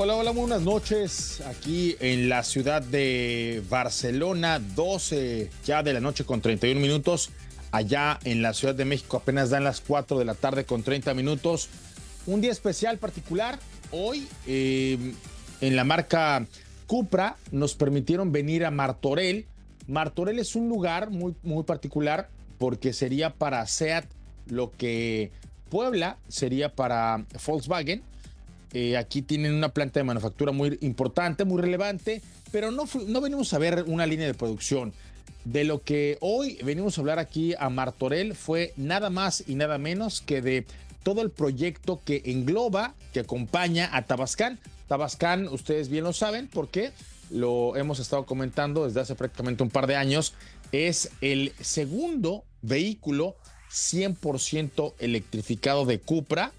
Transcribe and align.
Hola, 0.00 0.14
hola, 0.14 0.30
buenas 0.30 0.62
noches. 0.62 1.40
Aquí 1.40 1.96
en 1.98 2.28
la 2.28 2.44
ciudad 2.44 2.82
de 2.82 3.64
Barcelona, 3.68 4.60
12 4.60 5.50
ya 5.64 5.82
de 5.82 5.92
la 5.92 5.98
noche 5.98 6.22
con 6.22 6.40
31 6.40 6.80
minutos. 6.80 7.30
Allá 7.72 8.20
en 8.22 8.40
la 8.40 8.54
Ciudad 8.54 8.76
de 8.76 8.84
México 8.84 9.16
apenas 9.16 9.50
dan 9.50 9.64
las 9.64 9.80
4 9.80 10.16
de 10.20 10.24
la 10.24 10.34
tarde 10.34 10.64
con 10.64 10.84
30 10.84 11.14
minutos. 11.14 11.68
Un 12.26 12.40
día 12.40 12.52
especial 12.52 12.98
particular. 12.98 13.58
Hoy 13.90 14.28
eh, 14.46 15.14
en 15.60 15.74
la 15.74 15.82
marca 15.82 16.46
Cupra 16.86 17.36
nos 17.50 17.74
permitieron 17.74 18.30
venir 18.30 18.66
a 18.66 18.70
Martorell. 18.70 19.46
Martorell 19.88 20.38
es 20.38 20.54
un 20.54 20.68
lugar 20.68 21.10
muy, 21.10 21.34
muy 21.42 21.64
particular 21.64 22.30
porque 22.58 22.92
sería 22.92 23.34
para 23.34 23.66
SEAT 23.66 24.04
lo 24.46 24.70
que 24.70 25.32
Puebla 25.68 26.18
sería 26.28 26.72
para 26.72 27.26
Volkswagen 27.44 28.04
eh, 28.72 28.96
aquí 28.96 29.22
tienen 29.22 29.54
una 29.54 29.70
planta 29.70 30.00
de 30.00 30.04
manufactura 30.04 30.52
muy 30.52 30.78
importante, 30.82 31.44
muy 31.44 31.60
relevante, 31.60 32.22
pero 32.52 32.70
no, 32.70 32.84
no 33.06 33.20
venimos 33.20 33.52
a 33.54 33.58
ver 33.58 33.84
una 33.86 34.06
línea 34.06 34.26
de 34.26 34.34
producción. 34.34 34.92
De 35.44 35.64
lo 35.64 35.82
que 35.82 36.18
hoy 36.20 36.58
venimos 36.62 36.98
a 36.98 37.00
hablar 37.00 37.18
aquí 37.18 37.54
a 37.58 37.70
Martorell 37.70 38.34
fue 38.34 38.74
nada 38.76 39.08
más 39.08 39.44
y 39.46 39.54
nada 39.54 39.78
menos 39.78 40.20
que 40.20 40.42
de 40.42 40.66
todo 41.02 41.22
el 41.22 41.30
proyecto 41.30 42.02
que 42.04 42.22
engloba, 42.26 42.94
que 43.12 43.20
acompaña 43.20 43.88
a 43.92 44.02
Tabascan. 44.02 44.58
Tabascan, 44.88 45.48
ustedes 45.48 45.88
bien 45.88 46.04
lo 46.04 46.12
saben, 46.12 46.48
porque 46.48 46.92
lo 47.30 47.76
hemos 47.76 47.98
estado 47.98 48.26
comentando 48.26 48.86
desde 48.86 49.00
hace 49.00 49.14
prácticamente 49.14 49.62
un 49.62 49.70
par 49.70 49.86
de 49.86 49.96
años, 49.96 50.34
es 50.72 51.10
el 51.20 51.52
segundo 51.60 52.44
vehículo 52.62 53.36
100% 53.70 54.94
electrificado 54.98 55.86
de 55.86 56.00
Cupra 56.00 56.52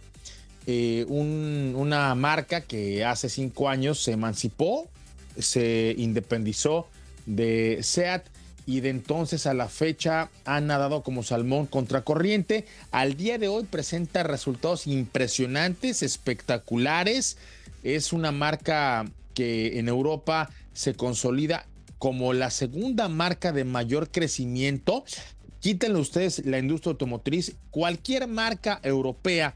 eh, 0.72 1.06
una 1.10 2.14
marca 2.14 2.62
que 2.62 3.04
hace 3.04 3.28
cinco 3.28 3.70
años 3.70 4.04
se 4.04 4.12
emancipó, 4.12 4.88
se 5.36 5.96
independizó 5.98 6.88
de 7.26 7.80
SEAT 7.82 8.28
y 8.68 8.82
de 8.82 8.90
entonces 8.90 9.48
a 9.48 9.56
la 9.56 9.68
fecha 9.68 10.30
ha 10.46 10.62
nadado 10.62 11.02
como 11.02 11.24
salmón 11.24 11.66
contracorriente. 11.66 12.68
Al 12.92 13.18
día 13.18 13.40
de 13.40 13.48
hoy 13.48 13.64
presenta 13.64 14.22
resultados 14.22 14.86
impresionantes, 14.86 16.04
espectaculares. 16.04 17.38
Es 17.84 18.14
una 18.14 18.32
marca 18.32 19.10
que 19.34 19.80
en 19.80 19.88
Europa 19.88 20.52
se 20.74 20.94
consolida 20.94 21.66
como 21.98 22.32
la 22.34 22.52
segunda 22.52 23.08
marca 23.10 23.52
de 23.52 23.64
mayor 23.64 24.12
crecimiento. 24.12 25.04
Quítenle 25.62 25.98
ustedes 25.98 26.46
la 26.46 26.60
industria 26.60 26.92
automotriz. 26.92 27.56
Cualquier 27.72 28.28
marca 28.28 28.80
europea 28.84 29.56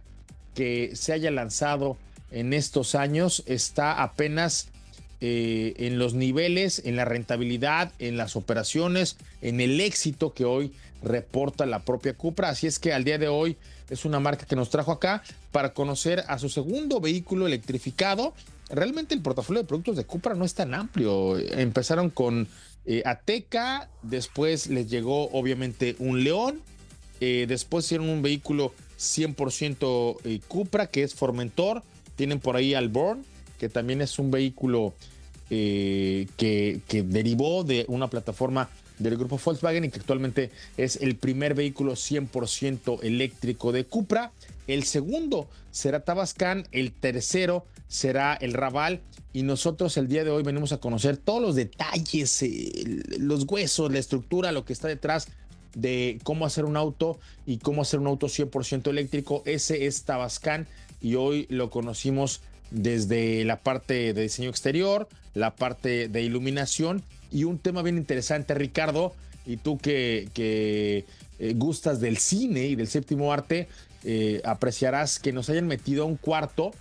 que 0.54 0.96
se 0.96 1.14
haya 1.14 1.32
lanzado 1.32 1.98
en 2.32 2.54
estos 2.54 2.96
años 2.96 3.44
está 3.46 4.02
apenas 4.02 4.68
eh, 5.22 5.73
en 5.78 6.00
los 6.00 6.16
niveles, 6.16 6.82
en 6.84 6.95
la 6.95 7.06
rentabilidad, 7.06 7.92
en 8.00 8.18
las 8.18 8.36
operaciones, 8.36 9.18
en 9.42 9.62
el 9.62 9.80
éxito 9.80 10.34
que 10.34 10.44
hoy 10.44 10.73
reporta 11.02 11.66
la 11.66 11.84
propia 11.84 12.14
Cupra. 12.16 12.50
Así 12.50 12.68
es 12.68 12.80
que 12.80 12.92
al 12.92 13.04
día 13.04 13.18
de 13.18 13.28
hoy 13.28 13.56
es 13.90 14.06
una 14.06 14.20
marca 14.20 14.45
que 14.45 14.56
nos 14.56 14.70
trajo 14.70 14.92
acá 14.92 15.23
para 15.52 15.73
conocer 15.73 16.23
a 16.28 16.40
su 16.40 16.50
segundo 16.50 17.00
vehículo 17.00 17.48
electrificado. 17.48 18.34
Realmente 18.70 19.14
el 19.14 19.22
portafolio 19.22 19.62
de 19.62 19.67
productos 19.67 19.95
de 19.95 20.06
Cupra 20.06 20.34
no 20.34 20.44
es 20.44 20.56
tan 20.56 20.73
amplio. 20.73 21.38
Empezaron 21.38 22.10
con 22.10 22.48
eh, 22.86 23.04
Ateca, 23.06 23.90
después 24.02 24.67
les 24.67 24.90
llegó 24.90 25.30
obviamente 25.32 25.95
un 26.00 26.23
León, 26.23 26.62
eh, 27.22 27.45
después 27.48 27.86
hicieron 27.86 28.10
un 28.10 28.22
vehículo 28.22 28.73
100% 29.04 30.18
eh, 30.23 30.40
Cupra, 30.48 30.88
que 30.88 31.04
es 31.04 31.14
Formentor. 31.14 31.84
Tienen 32.16 32.40
por 32.40 32.56
ahí 32.56 32.73
Alborn, 32.73 33.23
que 33.60 33.70
también 33.70 34.02
es 34.02 34.18
un 34.20 34.32
vehículo 34.32 34.94
eh, 35.50 36.28
que, 36.38 36.82
derivó 37.04 37.64
de 37.64 37.86
una 37.88 38.10
plataforma 38.10 38.70
del 39.00 39.18
grupo 39.18 39.40
Volkswagen 39.44 39.83
y 39.83 39.89
que 39.89 40.00
actualmente 40.00 40.52
es 40.77 40.95
el 40.98 41.16
primer 41.16 41.54
vehículo 41.54 41.94
100% 41.94 43.04
eléctrico 43.04 43.72
de 43.72 43.86
Cupra. 43.86 44.32
El 44.67 44.83
segundo 44.83 45.50
será 45.72 46.04
Tabascan, 46.04 46.67
el 46.72 46.92
tercero 46.92 47.66
será 47.88 48.33
el 48.33 48.54
Raval 48.54 49.02
y 49.33 49.44
nosotros 49.44 49.98
el 49.98 50.08
día 50.08 50.23
de 50.23 50.32
hoy 50.32 50.44
venimos 50.44 50.72
a 50.72 50.77
conocer 50.77 51.17
todos 51.17 51.42
los 51.42 51.56
detalles, 51.56 52.44
los 53.20 53.45
huesos, 53.48 53.92
la 53.92 54.00
estructura, 54.00 54.52
lo 54.52 54.64
que 54.64 54.73
está 54.73 54.88
detrás 54.88 55.27
de 55.76 56.20
cómo 56.23 56.45
hacer 56.45 56.66
un 56.66 56.78
auto 56.78 57.20
y 57.45 57.58
cómo 57.58 57.82
hacer 57.82 58.00
un 58.00 58.08
auto 58.08 58.28
100% 58.28 58.89
eléctrico. 58.89 59.44
Ese 59.45 59.86
es 59.86 60.04
Tabascan 60.04 60.67
y 61.02 61.16
hoy 61.16 61.48
lo 61.50 61.70
conocimos 61.70 62.42
desde 62.72 63.44
la 63.45 63.60
parte 63.60 64.14
de 64.14 64.22
diseño 64.22 64.50
exterior, 64.50 65.08
la 65.33 65.56
parte 65.56 66.08
de 66.08 66.22
iluminación 66.22 67.04
y 67.32 67.44
un 67.44 67.58
tema 67.58 67.82
bien 67.82 67.98
interesante, 67.98 68.54
Ricardo, 68.54 69.14
y 69.45 69.58
tú 69.58 69.78
que, 69.78 70.30
que 70.33 71.06
eh, 71.39 71.54
gustas 71.56 72.00
del 72.00 72.17
cine 72.17 72.67
y 72.67 72.76
del 72.76 72.88
séptimo 72.88 73.33
arte, 73.33 73.67
eh, 74.04 74.42
apreciarás 74.45 75.20
que 75.20 75.33
nos 75.33 75.50
hayan 75.50 75.67
metido 75.67 76.04
a 76.04 76.06
un 76.06 76.16
cuarto. 76.16 76.72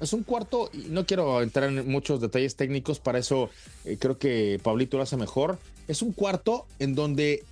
Es 0.00 0.12
un 0.12 0.22
cuarto, 0.22 0.70
y 0.72 0.88
no 0.90 1.06
quiero 1.06 1.40
entrar 1.40 1.68
en 1.70 1.88
muchos 1.88 2.20
detalles 2.20 2.56
técnicos, 2.56 2.98
para 2.98 3.18
eso 3.18 3.48
eh, 3.84 3.96
creo 3.98 4.18
que 4.18 4.60
Pablito 4.62 4.96
lo 4.98 5.02
hace 5.02 5.16
mejor. 5.16 5.58
Es 5.88 6.02
un 6.02 6.12
cuarto 6.12 6.66
en 6.78 6.94
donde 6.94 7.44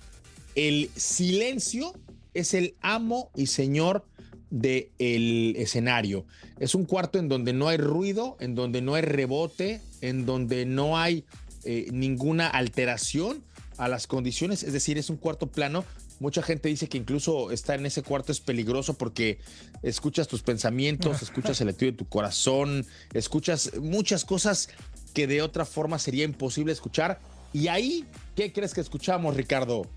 el 0.55 0.89
silencio 0.95 1.93
es 2.33 2.53
el 2.53 2.75
amo 2.81 3.31
y 3.35 3.47
señor 3.47 4.05
del 4.49 5.55
escenario. 5.57 6.25
Es 6.59 6.75
un 6.75 6.85
cuarto 6.85 7.17
en 7.17 7.27
donde 7.27 7.53
no 7.53 7.67
hay 7.67 7.77
ruido, 7.77 8.37
en 8.39 8.53
donde 8.53 8.81
no 8.81 8.93
hay 8.93 9.01
rebote, 9.01 9.81
en 10.01 10.25
donde 10.25 10.65
no 10.65 10.97
hay 10.97 11.25
eh, 11.63 11.87
ninguna 11.91 12.47
alteración 12.47 13.43
a 13.77 13.87
las 13.87 14.05
condiciones, 14.05 14.61
es 14.63 14.73
decir, 14.73 14.97
es 14.97 15.09
un 15.09 15.17
cuarto 15.17 15.47
plano. 15.47 15.85
Mucha 16.19 16.43
gente 16.43 16.69
dice 16.69 16.87
que 16.87 16.99
incluso 16.99 17.51
estar 17.51 17.79
en 17.79 17.87
ese 17.87 18.03
cuarto 18.03 18.31
es 18.31 18.39
peligroso 18.39 18.93
porque 18.93 19.39
escuchas 19.81 20.27
tus 20.27 20.43
pensamientos, 20.43 21.21
escuchas 21.23 21.59
el 21.61 21.67
latido 21.67 21.91
de 21.91 21.97
tu 21.97 22.07
corazón, 22.07 22.85
escuchas 23.13 23.71
muchas 23.81 24.23
cosas 24.23 24.69
que 25.13 25.25
de 25.25 25.41
otra 25.41 25.65
forma 25.65 25.97
sería 25.97 26.25
imposible 26.25 26.71
escuchar. 26.73 27.19
Y 27.53 27.67
ahí, 27.67 28.05
¿qué 28.35 28.53
crees 28.53 28.73
que 28.73 28.81
escuchamos, 28.81 29.35
Ricardo? 29.35 29.87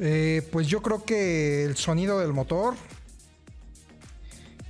Eh, 0.00 0.46
pues 0.52 0.66
yo 0.68 0.82
creo 0.82 1.04
que 1.04 1.64
el 1.64 1.76
sonido 1.76 2.18
del 2.20 2.32
motor. 2.32 2.74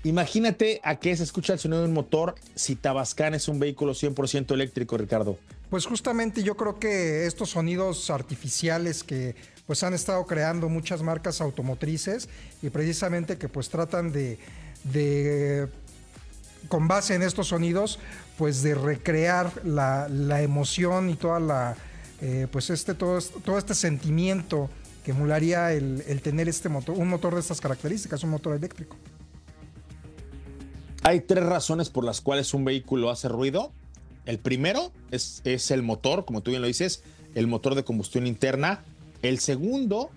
Imagínate 0.05 0.81
a 0.85 0.97
qué 0.97 1.17
se 1.17 1.25
escucha 1.25 1.53
el 1.53 1.59
sonido 1.59 1.83
del 1.83 1.91
motor 1.91 2.37
si 2.55 2.77
Tabascan 2.77 3.35
es 3.35 3.49
un 3.49 3.59
vehículo 3.59 3.93
100% 3.93 4.53
eléctrico, 4.55 4.97
Ricardo. 4.97 5.39
Pues 5.71 5.85
justamente 5.85 6.43
yo 6.43 6.57
creo 6.57 6.79
que 6.79 7.27
estos 7.27 7.51
sonidos 7.51 8.09
artificiales 8.09 9.05
que 9.05 9.35
pues 9.67 9.83
han 9.83 9.93
estado 9.93 10.25
creando 10.27 10.71
muchas 10.71 11.03
marcas 11.03 11.43
automotrices 11.43 12.31
y 12.63 12.71
precisamente 12.71 13.37
que 13.37 13.51
pues 13.51 13.69
tratan 13.69 14.13
de, 14.13 15.69
con 16.69 16.89
base 16.89 17.15
en 17.15 17.23
estos 17.23 17.49
sonidos 17.49 17.99
pues 18.39 18.63
de 18.63 18.75
recrear 18.75 19.53
la, 19.67 20.41
emoción 20.41 21.11
y 21.11 21.17
toda 21.17 21.39
la 21.39 21.77
eh, 22.23 22.47
pues 22.51 22.71
este 22.71 22.95
todo, 22.95 23.21
todo 23.21 23.59
este 23.59 23.75
sentimiento 23.75 24.71
que 25.09 25.13
emularía 25.13 25.73
el, 25.73 26.21
tener 26.23 26.51
este 26.51 26.69
motor, 26.69 26.95
un 26.99 27.09
motor 27.09 27.33
de 27.33 27.41
estas 27.41 27.63
características, 27.63 28.23
un 28.25 28.29
motor 28.29 28.55
eléctrico. 28.55 28.95
Hay 31.03 31.23
tres 31.23 31.45
razones 31.45 31.89
por 31.89 32.05
las 32.05 32.21
cuales 32.21 32.53
un 32.53 32.67
vehículo 32.67 33.09
hace 33.09 33.27
ruido. 33.27 33.73
El 34.27 34.39
primero 34.39 34.93
es, 35.11 35.41
es 35.45 35.71
el 35.71 35.83
motor, 35.83 36.27
como 36.27 36.43
tú 36.43 36.51
bien 36.51 36.61
lo 36.61 36.69
dices, 36.69 37.03
el 37.35 37.47
motor 37.47 37.75
de 37.75 37.85
combustión 37.85 38.27
interna. 38.27 38.85
El 39.23 39.39
segundo 39.39 40.11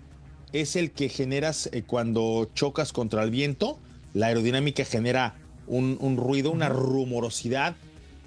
es 0.52 0.76
el 0.76 0.90
que 0.90 1.08
generas 1.08 1.70
eh, 1.72 1.84
cuando 1.86 2.50
chocas 2.52 2.92
contra 2.92 3.22
el 3.22 3.30
viento. 3.30 3.78
La 4.12 4.26
aerodinámica 4.26 4.84
genera 4.84 5.36
un, 5.66 5.96
un, 6.02 6.18
ruido, 6.18 6.50
una 6.50 6.68
rumorosidad. 6.68 7.76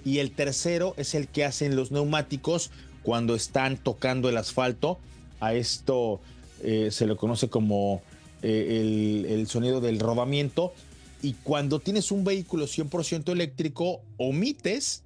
Y 0.04 0.18
el 0.18 0.32
tercero 0.32 0.94
es 0.96 1.14
el 1.14 1.28
que 1.28 1.44
hacen 1.44 1.76
los 1.76 1.92
neumáticos 1.92 2.72
cuando 3.04 3.36
están 3.36 3.76
tocando 3.76 4.28
el 4.28 4.36
asfalto. 4.36 4.98
A 5.38 5.54
esto 5.54 6.20
eh, 6.62 6.90
se 6.90 7.06
le 7.06 7.16
conoce 7.16 7.48
como 7.48 8.02
eh, 8.42 9.24
el, 9.28 9.46
sonido 9.48 9.80
del 9.80 10.00
rodamiento. 10.00 10.72
Y 11.22 11.34
cuando 11.42 11.80
tienes 11.80 12.10
un 12.10 12.24
vehículo 12.24 12.66
100% 12.66 13.32
eléctrico, 13.32 14.00
omites 14.16 15.02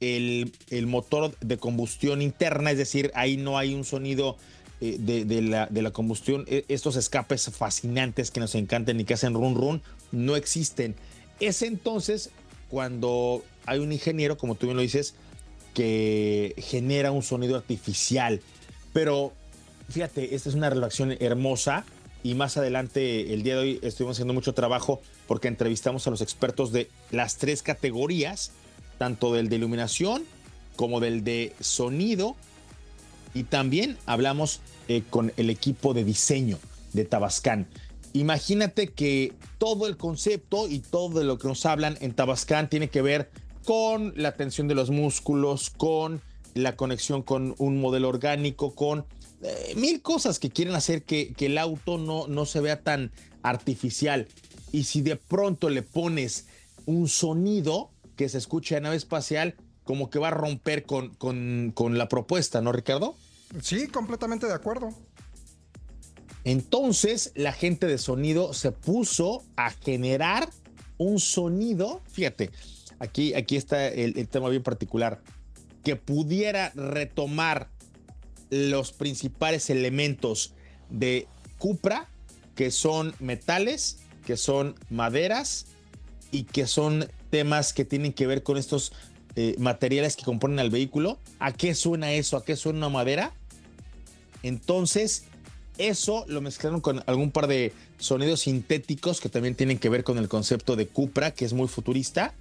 el, 0.00 0.52
motor 0.86 1.36
de 1.40 1.58
combustión 1.58 2.22
interna, 2.22 2.70
es 2.70 2.78
decir, 2.78 3.10
ahí 3.14 3.36
no 3.36 3.58
hay 3.58 3.74
un 3.74 3.84
sonido 3.84 4.36
eh, 4.80 4.96
de, 4.98 5.42
la, 5.42 5.66
de, 5.66 5.82
la, 5.82 5.90
combustión. 5.90 6.44
E, 6.48 6.64
estos 6.68 6.96
escapes 6.96 7.50
fascinantes 7.50 8.30
que 8.30 8.40
nos 8.40 8.54
encantan 8.54 9.00
y 9.00 9.04
que 9.04 9.14
hacen 9.14 9.34
run 9.34 9.54
run, 9.54 9.82
no 10.12 10.36
existen. 10.36 10.94
Es 11.40 11.62
entonces 11.62 12.30
cuando 12.68 13.44
hay 13.66 13.78
un 13.78 13.92
ingeniero, 13.92 14.36
como 14.36 14.54
tú 14.54 14.66
bien 14.66 14.76
lo 14.76 14.82
dices, 14.82 15.14
que 15.74 16.54
genera 16.58 17.12
un 17.12 17.22
sonido 17.22 17.56
artificial. 17.56 18.40
Pero 18.92 19.32
fíjate, 19.88 20.34
esta 20.34 20.48
es 20.48 20.54
una 20.54 20.70
relación 20.70 21.16
hermosa 21.20 21.84
y 22.22 22.34
más 22.34 22.56
adelante 22.56 23.32
el 23.32 23.42
día 23.42 23.54
de 23.54 23.60
hoy 23.60 23.80
estuvimos 23.82 24.16
haciendo 24.16 24.34
mucho 24.34 24.54
trabajo 24.54 25.00
porque 25.26 25.48
entrevistamos 25.48 26.06
a 26.06 26.10
los 26.10 26.20
expertos 26.20 26.72
de 26.72 26.90
las 27.10 27.36
tres 27.36 27.62
categorías 27.62 28.52
tanto 28.98 29.32
del 29.32 29.48
de 29.48 29.56
iluminación 29.56 30.24
como 30.76 31.00
del 31.00 31.24
de 31.24 31.54
sonido. 31.60 32.36
Y 33.34 33.44
también 33.44 33.96
hablamos 34.06 34.60
eh, 34.88 35.02
con 35.08 35.32
el 35.36 35.50
equipo 35.50 35.94
de 35.94 36.04
diseño 36.04 36.58
de 36.92 37.04
Tabascan. 37.04 37.66
Imagínate 38.12 38.88
que 38.88 39.32
todo 39.58 39.86
el 39.86 39.96
concepto 39.96 40.66
y 40.68 40.80
todo 40.80 41.20
de 41.20 41.24
lo 41.24 41.38
que 41.38 41.48
nos 41.48 41.64
hablan 41.66 41.96
en 42.00 42.14
Tabascan 42.14 42.68
tiene 42.68 42.88
que 42.88 43.02
ver 43.02 43.30
con 43.64 44.14
la 44.16 44.32
tensión 44.32 44.66
de 44.66 44.74
los 44.74 44.90
músculos, 44.90 45.70
con 45.70 46.22
la 46.54 46.74
conexión 46.74 47.22
con 47.22 47.54
un 47.58 47.80
modelo 47.80 48.08
orgánico, 48.08 48.74
con 48.74 49.04
eh, 49.42 49.74
mil 49.76 50.02
cosas 50.02 50.38
que 50.38 50.50
quieren 50.50 50.74
hacer 50.74 51.02
que, 51.04 51.34
el 51.38 51.58
auto 51.58 51.98
no, 51.98 52.26
no 52.26 52.46
se 52.46 52.60
vea 52.60 52.82
tan 52.82 53.12
artificial. 53.42 54.28
Y 54.72 54.84
si 54.84 55.00
de 55.02 55.16
pronto 55.16 55.70
le 55.70 55.82
pones 55.82 56.46
un 56.86 57.08
sonido 57.08 57.90
que 58.16 58.28
se 58.28 58.38
escuche 58.38 58.76
a 58.76 58.80
nave 58.80 58.96
espacial, 58.96 59.56
como 59.84 60.10
que 60.10 60.18
va 60.18 60.28
a 60.28 60.32
romper 60.32 60.84
con, 60.84 61.14
con, 61.14 61.72
con 61.74 61.96
la 61.98 62.08
propuesta, 62.08 62.60
¿no, 62.60 62.72
Ricardo? 62.72 63.16
Sí, 63.62 63.86
completamente 63.88 64.46
de 64.46 64.54
acuerdo. 64.54 64.90
Entonces 66.44 67.32
la 67.34 67.52
gente 67.52 67.86
de 67.86 67.98
sonido 67.98 68.54
se 68.54 68.72
puso 68.72 69.44
a 69.56 69.70
generar 69.70 70.48
un 70.96 71.20
sonido, 71.20 72.02
fíjate, 72.10 72.50
aquí, 72.98 73.34
aquí 73.34 73.56
está 73.56 73.86
el, 73.88 74.28
tema 74.28 74.48
bien 74.48 74.62
particular, 74.62 75.20
que 75.84 75.96
pudiera 75.96 76.70
retomar 76.74 77.70
los 78.50 78.92
principales 78.92 79.70
elementos 79.70 80.52
de 80.90 81.26
Cupra, 81.58 82.08
que 82.54 82.70
son 82.70 83.14
metales, 83.20 83.98
que 84.26 84.36
son 84.36 84.74
maderas 84.90 85.66
y 86.30 86.44
que 86.44 86.66
son 86.66 87.08
temas 87.30 87.72
que 87.72 87.84
tienen 87.84 88.12
que 88.12 88.26
ver 88.26 88.42
con 88.42 88.56
estos 88.56 88.92
eh, 89.36 89.54
materiales 89.58 90.16
que 90.16 90.24
componen 90.24 90.58
al 90.58 90.70
vehículo. 90.70 91.18
¿A 91.38 91.52
qué 91.52 91.74
suena 91.74 92.12
eso? 92.12 92.36
¿A 92.36 92.44
qué 92.44 92.56
suena 92.56 92.78
una 92.78 92.88
madera? 92.88 93.32
Entonces, 94.42 95.24
eso 95.78 96.24
lo 96.28 96.40
mezclaron 96.40 96.80
con 96.80 97.02
algún 97.06 97.30
par 97.30 97.46
de 97.46 97.72
sonidos 97.98 98.40
sintéticos 98.40 99.20
que 99.20 99.28
también 99.28 99.54
tienen 99.54 99.78
que 99.78 99.88
ver 99.88 100.04
con 100.04 100.18
el 100.18 100.28
concepto 100.28 100.76
de 100.76 100.88
Cupra, 100.88 101.30
que 101.30 101.44
es 101.44 101.52
muy 101.52 101.68
futurista. 101.68 102.34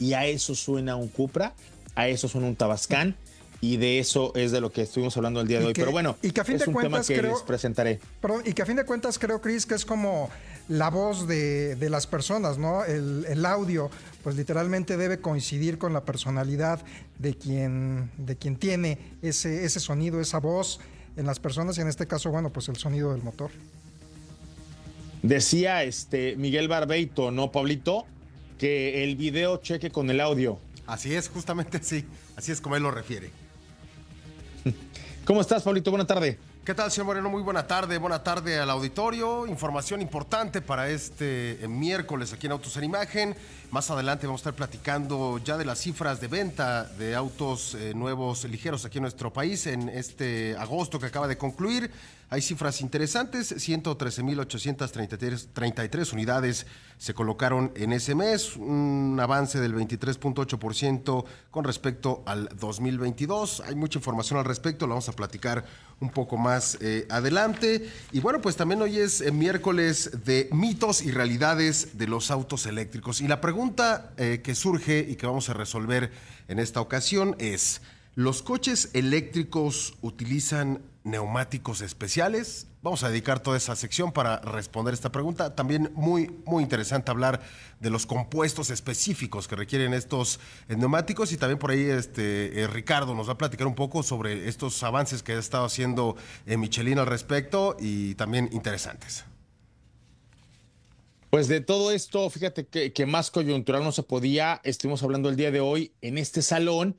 Y 0.00 0.14
a 0.14 0.26
eso 0.26 0.54
suena 0.54 0.96
un 0.96 1.08
Cupra, 1.08 1.54
a 1.94 2.08
eso 2.08 2.26
suena 2.26 2.48
un 2.48 2.56
Tabascan. 2.56 3.16
Y 3.64 3.78
de 3.78 3.98
eso 3.98 4.30
es 4.34 4.52
de 4.52 4.60
lo 4.60 4.70
que 4.70 4.82
estuvimos 4.82 5.16
hablando 5.16 5.40
el 5.40 5.48
día 5.48 5.58
de 5.58 5.64
hoy. 5.64 5.72
Pero 5.72 5.90
bueno, 5.90 6.18
y 6.20 6.32
que 6.32 6.42
a 6.42 6.44
fin 6.44 6.58
de 6.58 6.66
cuentas, 6.66 7.06
que 7.06 7.22
les 7.22 7.40
presentaré. 7.40 7.98
y 8.44 8.52
que 8.52 8.60
a 8.60 8.66
fin 8.66 8.76
de 8.76 8.84
cuentas 8.84 9.18
creo, 9.18 9.40
Chris, 9.40 9.64
que 9.64 9.74
es 9.74 9.86
como 9.86 10.28
la 10.68 10.90
voz 10.90 11.26
de, 11.26 11.74
las 11.88 12.06
personas, 12.06 12.58
¿no? 12.58 12.84
El, 12.84 13.46
audio, 13.46 13.90
pues 14.22 14.36
literalmente 14.36 14.98
debe 14.98 15.18
coincidir 15.18 15.78
con 15.78 15.94
la 15.94 16.04
personalidad 16.04 16.84
de 17.18 17.38
quien, 17.38 18.10
de 18.18 18.36
quien 18.36 18.56
tiene 18.56 18.98
ese, 19.22 19.64
ese 19.64 19.80
sonido, 19.80 20.20
esa 20.20 20.40
voz 20.40 20.78
en 21.16 21.24
las 21.24 21.40
personas 21.40 21.78
y 21.78 21.80
en 21.80 21.88
este 21.88 22.06
caso, 22.06 22.30
bueno, 22.30 22.50
pues 22.50 22.68
el 22.68 22.76
sonido 22.76 23.12
del 23.12 23.22
motor. 23.22 23.50
Decía 25.22 25.84
este 25.84 26.36
Miguel 26.36 26.68
Barbeito, 26.68 27.30
¿no, 27.30 27.50
Pablito? 27.50 28.04
Que 28.58 29.04
el 29.04 29.16
video 29.16 29.56
cheque 29.56 29.90
con 29.90 30.10
el 30.10 30.20
audio. 30.20 30.58
Así 30.86 31.14
es, 31.14 31.30
justamente 31.30 31.78
así. 31.78 32.04
Así 32.36 32.52
es 32.52 32.60
como 32.60 32.76
él 32.76 32.82
lo 32.82 32.90
refiere. 32.90 33.43
¿Cómo 35.24 35.40
estás, 35.40 35.62
Pablito? 35.62 35.90
Buena 35.90 36.06
tarde. 36.06 36.38
¿Qué 36.66 36.74
tal, 36.74 36.90
señor 36.90 37.06
Moreno? 37.06 37.30
Muy 37.30 37.40
buena 37.40 37.66
tarde. 37.66 37.96
Buena 37.96 38.22
tarde 38.22 38.58
al 38.58 38.68
auditorio. 38.68 39.46
Información 39.46 40.02
importante 40.02 40.60
para 40.60 40.90
este 40.90 41.64
eh, 41.64 41.68
miércoles 41.68 42.34
aquí 42.34 42.44
en 42.44 42.52
Autos 42.52 42.76
en 42.76 42.84
Imagen. 42.84 43.36
Más 43.74 43.90
adelante 43.90 44.28
vamos 44.28 44.38
a 44.38 44.42
estar 44.42 44.54
platicando 44.54 45.38
ya 45.38 45.56
de 45.56 45.64
las 45.64 45.80
cifras 45.80 46.20
de 46.20 46.28
venta 46.28 46.84
de 46.84 47.16
autos 47.16 47.74
eh, 47.74 47.92
nuevos 47.92 48.44
ligeros 48.44 48.84
aquí 48.84 48.98
en 48.98 49.02
nuestro 49.02 49.32
país 49.32 49.66
en 49.66 49.88
este 49.88 50.56
agosto 50.56 51.00
que 51.00 51.06
acaba 51.06 51.26
de 51.26 51.36
concluir. 51.36 51.90
Hay 52.30 52.40
cifras 52.40 52.80
interesantes, 52.80 53.52
113.833 53.56 56.12
unidades 56.12 56.66
se 56.98 57.14
colocaron 57.14 57.72
en 57.74 57.92
ese 57.92 58.14
mes, 58.14 58.56
un 58.56 59.18
avance 59.20 59.60
del 59.60 59.74
23.8% 59.74 61.24
con 61.50 61.64
respecto 61.64 62.22
al 62.26 62.48
2022. 62.58 63.62
Hay 63.66 63.74
mucha 63.74 63.98
información 63.98 64.38
al 64.38 64.44
respecto, 64.44 64.86
la 64.86 64.90
vamos 64.90 65.08
a 65.08 65.12
platicar 65.12 65.64
un 66.00 66.10
poco 66.10 66.36
más 66.36 66.78
eh, 66.80 67.06
adelante. 67.10 67.88
Y 68.12 68.20
bueno, 68.20 68.40
pues 68.40 68.56
también 68.56 68.82
hoy 68.82 68.98
es 68.98 69.20
eh, 69.20 69.32
miércoles 69.32 70.24
de 70.24 70.48
mitos 70.52 71.02
y 71.02 71.10
realidades 71.10 71.98
de 71.98 72.06
los 72.06 72.30
autos 72.30 72.66
eléctricos. 72.66 73.20
Y 73.20 73.28
la 73.28 73.40
pregunta 73.40 73.63
eh, 74.18 74.40
que 74.44 74.54
surge 74.54 75.06
y 75.08 75.16
que 75.16 75.26
vamos 75.26 75.48
a 75.48 75.54
resolver 75.54 76.12
en 76.48 76.58
esta 76.58 76.80
ocasión 76.82 77.34
es, 77.38 77.80
¿los 78.14 78.42
coches 78.42 78.90
eléctricos 78.92 79.94
utilizan 80.02 80.82
neumáticos 81.02 81.80
especiales? 81.80 82.66
Vamos 82.82 83.04
a 83.04 83.08
dedicar 83.08 83.40
toda 83.40 83.56
esa 83.56 83.74
sección 83.74 84.12
para 84.12 84.40
responder 84.40 84.92
esta 84.92 85.10
pregunta. 85.10 85.54
También 85.54 85.90
muy, 85.94 86.30
muy 86.44 86.62
interesante 86.62 87.10
hablar 87.10 87.40
de 87.80 87.88
los 87.88 88.04
compuestos 88.04 88.68
específicos 88.68 89.48
que 89.48 89.56
requieren 89.56 89.94
estos 89.94 90.40
eh, 90.68 90.76
neumáticos 90.76 91.32
y 91.32 91.38
también 91.38 91.58
por 91.58 91.70
ahí 91.70 91.84
este, 91.84 92.60
eh, 92.60 92.66
Ricardo 92.66 93.14
nos 93.14 93.28
va 93.28 93.32
a 93.32 93.38
platicar 93.38 93.66
un 93.66 93.74
poco 93.74 94.02
sobre 94.02 94.46
estos 94.46 94.82
avances 94.82 95.22
que 95.22 95.32
ha 95.32 95.38
estado 95.38 95.64
haciendo 95.64 96.16
Michelin 96.44 96.98
al 96.98 97.06
respecto 97.06 97.76
y 97.80 98.14
también 98.16 98.50
interesantes. 98.52 99.24
Pues 101.34 101.48
de 101.48 101.60
todo 101.60 101.90
esto, 101.90 102.30
fíjate 102.30 102.64
que, 102.68 103.06
más 103.06 103.32
coyuntural 103.32 103.82
no 103.82 103.90
se 103.90 104.04
podía. 104.04 104.60
Estuvimos 104.62 105.02
hablando 105.02 105.28
el 105.28 105.34
día 105.34 105.50
de 105.50 105.58
hoy 105.58 105.92
en 106.00 106.16
este 106.16 106.42
salón. 106.42 106.96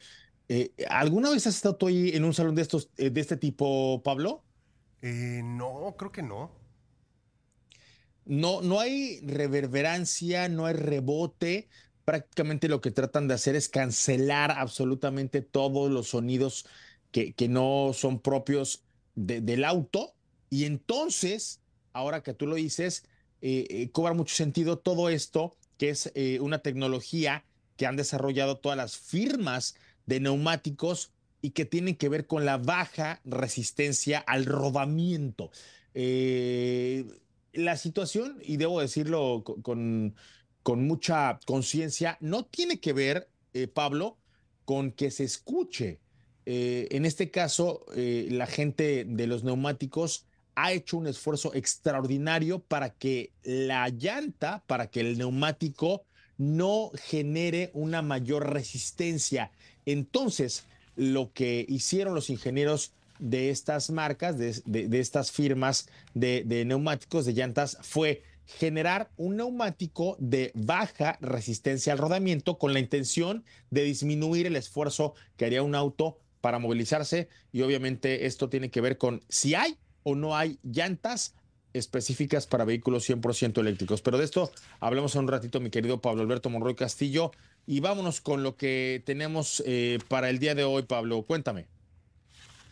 ¿Alguna 0.90 1.30
vez 1.30 1.48
has 1.48 1.56
estado 1.56 1.78
tú 1.78 1.88
ahí 1.88 2.10
en 2.10 2.26
un 2.26 2.34
salón 2.34 2.54
de, 2.54 2.62
estos, 2.62 2.90
de 2.98 3.18
este 3.18 3.38
tipo, 3.38 4.02
Pablo? 4.04 4.44
Eh, 5.02 5.40
no, 5.42 5.96
creo 5.98 6.12
que 6.12 6.22
no. 6.22 6.52
No, 8.26 8.62
no 8.62 8.82
hay 8.82 9.22
reverberancia, 9.22 10.50
no 10.50 10.66
hay 10.66 10.74
rebote. 10.74 11.70
Prácticamente 12.04 12.68
lo 12.68 12.82
que 12.82 12.92
tratan 12.92 13.30
de 13.30 13.36
hacer 13.36 13.56
es 13.56 13.70
cancelar 13.70 14.52
absolutamente 14.52 15.44
todos 15.44 15.90
los 15.90 16.10
sonidos 16.10 16.66
que, 17.12 17.32
que 17.32 17.48
no 17.48 17.92
son 17.94 18.20
propios 18.20 18.84
del 19.16 19.64
auto. 19.64 20.14
Y 20.50 20.66
entonces, 20.66 21.62
ahora 21.94 22.22
que 22.22 22.34
tú 22.34 22.48
lo 22.48 22.56
dices, 22.56 23.06
eh, 23.42 23.68
eh, 23.70 23.90
cobra 23.92 24.14
mucho 24.14 24.36
sentido 24.36 24.78
todo 24.78 25.10
esto, 25.10 25.56
que 25.78 25.90
es 25.90 26.12
una 26.40 26.60
tecnología 26.60 27.44
que 27.76 27.86
han 27.86 27.98
desarrollado 27.98 28.58
todas 28.58 28.78
las 28.78 28.98
firmas 28.98 29.76
de 30.06 30.20
neumáticos 30.20 31.12
y 31.42 31.52
que 31.52 31.66
tienen 31.66 31.96
que 31.96 32.10
ver 32.10 32.26
con 32.26 32.46
la 32.46 32.58
baja 32.58 33.22
resistencia 33.24 34.20
al 34.20 34.46
rodamiento. 34.46 35.52
Eh, 35.94 37.06
la 37.54 37.78
situación, 37.78 38.40
y 38.44 38.58
debo 38.58 38.82
decirlo 38.82 39.44
con, 39.62 40.16
con 40.64 40.88
mucha 40.88 41.40
conciencia, 41.46 42.18
no 42.20 42.46
tiene 42.46 42.80
que 42.80 42.94
ver, 42.94 43.30
eh, 43.54 43.68
Pablo, 43.68 44.18
con 44.66 44.92
que 44.92 45.12
se 45.12 45.24
escuche. 45.24 46.00
Eh, 46.48 46.88
en 46.92 47.06
este 47.06 47.32
caso, 47.32 47.86
la 47.96 48.48
gente 48.48 49.06
de 49.06 49.28
los 49.28 49.44
neumáticos 49.44 50.25
ha 50.56 50.72
hecho 50.72 50.98
un 50.98 51.08
esfuerzo 51.08 51.54
extraordinario 51.54 52.60
para 52.60 52.90
que 52.90 53.32
la 53.44 53.90
llanta, 53.90 54.64
para 54.68 54.88
que 54.88 55.02
el 55.02 55.18
neumático 55.18 56.04
no 56.38 56.92
genere 56.96 57.72
una 57.74 58.02
mayor 58.02 58.52
resistencia. 58.52 59.52
Entonces, 59.86 60.64
lo 60.96 61.32
que 61.34 61.66
hicieron 61.68 62.16
los 62.16 62.30
ingenieros 62.30 62.92
de 63.20 63.50
estas 63.50 63.90
marcas, 63.90 64.38
de, 64.38 65.00
estas 65.00 65.32
firmas 65.32 65.88
de, 66.14 66.44
de, 66.46 66.66
neumáticos, 66.66 67.26
de 67.26 67.34
llantas, 67.34 67.78
fue 67.82 68.24
generar 68.46 69.10
un 69.18 69.38
neumático 69.38 70.18
de 70.20 70.52
baja 70.54 71.18
resistencia 71.22 71.94
al 71.94 72.00
rodamiento 72.00 72.58
con 72.58 72.74
la 72.74 72.80
intención 72.80 73.44
de 73.72 73.84
disminuir 73.84 74.46
el 74.46 74.56
esfuerzo 74.56 75.16
que 75.38 75.46
haría 75.46 75.64
un 75.64 75.76
auto 75.76 76.20
para 76.42 76.60
movilizarse 76.60 77.28
y 77.52 77.64
obviamente 77.64 78.28
esto 78.28 78.50
tiene 78.50 78.70
que 78.70 78.82
ver 78.82 79.00
con 79.00 79.24
si 79.30 79.56
hay 79.56 79.80
o 80.06 80.16
no 80.16 80.38
hay 80.38 80.60
llantas 80.64 81.34
específicas 81.74 82.48
para 82.48 82.64
vehículos 82.64 83.10
100% 83.10 83.60
eléctricos. 83.60 84.02
Pero 84.02 84.18
de 84.18 84.24
esto 84.24 84.52
hablamos 84.80 85.16
en 85.16 85.22
un 85.22 85.28
ratito, 85.28 85.60
mi 85.60 85.70
querido 85.70 86.00
Pablo 86.00 86.22
Alberto 86.22 86.50
Monroy 86.50 86.76
Castillo. 86.76 87.32
Y 87.68 87.80
vámonos 87.80 88.22
con 88.22 88.44
lo 88.44 88.56
que 88.56 89.02
tenemos 89.06 89.64
eh, 89.66 89.98
para 90.08 90.30
el 90.30 90.38
día 90.38 90.54
de 90.54 90.64
hoy, 90.64 90.84
Pablo. 90.84 91.24
Cuéntame. 91.24 91.66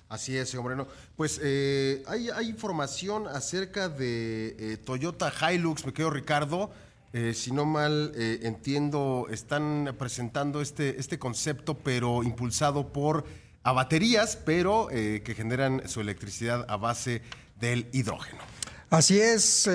Así 0.08 0.38
es, 0.38 0.50
señor 0.50 0.64
Moreno. 0.64 0.88
Pues 1.16 1.42
eh, 1.44 2.04
hay, 2.06 2.48
información 2.48 3.28
acerca 3.28 3.90
de 3.90 4.56
eh, 4.60 4.78
Toyota 4.78 5.34
Hilux, 5.52 5.86
me 5.88 5.94
quedo 5.94 6.12
Ricardo. 6.12 6.72
si 7.34 7.52
no 7.52 7.66
mal 7.66 8.12
entiendo, 8.16 9.28
están 9.30 9.96
presentando 9.98 10.62
este, 10.62 11.00
este 11.00 11.18
concepto, 11.18 11.76
pero 11.76 12.24
impulsado 12.24 12.94
por 12.94 13.26
a 13.64 13.72
baterías, 13.72 14.36
pero 14.36 14.88
que 14.90 15.34
generan 15.36 15.88
su 15.88 16.02
electricidad 16.02 16.66
a 16.68 16.78
base 16.78 17.22
del 17.60 17.88
hidrógeno. 17.94 18.42
Así 18.90 19.20
es, 19.20 19.70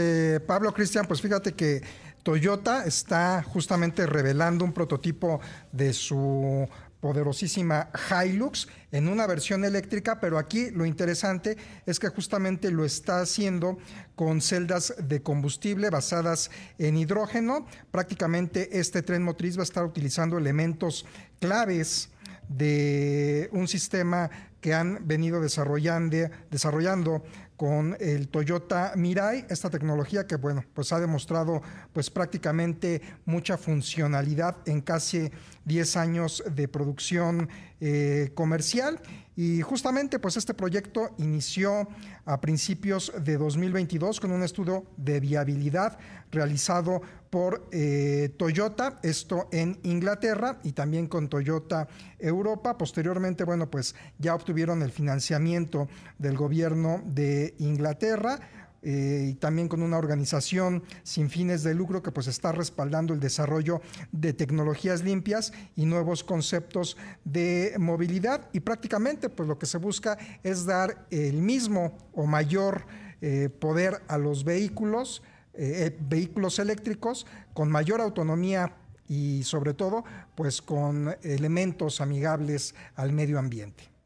Pablo 0.47 0.73
Cristian, 0.73 1.07
pues 1.07 1.21
fíjate 1.21 1.55
que 1.55 1.83
Toyota 2.23 2.85
está 2.85 3.43
justamente 3.43 4.07
revelando 4.07 4.65
un 4.65 4.73
prototipo 4.73 5.41
de 5.73 5.93
su 5.93 6.69
poderosísima 7.01 7.91
Hilux 8.11 8.67
en 8.91 9.09
una 9.09 9.27
versión 9.27 9.65
eléctrica, 9.65 10.19
pero 10.19 10.37
aquí 10.37 10.71
lo 10.71 10.85
interesante 10.85 11.57
es 11.87 12.01
que 12.01 12.09
justamente 12.09 12.73
lo 12.73 12.85
está 12.85 13.21
haciendo 13.21 13.79
con 14.17 14.41
celdas 14.41 14.95
de 15.01 15.23
combustible 15.23 15.91
basadas 15.91 16.51
en 16.77 16.97
hidrógeno. 16.97 17.67
Prácticamente 17.93 18.81
este 18.81 19.03
tren 19.03 19.23
motriz 19.23 19.57
va 19.57 19.63
a 19.63 19.65
estar 19.65 19.85
utilizando 19.85 20.39
elementos 20.39 21.07
claves 21.41 22.11
de 22.49 23.49
un 23.53 23.69
sistema 23.69 24.31
que 24.61 24.75
han 24.75 25.07
venido 25.07 25.41
desarrollando, 25.41 26.17
desarrollando 26.51 27.23
con 27.59 27.97
el 27.99 28.29
Toyota 28.29 28.93
Mirai, 28.95 29.45
esta 29.51 29.69
tecnología 29.69 30.29
que 30.29 30.37
bueno, 30.37 30.65
pues 30.75 30.93
ha 30.93 31.01
demostrado 31.01 31.61
pues 31.93 32.09
prácticamente 32.09 33.03
mucha 33.27 33.59
funcionalidad 33.59 34.57
en 34.65 34.81
casi 34.81 35.29
10 35.65 35.97
años 35.97 36.45
de 36.55 36.69
producción 36.69 37.49
eh, 37.81 38.31
comercial 38.35 39.01
y 39.35 39.61
justamente 39.61 40.19
pues 40.19 40.37
este 40.37 40.55
proyecto 40.55 41.11
inició 41.19 41.89
a 42.25 42.41
principios 42.41 43.13
de 43.25 43.37
2022 43.37 44.21
con 44.21 44.33
un 44.33 44.43
estudio 44.43 44.85
de 44.97 45.21
viabilidad 45.21 45.99
realizado 46.31 47.01
por 47.31 47.69
eh, 47.71 48.31
Toyota, 48.37 48.99
esto 49.03 49.49
en 49.53 49.79
Inglaterra 49.83 50.59
y 50.65 50.73
también 50.73 51.07
con 51.07 51.29
Toyota 51.29 51.87
Europa. 52.19 52.77
Posteriormente, 52.77 53.45
bueno, 53.45 53.71
pues 53.71 53.95
ya 54.19 54.35
obtuvieron 54.35 54.83
el 54.83 54.91
financiamiento 54.91 55.89
del 56.19 56.37
gobierno 56.37 57.03
de 57.05 57.48
Inglaterra. 57.59 58.41
Eh, 58.81 59.31
y 59.31 59.35
también 59.35 59.67
con 59.67 59.83
una 59.83 59.99
organización 59.99 60.85
sin 61.03 61.31
fines 61.31 61.65
de 61.65 61.75
lucro 61.75 62.01
que 62.01 62.13
pues 62.13 62.29
está 62.29 62.53
respaldando 62.53 63.13
el 63.13 63.19
desarrollo 63.19 63.81
de 64.13 64.33
tecnologías 64.33 65.03
limpias 65.03 65.53
y 65.75 65.85
nuevos 65.85 66.23
conceptos 66.23 66.97
de 67.25 67.75
movilidad 67.81 68.49
y 68.53 68.61
prácticamente 68.61 69.31
pues 69.31 69.49
lo 69.49 69.59
que 69.59 69.67
se 69.67 69.79
busca 69.79 70.17
es 70.45 70.65
dar 70.65 71.09
el 71.11 71.43
mismo 71.43 71.99
o 72.13 72.27
mayor 72.27 72.87
eh, 73.21 73.49
poder 73.49 74.01
a 74.07 74.17
los 74.17 74.45
vehículos 74.45 75.23
eh, 75.61 75.87
eh, 75.87 75.99
vehículos 76.09 76.61
eléctricos 76.61 77.27
con 77.53 77.69
mayor 77.69 78.01
autonomía 78.01 78.77
y 79.09 79.43
sobre 79.43 79.75
todo 79.75 80.05
pues 80.37 80.63
con 80.63 81.17
elementos 81.23 82.01
amigables 82.01 82.77
al 82.95 83.13
medio 83.13 83.41
ambiente. 83.41 83.98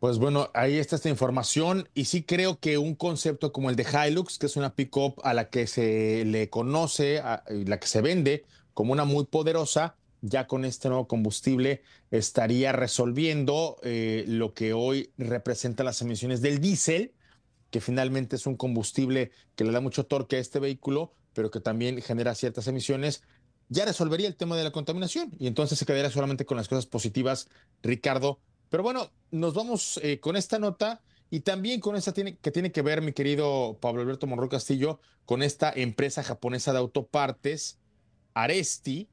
Pues 0.00 0.18
bueno, 0.18 0.50
ahí 0.54 0.76
está 0.78 0.96
esta 0.96 1.08
información 1.08 1.88
y 1.92 2.04
sí 2.04 2.22
creo 2.22 2.60
que 2.60 2.78
un 2.78 2.94
concepto 2.94 3.52
como 3.52 3.68
el 3.68 3.76
de 3.76 3.84
Hilux, 3.84 4.38
que 4.38 4.46
es 4.46 4.56
una 4.56 4.74
pickup 4.74 5.20
a 5.24 5.34
la 5.34 5.50
que 5.50 5.66
se 5.66 6.24
le 6.24 6.48
conoce, 6.48 7.18
a 7.18 7.42
la 7.48 7.80
que 7.80 7.88
se 7.88 8.00
vende 8.00 8.44
como 8.74 8.92
una 8.92 9.04
muy 9.04 9.26
poderosa, 9.26 9.96
ya 10.20 10.46
con 10.46 10.64
este 10.64 10.88
nuevo 10.88 11.08
combustible 11.08 11.82
estaría 12.12 12.72
resolviendo 12.72 13.76
eh, 13.82 14.24
lo 14.28 14.54
que 14.54 14.72
hoy 14.72 15.12
representa 15.18 15.82
las 15.82 16.00
emisiones 16.00 16.42
del 16.42 16.60
diésel 16.60 17.12
que 17.70 17.80
finalmente 17.80 18.36
es 18.36 18.46
un 18.46 18.56
combustible 18.56 19.30
que 19.54 19.64
le 19.64 19.72
da 19.72 19.80
mucho 19.80 20.06
torque 20.06 20.36
a 20.36 20.40
este 20.40 20.58
vehículo, 20.58 21.12
pero 21.34 21.50
que 21.50 21.60
también 21.60 22.00
genera 22.02 22.34
ciertas 22.34 22.66
emisiones, 22.66 23.22
ya 23.68 23.84
resolvería 23.84 24.28
el 24.28 24.36
tema 24.36 24.56
de 24.56 24.64
la 24.64 24.72
contaminación 24.72 25.32
y 25.38 25.46
entonces 25.46 25.78
se 25.78 25.84
quedaría 25.84 26.10
solamente 26.10 26.46
con 26.46 26.56
las 26.56 26.68
cosas 26.68 26.86
positivas, 26.86 27.48
Ricardo. 27.82 28.40
Pero 28.70 28.82
bueno, 28.82 29.10
nos 29.30 29.54
vamos 29.54 29.98
eh, 30.02 30.20
con 30.20 30.36
esta 30.36 30.58
nota 30.58 31.00
y 31.30 31.40
también 31.40 31.80
con 31.80 31.96
esta 31.96 32.12
tiene, 32.12 32.36
que 32.36 32.50
tiene 32.50 32.72
que 32.72 32.82
ver, 32.82 33.02
mi 33.02 33.12
querido 33.12 33.78
Pablo 33.80 34.02
Alberto 34.02 34.26
Monroy 34.26 34.48
Castillo, 34.48 35.00
con 35.26 35.42
esta 35.42 35.72
empresa 35.74 36.22
japonesa 36.22 36.72
de 36.72 36.78
autopartes, 36.78 37.78
Aresti, 38.34 39.08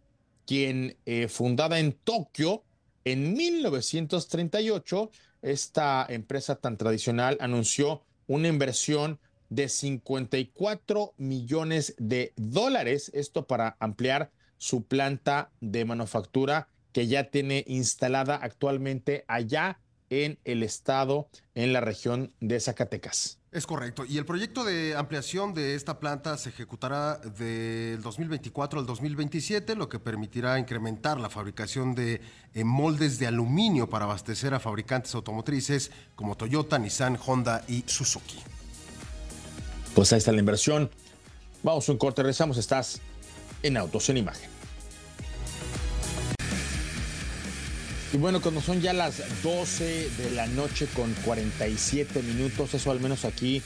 quien 0.46 0.98
eh, 1.06 1.28
fundada 1.28 1.80
en 1.80 1.94
Tokio 1.94 2.64
en 3.04 3.34
1938, 3.34 5.12
esta 5.42 6.06
empresa 6.10 6.56
tan 6.56 6.78
tradicional 6.78 7.38
anunció 7.40 8.04
una 8.28 8.48
inversión 8.48 9.20
de 9.50 9.70
54 9.70 11.14
millones 11.18 11.94
de 12.00 12.34
dólares, 12.36 13.12
esto 13.14 13.46
para 13.46 13.78
ampliar 13.80 14.32
su 14.58 14.86
planta 14.86 15.52
de 15.62 15.86
manufactura 15.86 16.68
que 16.96 17.08
ya 17.08 17.26
tiene 17.26 17.66
instalada 17.68 18.38
actualmente 18.42 19.26
allá 19.28 19.80
en 20.10 20.40
el 20.46 20.64
estado, 20.64 21.28
en 21.54 21.74
la 21.74 21.82
región 21.82 22.32
de 22.40 22.58
Zacatecas. 22.58 23.38
Es 23.52 23.68
correcto. 23.68 24.06
Y 24.06 24.18
el 24.18 24.26
proyecto 24.26 24.64
de 24.64 24.96
ampliación 24.96 25.54
de 25.54 25.76
esta 25.76 26.00
planta 26.00 26.38
se 26.38 26.48
ejecutará 26.48 27.18
del 27.18 28.02
2024 28.02 28.80
al 28.80 28.86
2027, 28.86 29.76
lo 29.76 29.90
que 29.90 30.00
permitirá 30.00 30.58
incrementar 30.58 31.20
la 31.20 31.30
fabricación 31.30 31.96
de 31.96 32.22
eh, 32.54 32.64
moldes 32.64 33.20
de 33.20 33.28
aluminio 33.28 33.90
para 33.90 34.06
abastecer 34.06 34.54
a 34.54 34.62
fabricantes 34.62 35.14
automotrices 35.16 35.92
como 36.16 36.38
Toyota, 36.38 36.80
Nissan, 36.80 37.20
Honda 37.26 37.66
y 37.68 37.84
Suzuki. 37.88 38.40
Pues 39.94 40.14
ahí 40.14 40.20
está 40.20 40.32
la 40.32 40.40
inversión. 40.40 40.90
Vamos 41.62 41.90
a 41.90 41.92
un 41.92 41.98
corte, 41.98 42.22
regresamos. 42.22 42.56
Estás 42.56 43.02
en 43.64 43.76
Autos 43.76 44.08
en 44.10 44.16
Imagen. 44.16 44.55
Y 48.16 48.18
bueno, 48.18 48.40
cuando 48.42 48.62
son 48.62 48.80
ya 48.80 48.94
las 48.94 49.22
12 49.44 50.10
de 50.10 50.32
la 50.32 50.48
noche 50.48 50.88
con 50.96 51.14
47 51.26 52.22
minutos, 52.24 52.74
eso 52.74 52.90
al 52.90 53.02
menos 53.02 53.26
aquí 53.26 53.62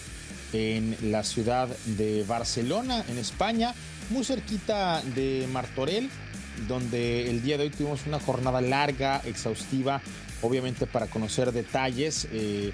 en 0.54 0.98
la 1.04 1.24
ciudad 1.24 1.68
de 1.86 2.24
Barcelona, 2.24 3.06
en 3.10 3.20
España, 3.20 3.76
muy 4.10 4.24
cerquita 4.24 5.04
de 5.14 5.48
Martorell, 5.54 6.10
donde 6.68 7.30
el 7.30 7.44
día 7.44 7.60
de 7.60 7.66
hoy 7.66 7.70
tuvimos 7.70 8.08
una 8.08 8.20
jornada 8.20 8.60
larga, 8.60 9.22
exhaustiva, 9.24 10.02
obviamente 10.42 10.88
para 10.88 11.06
conocer 11.06 11.52
detalles 11.52 12.28
eh, 12.32 12.74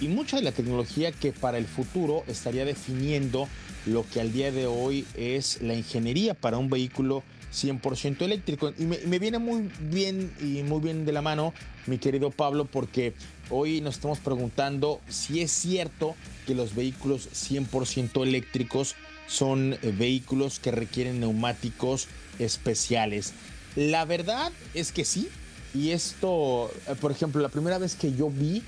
y, 0.00 0.06
y 0.06 0.08
mucha 0.08 0.38
de 0.38 0.42
la 0.42 0.50
tecnología 0.50 1.12
que 1.12 1.30
para 1.30 1.58
el 1.58 1.66
futuro 1.66 2.24
estaría 2.26 2.64
definiendo 2.64 3.48
lo 3.86 4.04
que 4.10 4.20
al 4.20 4.32
día 4.32 4.50
de 4.50 4.66
hoy 4.66 5.06
es 5.14 5.62
la 5.62 5.74
ingeniería 5.74 6.34
para 6.34 6.58
un 6.58 6.68
vehículo 6.68 7.22
100% 7.54 8.22
eléctrico. 8.22 8.72
Y 8.76 8.84
me, 8.84 9.18
viene 9.18 9.38
muy 9.38 9.70
bien 9.80 10.32
y 10.40 10.62
muy 10.62 10.80
bien 10.80 11.06
de 11.06 11.12
la 11.12 11.22
mano, 11.22 11.54
mi 11.86 11.98
querido 11.98 12.30
Pablo, 12.30 12.64
porque 12.64 13.14
hoy 13.50 13.80
nos 13.80 13.94
estamos 13.94 14.18
preguntando 14.18 15.00
si 15.08 15.40
es 15.40 15.52
cierto 15.52 16.14
que 16.46 16.54
los 16.54 16.74
vehículos 16.74 17.28
100% 17.32 18.22
eléctricos 18.22 18.96
son 19.26 19.74
eh, 19.74 19.78
vehículos 19.96 20.58
que 20.58 20.70
requieren 20.70 21.20
neumáticos 21.20 22.08
especiales. 22.38 23.32
La 23.76 24.04
verdad 24.04 24.52
es 24.74 24.92
que 24.92 25.04
sí. 25.04 25.28
Y 25.74 25.90
esto, 25.90 26.70
eh, 26.86 26.94
por 27.00 27.10
ejemplo, 27.10 27.40
la 27.40 27.48
primera 27.48 27.78
vez 27.78 27.94
que 27.94 28.12
yo 28.12 28.30
vi 28.30 28.62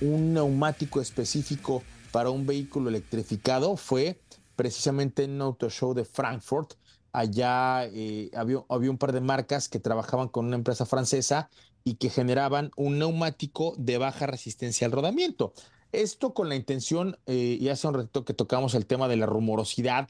un 0.00 0.34
neumático 0.34 1.00
específico 1.00 1.82
para 2.10 2.30
un 2.30 2.46
vehículo 2.46 2.88
electrificado 2.88 3.76
fue 3.76 4.18
precisamente 4.54 5.24
en 5.24 5.32
un 5.32 5.42
auto 5.42 5.70
show 5.70 5.94
de 5.94 6.04
Frankfurt, 6.04 6.74
allá 7.12 7.84
eh, 7.86 8.30
había, 8.34 8.64
había, 8.68 8.90
un 8.90 8.98
par 8.98 9.12
de 9.12 9.20
marcas 9.20 9.68
que 9.68 9.80
trabajaban 9.80 10.28
con 10.28 10.46
una 10.46 10.56
empresa 10.56 10.86
francesa 10.86 11.50
y 11.84 11.94
que 11.94 12.10
generaban 12.10 12.70
un 12.76 12.98
neumático 12.98 13.74
de 13.78 13.98
baja 13.98 14.26
resistencia 14.26 14.86
al 14.86 14.92
rodamiento. 14.92 15.52
Esto 15.92 16.32
con 16.32 16.48
la 16.48 16.56
intención, 16.56 17.18
eh, 17.26 17.58
y 17.60 17.68
hace 17.68 17.86
un 17.86 17.94
ratito 17.94 18.24
que 18.24 18.34
tocamos 18.34 18.74
el 18.74 18.86
tema 18.86 19.08
de 19.08 19.16
la 19.16 19.26
rumorosidad, 19.26 20.08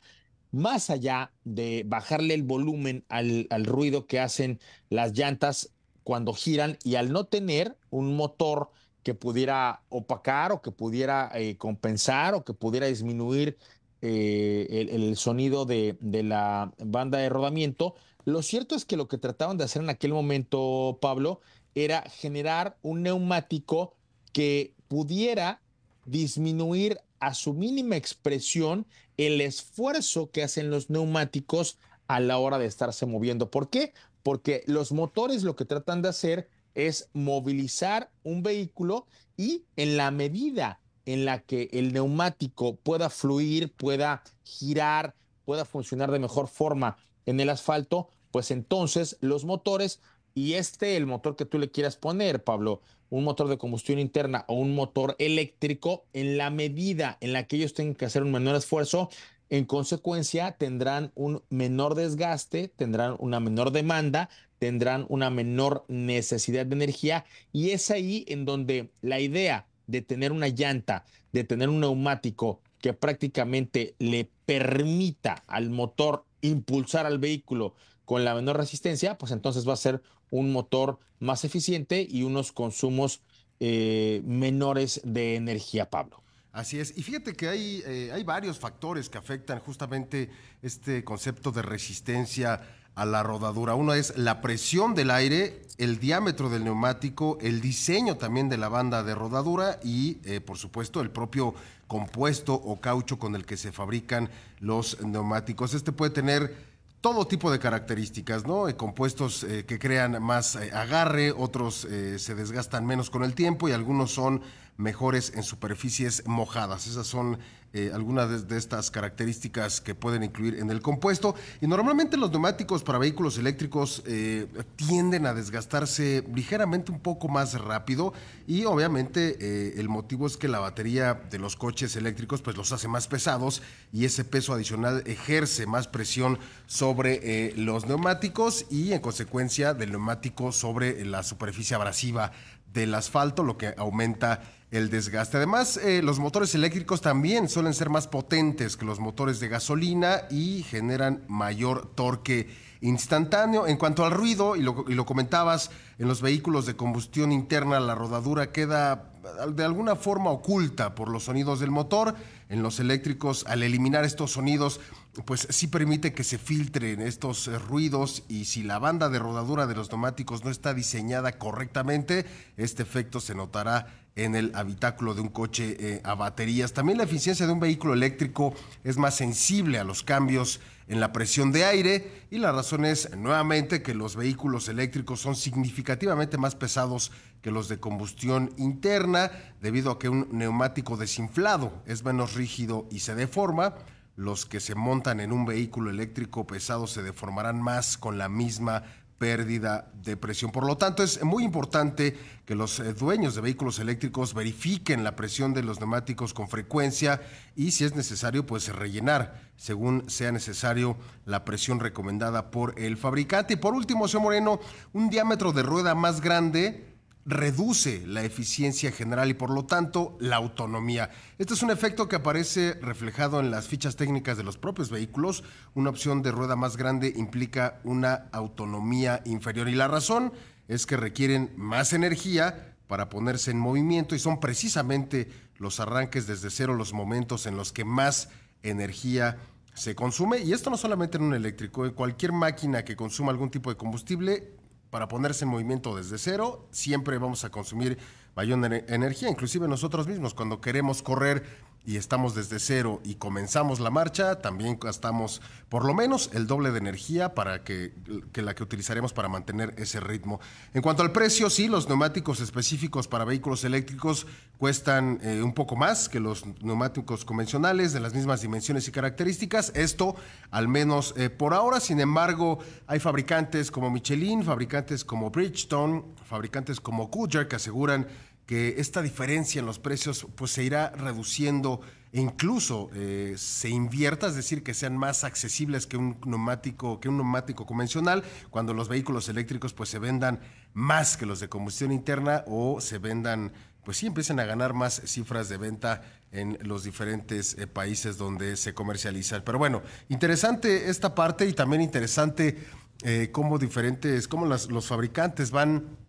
más 0.53 0.91
allá 0.91 1.33
de 1.45 1.83
bajarle 1.87 2.35
el 2.35 2.43
volumen 2.43 3.05
al, 3.09 3.47
al 3.51 3.65
ruido 3.65 4.07
que 4.07 4.21
hacen 4.21 4.61
las 4.91 5.13
llantas 5.13 5.71
cuando 6.05 6.35
giran 6.35 6.79
y 6.85 6.97
al 6.97 7.11
no 7.11 7.25
tener 7.25 7.77
un 7.91 8.17
motor 8.17 8.71
que 9.03 9.15
pudiera 9.15 9.83
opacar 9.89 10.53
o 10.53 10.63
que 10.63 10.71
pudiera 10.71 11.31
eh, 11.35 11.57
compensar 11.57 12.35
o 12.35 12.45
que 12.45 12.55
pudiera 12.55 12.87
disminuir 12.87 13.59
eh, 14.05 14.89
el, 14.91 15.17
sonido 15.17 15.65
de, 15.65 15.97
la 16.03 16.73
banda 16.79 17.19
de 17.19 17.29
rodamiento. 17.29 17.95
Lo 18.25 18.43
cierto 18.43 18.75
es 18.75 18.85
que 18.85 18.97
lo 18.97 19.07
que 19.07 19.17
trataban 19.17 19.59
de 19.59 19.65
hacer 19.65 19.81
en 19.81 19.91
aquel 19.91 20.13
momento, 20.13 20.99
Pablo, 21.01 21.41
era 21.77 22.03
generar 22.03 22.77
un 22.83 23.03
neumático 23.03 23.95
que 24.33 24.75
pudiera 24.89 25.63
disminuir 26.05 26.99
a 27.21 27.35
su 27.35 27.55
mínima 27.55 27.97
expresión 27.97 28.87
el 29.17 29.41
esfuerzo 29.41 30.33
que 30.33 30.43
hacen 30.43 30.71
los 30.71 30.91
neumáticos 30.91 31.79
a 32.09 32.19
la 32.19 32.39
hora 32.39 32.59
de 32.59 32.67
estarse 32.67 33.07
moviendo. 33.07 33.53
¿Por 33.53 33.71
qué? 33.71 33.93
Porque 34.25 34.65
los 34.67 34.91
motores 34.91 35.45
lo 35.45 35.55
que 35.55 35.65
tratan 35.65 36.03
de 36.03 36.09
hacer 36.09 36.49
es 36.75 37.09
movilizar 37.13 38.11
un 38.25 38.43
vehículo 38.43 39.07
y 39.37 39.65
en 39.77 39.97
la 39.97 40.11
medida 40.11 40.81
en 41.07 41.25
la 41.25 41.41
que 41.41 41.69
el 41.73 41.93
neumático 41.93 42.77
pueda 42.77 43.11
fluir, 43.11 43.73
pueda 43.73 44.23
girar, 44.45 45.15
pueda 45.45 45.65
funcionar 45.65 46.11
de 46.11 46.19
mejor 46.19 46.49
forma 46.49 46.97
en 47.27 47.41
el 47.41 47.51
asfalto, 47.51 48.09
pues 48.31 48.51
entonces 48.51 49.17
los 49.21 49.45
motores 49.45 50.01
y 50.35 50.55
este, 50.55 50.97
el 50.97 51.07
motor 51.07 51.37
que 51.37 51.45
tú 51.45 51.59
le 51.59 51.71
quieras 51.71 51.97
poner, 51.97 52.43
Pablo, 52.43 52.81
un 53.11 53.25
motor 53.25 53.49
de 53.49 53.59
combustión 53.59 53.99
interna 53.99 54.45
o 54.49 54.55
un 54.55 54.75
motor 54.75 55.17
eléctrico, 55.19 56.07
en 56.15 56.39
la 56.39 56.49
medida 56.51 57.19
en 57.21 57.35
la 57.35 57.47
que 57.47 57.57
ellos 57.57 57.75
tengan 57.75 57.95
que 57.95 58.07
hacer 58.07 58.23
un 58.23 58.33
menor 58.33 58.57
esfuerzo, 58.57 59.11
en 59.51 59.67
consecuencia 59.67 60.53
tendrán 60.53 61.13
un 61.15 61.43
menor 61.51 61.95
desgaste, 61.95 62.69
tendrán 62.69 63.17
una 63.19 63.39
menor 63.39 63.71
demanda, 63.71 64.31
tendrán 64.59 65.05
una 65.11 65.29
menor 65.29 65.85
necesidad 65.89 66.65
de 66.65 66.75
energía 66.75 67.27
y 67.53 67.71
es 67.71 67.91
ahí 67.91 68.25
en 68.29 68.47
donde 68.47 68.91
la 69.03 69.21
idea 69.21 69.67
de 69.93 70.03
tener 70.03 70.33
una 70.33 70.49
llanta, 70.49 71.05
de 71.33 71.45
tener 71.45 71.69
un 71.69 71.81
neumático 71.81 72.61
que 72.81 72.95
prácticamente 72.95 73.95
le 73.99 74.29
permita 74.45 75.45
al 75.47 75.71
motor 75.71 76.25
impulsar 76.41 77.07
al 77.07 77.19
vehículo 77.19 77.75
con 78.05 78.25
la 78.25 78.35
menor 78.35 78.57
resistencia, 78.57 79.17
pues 79.19 79.31
entonces 79.31 79.69
va 79.69 79.75
a 79.75 79.77
ser 79.77 80.03
un 80.31 80.51
motor 80.51 80.99
más 81.21 81.45
eficiente 81.45 82.05
y 82.09 82.25
unos 82.25 82.51
consumos 82.51 83.21
eh, 83.61 84.23
menores 84.25 85.01
de 85.05 85.37
energía, 85.37 85.89
Pablo. 85.91 86.23
Así 86.51 86.81
es. 86.81 86.97
Y 86.99 87.03
fíjate 87.03 87.35
que 87.35 87.49
hay, 87.49 87.83
eh, 87.87 88.11
hay 88.13 88.25
varios 88.25 88.59
factores 88.59 89.09
que 89.09 89.19
afectan 89.19 89.61
justamente 89.61 90.31
este 90.63 91.05
concepto 91.05 91.53
de 91.53 91.63
resistencia 91.63 92.61
a 92.95 93.07
la 93.07 93.23
rodadura. 93.23 93.75
Uno 93.75 93.95
es 93.95 94.17
la 94.19 94.41
presión 94.41 94.95
del 94.95 95.11
aire, 95.11 95.62
el 95.79 95.99
diámetro 95.99 96.49
del 96.51 96.65
neumático, 96.65 97.39
el 97.41 97.61
diseño 97.61 98.17
también 98.17 98.49
de 98.49 98.59
la 98.59 98.69
banda 98.69 99.03
de 99.03 99.15
rodadura 99.15 99.81
y, 99.83 100.19
eh, 100.25 100.41
por 100.41 100.59
supuesto, 100.59 101.01
el 101.01 101.11
propio 101.11 101.55
compuesto 101.87 102.55
o 102.55 102.81
caucho 102.81 103.19
con 103.19 103.35
el 103.35 103.45
que 103.45 103.57
se 103.57 103.73
fabrican 103.73 104.31
los 104.61 105.01
neumáticos. 105.03 105.75
Este 105.75 105.93
puede 105.93 106.11
tener 106.11 106.73
todo 107.03 107.27
tipo 107.27 107.51
de 107.51 107.59
características, 107.59 108.47
¿no? 108.47 108.69
Eh, 108.69 108.77
compuestos 108.77 109.43
eh, 109.43 109.65
que 109.67 109.79
crean 109.79 110.23
más 110.23 110.55
eh, 110.55 110.71
agarre, 110.73 111.33
otros 111.33 111.87
se 112.17 112.35
desgastan 112.35 112.87
menos 112.87 113.11
con 113.11 113.25
el 113.25 113.35
tiempo 113.35 113.69
y 113.69 113.73
algunos 113.73 114.13
son 114.13 114.41
mejores 114.77 115.33
en 115.35 115.43
superficies 115.43 116.27
mojadas. 116.27 116.87
Esas 116.87 117.09
son 117.09 117.39
eh, 117.75 117.91
algunas 117.95 118.49
de, 118.49 118.59
estas 118.59 118.91
características 118.91 119.81
que 119.81 119.95
pueden 119.95 120.23
incluir 120.23 120.59
en 120.59 120.71
el 120.71 120.83
compuesto. 120.83 121.35
Y 121.63 121.67
normalmente 121.67 122.19
los 122.19 122.31
neumáticos 122.31 122.83
para 122.83 122.99
vehículos 122.99 123.39
eléctricos 123.39 124.03
eh, 124.07 124.47
tienden 124.77 125.25
a 125.25 125.33
desgastarse 125.33 126.23
ligeramente 126.35 126.93
un 126.93 127.01
poco 127.01 127.29
más 127.29 127.59
rápido 127.59 128.13
y 128.47 128.67
obviamente 128.67 129.39
eh, 129.41 129.75
el 129.79 129.89
motivo 129.89 130.27
es 130.27 130.37
que 130.37 130.49
la 130.49 130.59
batería 130.59 131.15
de 131.31 131.39
los 131.39 131.57
coches 131.57 131.97
eléctricos 131.97 132.43
pues 132.43 132.59
los 132.59 132.73
hace 132.73 132.89
más 132.89 133.09
pesados 133.09 133.63
y 133.91 134.05
ese 134.05 134.25
peso 134.25 134.53
adicional 134.53 135.03
ejerce 135.07 135.67
más 135.67 135.89
presión 135.89 136.39
sobre 136.67 137.55
los 137.57 137.87
neumáticos 137.87 138.67
y 138.71 138.93
en 138.93 139.01
consecuencia 139.01 139.73
del 139.73 139.93
neumático 139.93 140.53
sobre 140.53 141.05
la 141.07 141.23
superficie 141.23 141.75
abrasiva 141.75 142.33
del 142.73 142.95
asfalto, 142.95 143.43
lo 143.43 143.57
que 143.57 143.75
aumenta 143.77 144.43
el 144.73 144.89
desgaste. 144.89 145.37
Además, 145.37 145.77
eh, 145.77 146.01
los 146.03 146.19
motores 146.19 146.55
eléctricos 146.55 147.03
también 147.03 147.49
suelen 147.49 147.75
ser 147.75 147.91
más 147.91 148.09
potentes 148.09 148.77
que 148.79 148.87
los 148.87 148.99
motores 148.99 149.39
de 149.39 149.49
gasolina 149.49 150.23
y 150.31 150.63
generan 150.63 151.23
mayor 151.29 151.95
torque 151.95 152.49
instantáneo. 152.81 153.67
En 153.67 153.77
cuanto 153.77 154.03
al 154.03 154.13
ruido, 154.13 154.57
y 154.57 154.63
lo, 154.63 154.87
y 154.89 154.95
lo 154.95 155.05
comentabas, 155.05 155.71
en 155.99 156.09
los 156.09 156.23
vehículos 156.23 156.65
de 156.65 156.75
combustión 156.75 157.33
interna 157.33 157.81
la 157.81 157.95
rodadura 157.95 158.51
queda 158.51 159.13
de 159.55 159.65
alguna 159.65 159.95
forma 159.95 160.31
oculta 160.31 160.95
por 160.95 161.11
los 161.11 161.25
sonidos 161.25 161.61
del 161.61 161.71
motor. 161.71 162.17
En 162.49 162.63
los 162.63 162.81
eléctricos, 162.81 163.45
al 163.47 163.63
eliminar 163.63 164.05
estos 164.05 164.33
sonidos, 164.33 164.81
pues 165.25 165.47
sí 165.51 165.67
permite 165.67 166.15
que 166.15 166.25
se 166.25 166.39
filtren 166.39 167.01
estos 167.03 167.47
eh, 167.47 167.59
ruidos 167.59 168.25
y 168.29 168.47
si 168.47 168.63
la 168.63 168.79
banda 168.79 169.11
de 169.11 169.19
rodadura 169.19 169.67
de 169.67 169.75
los 169.75 169.91
neumáticos 169.91 170.45
no 170.45 170.51
está 170.51 170.73
diseñada 170.73 171.39
correctamente, 171.39 172.25
este 172.57 172.83
efecto 172.83 173.21
se 173.21 173.35
notará 173.35 173.87
en 174.17 174.35
el 174.35 174.53
habitáculo 174.55 175.15
de 175.15 175.21
un 175.23 175.29
coche 175.29 175.77
eh, 175.79 176.01
a 176.05 176.15
baterías. 176.15 176.73
También 176.73 176.99
la 176.99 177.05
eficiencia 177.05 177.47
de 177.47 177.53
un 177.53 177.61
vehículo 177.61 177.95
eléctrico 177.95 178.55
es 178.85 178.97
más 178.97 179.15
sensible 179.17 179.79
a 179.79 179.85
los 179.85 180.03
cambios 180.03 180.61
en 180.89 181.01
la 181.01 181.13
presión 181.13 181.53
de 181.53 181.65
aire 181.65 182.27
y 182.31 182.39
la 182.39 182.53
razón 182.53 182.85
es 182.85 183.15
nuevamente 183.17 183.83
que 183.83 183.95
los 183.95 184.17
vehículos 184.17 184.69
eléctricos 184.69 185.21
son 185.21 185.37
significativamente 185.37 186.39
más 186.39 186.55
pesados 186.55 187.13
que 187.41 187.51
los 187.51 187.69
de 187.69 187.81
combustión 187.81 188.53
interna 188.57 189.31
debido 189.61 189.91
a 189.91 189.99
que 189.99 190.09
un 190.09 190.29
neumático 190.33 190.97
desinflado 190.97 191.73
es 191.87 192.05
menos 192.05 192.35
rígido 192.35 192.87
y 192.91 193.01
se 193.01 193.15
deforma. 193.15 193.75
Los 194.17 194.45
que 194.45 194.61
se 194.61 194.75
montan 194.75 195.21
en 195.21 195.33
un 195.33 195.47
vehículo 195.47 195.91
eléctrico 195.91 196.47
pesado 196.47 196.87
se 196.87 197.03
deformarán 197.03 197.63
más 197.63 197.97
con 197.97 198.19
la 198.19 198.29
misma 198.29 198.85
pérdida 199.23 199.89
de 200.03 200.17
presión. 200.17 200.51
Por 200.51 200.67
lo 200.67 200.77
tanto, 200.77 201.05
es 201.05 201.23
muy 201.23 201.45
importante 201.45 202.19
que 202.45 202.57
los 202.57 202.81
eh, 202.81 202.93
dueños 202.93 203.37
de 203.37 203.41
vehículos 203.41 203.79
eléctricos 203.79 204.35
verifiquen 204.35 205.05
la 205.05 205.15
presión 205.15 205.55
de 205.55 205.63
los 205.63 205.79
neumáticos 205.79 206.35
con 206.35 206.49
frecuencia 206.49 207.23
y, 207.55 207.71
si 207.71 207.85
es 207.85 207.95
necesario, 207.95 208.45
pues 208.47 208.67
rellenar, 208.75 209.41
según 209.57 210.11
sea 210.11 210.33
necesario, 210.33 210.97
la 211.25 211.45
presión 211.45 211.79
recomendada 211.79 212.51
por 212.51 212.75
el 212.81 212.97
fabricante. 212.97 213.55
Y 213.55 213.59
por 213.59 213.75
último, 213.75 214.09
señor 214.09 214.25
Moreno, 214.25 214.59
un 214.93 215.09
diámetro 215.09 215.53
de 215.53 215.63
rueda 215.63 215.95
más 215.95 216.21
grande 216.21 216.92
reduce 217.25 218.05
la 218.07 218.25
eficiencia 218.25 218.91
general 218.91 219.31
y 219.31 219.35
por 219.35 219.51
lo 219.51 219.65
tanto 219.65 220.17
la 220.21 220.37
autonomía. 220.37 221.11
Este 221.39 221.55
es 221.55 221.63
un 221.63 221.71
efecto 221.71 222.09
que 222.09 222.17
aparece 222.17 222.75
reflejado 222.83 223.41
en 223.41 223.51
las 223.51 223.69
fichas 223.69 223.97
técnicas 223.97 224.37
de 224.37 224.43
los 224.43 224.59
propios 224.59 224.91
vehículos. 224.91 225.45
Una 225.75 225.91
opción 225.91 226.23
de 226.23 226.33
rueda 226.33 226.57
más 226.57 226.77
grande 226.77 227.13
implica 227.17 227.81
una 227.85 228.29
autonomía 228.33 229.23
inferior 229.25 229.69
y 229.69 229.75
la 229.75 229.89
razón 229.89 230.33
es 230.69 230.87
que 230.87 230.97
requieren 230.97 231.53
más 231.57 231.93
energía 231.93 232.75
para 232.89 233.09
ponerse 233.09 233.51
en 233.51 233.59
movimiento 233.59 234.15
y 234.15 234.19
son 234.19 234.41
precisamente 234.41 235.31
los 235.57 235.81
arranques 235.81 236.27
desde 236.27 236.51
cero 236.51 236.75
los 236.75 236.93
momentos 236.93 237.47
en 237.47 237.57
los 237.57 237.73
que 237.73 237.85
más 237.85 238.29
energía 238.63 239.39
se 239.75 239.95
consume 239.95 240.39
y 240.41 240.53
esto 240.53 240.71
no 240.71 240.77
solamente 240.77 241.17
en 241.17 241.25
un 241.25 241.35
eléctrico, 241.35 241.87
en 241.87 241.93
cualquier 241.93 242.33
máquina 242.33 242.85
que 242.85 242.97
consuma 242.97 243.31
algún 243.31 243.51
tipo 243.51 243.71
de 243.71 243.77
combustible 243.77 244.53
para 244.93 245.09
ponerse 245.09 245.47
en 245.47 245.51
movimiento 245.51 245.97
desde 245.97 246.19
cero, 246.19 246.69
siempre 246.71 247.17
vamos 247.17 247.47
a 247.47 247.51
consumir 247.51 247.97
mayor 248.37 248.63
energía, 248.89 249.31
inclusive 249.31 249.67
nosotros 249.67 250.07
mismos 250.07 250.35
cuando 250.35 250.61
queremos 250.61 251.03
correr 251.03 251.45
y 251.85 251.97
estamos 251.97 252.35
desde 252.35 252.59
cero 252.59 253.01
y 253.05 253.17
comenzamos 253.17 253.81
la 253.81 253.91
marcha, 253.91 254.41
también 254.41 254.79
gastamos 254.81 255.43
por 255.69 255.85
lo 255.85 255.95
menos 255.95 256.31
el 256.33 256.47
doble 256.47 256.71
de 256.71 256.79
energía 256.79 257.35
para 257.35 257.65
que, 257.65 257.93
la 258.35 258.55
que 258.55 258.63
utilizaremos 258.63 259.13
para 259.13 259.29
mantener 259.29 259.75
ese 259.79 259.99
ritmo. 260.01 260.41
En 260.75 260.83
cuanto 260.83 261.03
al 261.03 261.13
precio, 261.13 261.51
sí, 261.51 261.67
los 261.67 261.89
neumáticos 261.89 262.41
específicos 262.41 263.09
para 263.09 263.25
vehículos 263.25 263.65
eléctricos 263.65 264.27
cuestan 264.59 265.19
eh, 265.23 265.43
un 265.43 265.55
poco 265.55 265.75
más 265.75 266.09
que 266.09 266.21
los 266.21 266.45
neumáticos 266.63 267.25
convencionales 267.25 267.93
de 267.93 268.01
las 268.01 268.15
mismas 268.15 268.43
dimensiones 268.43 268.87
y 268.87 268.93
características. 268.93 269.73
Esto 269.75 270.15
al 270.51 270.69
menos 270.69 271.15
eh, 271.17 271.31
por 271.31 271.55
ahora. 271.55 271.81
Sin 271.81 271.99
embargo, 271.99 272.59
hay 272.87 273.01
fabricantes 273.01 273.71
como 273.71 273.91
Michelin, 273.91 274.45
fabricantes 274.45 275.05
como 275.05 275.31
Bridgestone, 275.31 276.03
fabricantes 276.29 276.81
como 276.81 277.09
Goodyear 277.09 277.49
que 277.49 277.57
aseguran 277.57 278.07
que 278.53 278.75
esta 278.77 279.01
diferencia 279.01 279.61
en 279.61 279.65
los 279.65 279.79
precios 279.79 280.27
pues 280.37 280.51
se 280.51 280.63
irá 280.63 280.91
reduciendo 280.91 281.81
e 282.13 282.21
incluso 282.21 282.91
eh, 282.93 283.33
se 283.39 283.71
invierta, 283.71 284.27
es 284.27 284.35
decir, 284.35 284.63
que 284.63 284.75
sean 284.75 284.95
más 284.95 285.25
accesibles 285.25 285.87
que 285.87 285.97
un 285.97 286.19
neumático 286.27 287.01
que 287.01 287.09
un 287.09 287.17
neumático 287.17 287.65
convencional, 287.65 288.23
cuando 288.51 288.75
los 288.75 288.91
vehículos 288.91 289.31
eléctricos 289.31 289.73
pues 289.73 289.89
se 289.89 289.99
vendan 289.99 290.39
más 290.75 291.17
que 291.17 291.25
los 291.25 291.41
de 291.41 291.49
combustión 291.49 291.93
interna 291.93 292.45
o 292.47 292.79
se 292.83 292.99
vendan 292.99 293.55
pues 293.87 293.97
sí 293.97 294.07
empiecen 294.07 294.39
a 294.39 294.45
ganar 294.45 294.75
más 294.75 295.01
cifras 295.07 295.49
de 295.49 295.57
venta 295.57 296.03
en 296.31 296.59
los 296.61 296.85
diferentes 296.85 297.57
eh, 297.57 297.67
países 297.67 298.19
donde 298.19 298.59
se 298.59 298.75
comercializan. 298.75 299.45
Pero 299.47 299.57
bueno, 299.57 299.81
interesante 300.11 300.91
esta 300.91 301.15
parte 301.15 301.47
y 301.47 301.55
también 301.55 301.81
interesante 301.81 302.59
eh, 303.03 303.31
cómo 303.33 303.59
diferentes, 303.59 304.29
cómo 304.29 304.45
los 304.45 304.87
fabricantes 304.87 305.51
van 305.51 306.02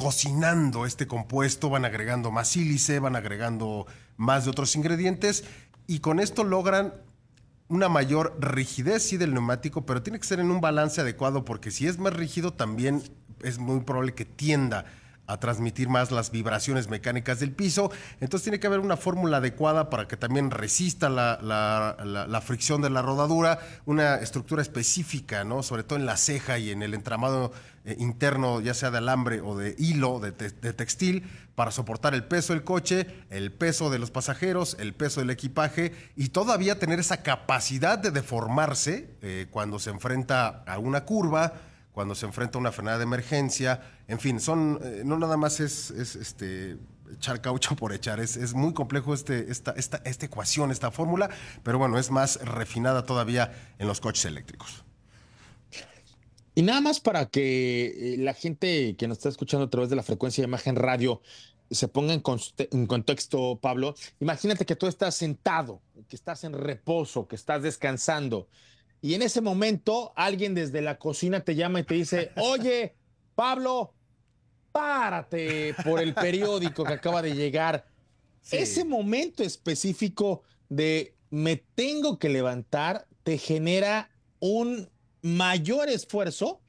cocinando 0.00 0.86
este 0.86 1.06
compuesto, 1.06 1.68
van 1.68 1.84
agregando 1.84 2.30
más 2.30 2.48
sílice, 2.48 3.00
van 3.00 3.16
agregando 3.16 3.86
más 4.16 4.44
de 4.44 4.50
otros 4.50 4.74
ingredientes 4.74 5.44
y 5.86 5.98
con 5.98 6.20
esto 6.20 6.42
logran 6.42 6.94
una 7.68 7.90
mayor 7.90 8.34
rigidez 8.40 9.02
sí 9.02 9.18
del 9.18 9.34
neumático, 9.34 9.84
pero 9.84 10.02
tiene 10.02 10.18
que 10.18 10.26
ser 10.26 10.40
en 10.40 10.50
un 10.50 10.62
balance 10.62 11.02
adecuado 11.02 11.44
porque 11.44 11.70
si 11.70 11.86
es 11.86 11.98
más 11.98 12.14
rígido 12.14 12.54
también 12.54 13.02
es 13.42 13.58
muy 13.58 13.80
probable 13.80 14.14
que 14.14 14.24
tienda 14.24 14.86
a 15.30 15.38
transmitir 15.38 15.88
más 15.88 16.10
las 16.10 16.32
vibraciones 16.32 16.88
mecánicas 16.88 17.38
del 17.38 17.52
piso. 17.52 17.92
Entonces 18.20 18.42
tiene 18.42 18.58
que 18.58 18.66
haber 18.66 18.80
una 18.80 18.96
fórmula 18.96 19.36
adecuada 19.36 19.88
para 19.88 20.08
que 20.08 20.16
también 20.16 20.50
resista 20.50 21.08
la, 21.08 22.42
fricción 22.44 22.82
de 22.82 22.90
la 22.90 23.00
rodadura, 23.00 23.60
una 23.86 24.16
estructura 24.16 24.60
específica, 24.60 25.44
¿no? 25.44 25.62
sobre 25.62 25.84
todo 25.84 25.98
en 25.98 26.06
la 26.06 26.16
ceja 26.16 26.58
y 26.58 26.70
en 26.70 26.82
el 26.82 26.94
entramado 26.94 27.52
eh, 27.84 27.94
interno, 28.00 28.60
ya 28.60 28.74
sea 28.74 28.90
de 28.90 28.98
alambre 28.98 29.40
o 29.40 29.56
de 29.56 29.76
hilo, 29.78 30.18
de, 30.18 30.32
textil, 30.32 31.30
para 31.54 31.70
soportar 31.70 32.14
el 32.14 32.24
peso 32.24 32.52
del 32.52 32.64
coche, 32.64 33.06
el 33.30 33.52
peso 33.52 33.88
de 33.88 34.00
los 34.00 34.10
pasajeros, 34.10 34.76
el 34.80 34.94
peso 34.94 35.20
del 35.20 35.30
equipaje 35.30 35.92
y 36.16 36.30
todavía 36.30 36.80
tener 36.80 36.98
esa 36.98 37.22
capacidad 37.22 37.98
de 37.98 38.10
deformarse 38.10 39.10
eh, 39.22 39.46
cuando 39.50 39.78
se 39.78 39.90
enfrenta 39.90 40.64
a 40.66 40.78
una 40.78 41.04
curva 41.04 41.52
cuando 41.92 42.14
se 42.14 42.26
enfrenta 42.26 42.58
a 42.58 42.60
una 42.60 42.72
frenada 42.72 42.98
de 42.98 43.04
emergencia. 43.04 43.82
En 44.08 44.20
fin, 44.20 44.40
son, 44.40 44.78
eh, 44.82 45.02
no 45.04 45.18
nada 45.18 45.36
más 45.36 45.60
es, 45.60 45.90
este, 45.90 46.78
echar 47.12 47.40
caucho 47.40 47.76
por 47.76 47.92
echar. 47.92 48.20
Es, 48.20 48.36
es 48.36 48.54
muy 48.54 48.72
complejo 48.72 49.14
este, 49.14 49.50
esta, 49.50 49.72
esta, 49.72 50.00
esta 50.04 50.26
ecuación, 50.26 50.70
esta 50.70 50.90
fórmula, 50.90 51.30
pero 51.62 51.78
bueno, 51.78 51.98
es 51.98 52.10
más 52.10 52.36
refinada 52.44 53.04
todavía 53.04 53.52
en 53.78 53.86
los 53.86 54.00
coches 54.00 54.24
eléctricos. 54.24 54.84
Y 56.54 56.62
nada 56.62 56.80
más 56.80 57.00
para 57.00 57.26
que 57.26 58.14
eh, 58.14 58.16
la 58.18 58.34
gente 58.34 58.96
que 58.96 59.08
nos 59.08 59.18
está 59.18 59.28
escuchando 59.28 59.66
a 59.66 59.70
través 59.70 59.88
de 59.88 59.96
la 59.96 60.02
frecuencia 60.02 60.42
de 60.42 60.48
imagen 60.48 60.76
radio 60.76 61.22
se 61.70 61.86
ponga 61.86 62.12
en, 62.12 62.22
en, 62.72 62.86
contexto, 62.86 63.60
Pablo, 63.62 63.94
imagínate 64.18 64.66
que 64.66 64.74
tú 64.74 64.88
estás 64.88 65.14
sentado, 65.14 65.80
que 66.08 66.16
estás 66.16 66.42
en 66.42 66.52
reposo, 66.52 67.28
que 67.28 67.36
estás 67.36 67.62
descansando, 67.62 68.48
y 69.02 69.14
en 69.14 69.22
ese 69.22 69.40
momento 69.40 70.12
alguien 70.14 70.54
desde 70.54 70.82
la 70.82 70.98
cocina 70.98 71.40
te 71.40 71.54
llama 71.54 71.80
y 71.80 71.84
te 71.84 71.94
dice, 71.94 72.32
oye, 72.36 72.94
Pablo, 73.34 73.94
párate 74.72 75.74
por 75.84 76.00
el 76.00 76.14
periódico 76.14 76.84
que 76.84 76.92
acaba 76.92 77.22
de 77.22 77.34
llegar. 77.34 77.86
Ese 78.50 78.84
momento 78.84 79.42
específico 79.42 80.42
de 80.68 81.14
me 81.30 81.56
tengo 81.56 82.18
que 82.18 82.28
levantar 82.28 83.06
te 83.22 83.38
genera 83.38 84.10
un 84.38 84.90
mayor 85.22 85.88
esfuerzo 85.88 86.60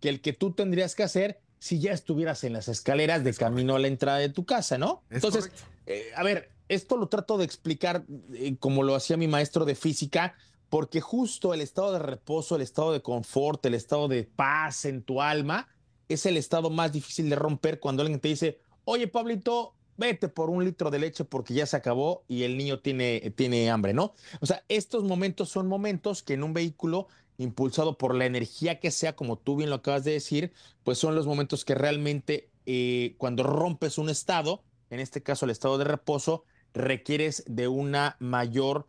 que 0.00 0.08
el 0.08 0.20
que 0.20 0.32
tú 0.32 0.52
tendrías 0.52 0.94
que 0.94 1.02
hacer 1.02 1.40
si 1.58 1.80
ya 1.80 1.92
estuvieras 1.92 2.44
en 2.44 2.52
las 2.52 2.68
escaleras 2.68 3.24
de 3.24 3.34
camino 3.34 3.76
a 3.76 3.78
la 3.78 3.88
entrada 3.88 4.18
de 4.18 4.28
tu 4.28 4.44
casa, 4.44 4.78
¿no? 4.78 5.02
Entonces, 5.10 5.50
eh, 5.86 6.10
a 6.14 6.22
ver, 6.22 6.50
esto 6.68 6.96
lo 6.96 7.08
trato 7.08 7.38
de 7.38 7.44
explicar 7.44 8.04
eh, 8.32 8.56
como 8.58 8.82
lo 8.82 8.94
hacía 8.94 9.16
mi 9.16 9.26
maestro 9.26 9.64
de 9.64 9.74
física, 9.74 10.36
porque 10.68 11.00
justo 11.00 11.54
el 11.54 11.60
estado 11.60 11.92
de 11.92 11.98
reposo, 12.00 12.56
el 12.56 12.62
estado 12.62 12.92
de 12.92 13.02
confort, 13.02 13.64
el 13.66 13.74
estado 13.74 14.08
de 14.08 14.24
paz 14.24 14.84
en 14.84 15.02
tu 15.02 15.22
alma, 15.22 15.68
es 16.08 16.26
el 16.26 16.36
estado 16.36 16.70
más 16.70 16.92
difícil 16.92 17.28
de 17.30 17.36
romper 17.36 17.80
cuando 17.80 18.02
alguien 18.02 18.20
te 18.20 18.28
dice, 18.28 18.60
oye 18.84 19.08
Pablito, 19.08 19.74
vete 19.96 20.28
por 20.28 20.50
un 20.50 20.64
litro 20.64 20.90
de 20.90 20.98
leche 20.98 21.24
porque 21.24 21.54
ya 21.54 21.66
se 21.66 21.76
acabó 21.76 22.24
y 22.28 22.42
el 22.42 22.56
niño 22.56 22.80
tiene, 22.80 23.32
tiene 23.36 23.70
hambre, 23.70 23.94
¿no? 23.94 24.14
O 24.40 24.46
sea, 24.46 24.64
estos 24.68 25.04
momentos 25.04 25.48
son 25.48 25.66
momentos 25.66 26.22
que 26.22 26.34
en 26.34 26.42
un 26.42 26.52
vehículo 26.52 27.08
impulsado 27.38 27.98
por 27.98 28.14
la 28.14 28.26
energía 28.26 28.80
que 28.80 28.90
sea, 28.90 29.14
como 29.14 29.36
tú 29.36 29.56
bien 29.56 29.70
lo 29.70 29.76
acabas 29.76 30.04
de 30.04 30.12
decir, 30.12 30.52
pues 30.84 30.98
son 30.98 31.14
los 31.14 31.26
momentos 31.26 31.64
que 31.64 31.74
realmente 31.74 32.50
eh, 32.64 33.14
cuando 33.18 33.42
rompes 33.42 33.98
un 33.98 34.08
estado, 34.08 34.62
en 34.90 35.00
este 35.00 35.22
caso 35.22 35.44
el 35.44 35.50
estado 35.50 35.78
de 35.78 35.84
reposo, 35.84 36.44
requieres 36.72 37.44
de 37.46 37.68
una 37.68 38.16
mayor 38.20 38.86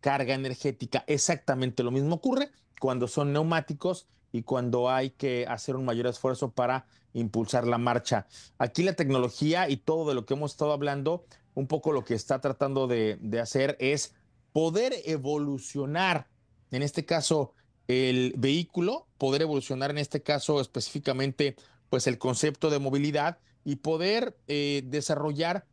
carga 0.00 0.34
energética. 0.34 1.04
Exactamente 1.06 1.82
lo 1.82 1.90
mismo 1.90 2.16
ocurre 2.16 2.50
cuando 2.80 3.08
son 3.08 3.32
neumáticos 3.32 4.08
y 4.32 4.42
cuando 4.42 4.90
hay 4.90 5.10
que 5.10 5.46
hacer 5.46 5.76
un 5.76 5.84
mayor 5.84 6.06
esfuerzo 6.06 6.50
para 6.50 6.86
impulsar 7.14 7.66
la 7.66 7.78
marcha. 7.78 8.26
Aquí 8.58 8.82
la 8.82 8.92
tecnología 8.92 9.68
y 9.68 9.78
todo 9.78 10.08
de 10.08 10.14
lo 10.14 10.26
que 10.26 10.34
hemos 10.34 10.52
estado 10.52 10.72
hablando, 10.72 11.24
un 11.54 11.66
poco 11.66 11.92
lo 11.92 12.04
que 12.04 12.14
está 12.14 12.40
tratando 12.40 12.86
de, 12.86 13.18
hacer 13.40 13.76
es 13.80 14.14
poder 14.52 14.94
evolucionar, 15.04 16.28
en 16.70 16.82
este 16.82 17.04
caso, 17.04 17.54
el 17.86 18.34
vehículo, 18.36 19.06
poder 19.16 19.42
evolucionar 19.42 19.90
en 19.90 19.98
este 19.98 20.22
caso 20.22 20.60
específicamente, 20.60 21.56
pues 21.88 22.06
el 22.06 22.18
concepto 22.18 22.68
de 22.68 22.78
movilidad 22.78 23.38
y 23.64 23.76
poder 23.76 24.36
eh, 24.46 24.82
desarrollar 24.84 25.64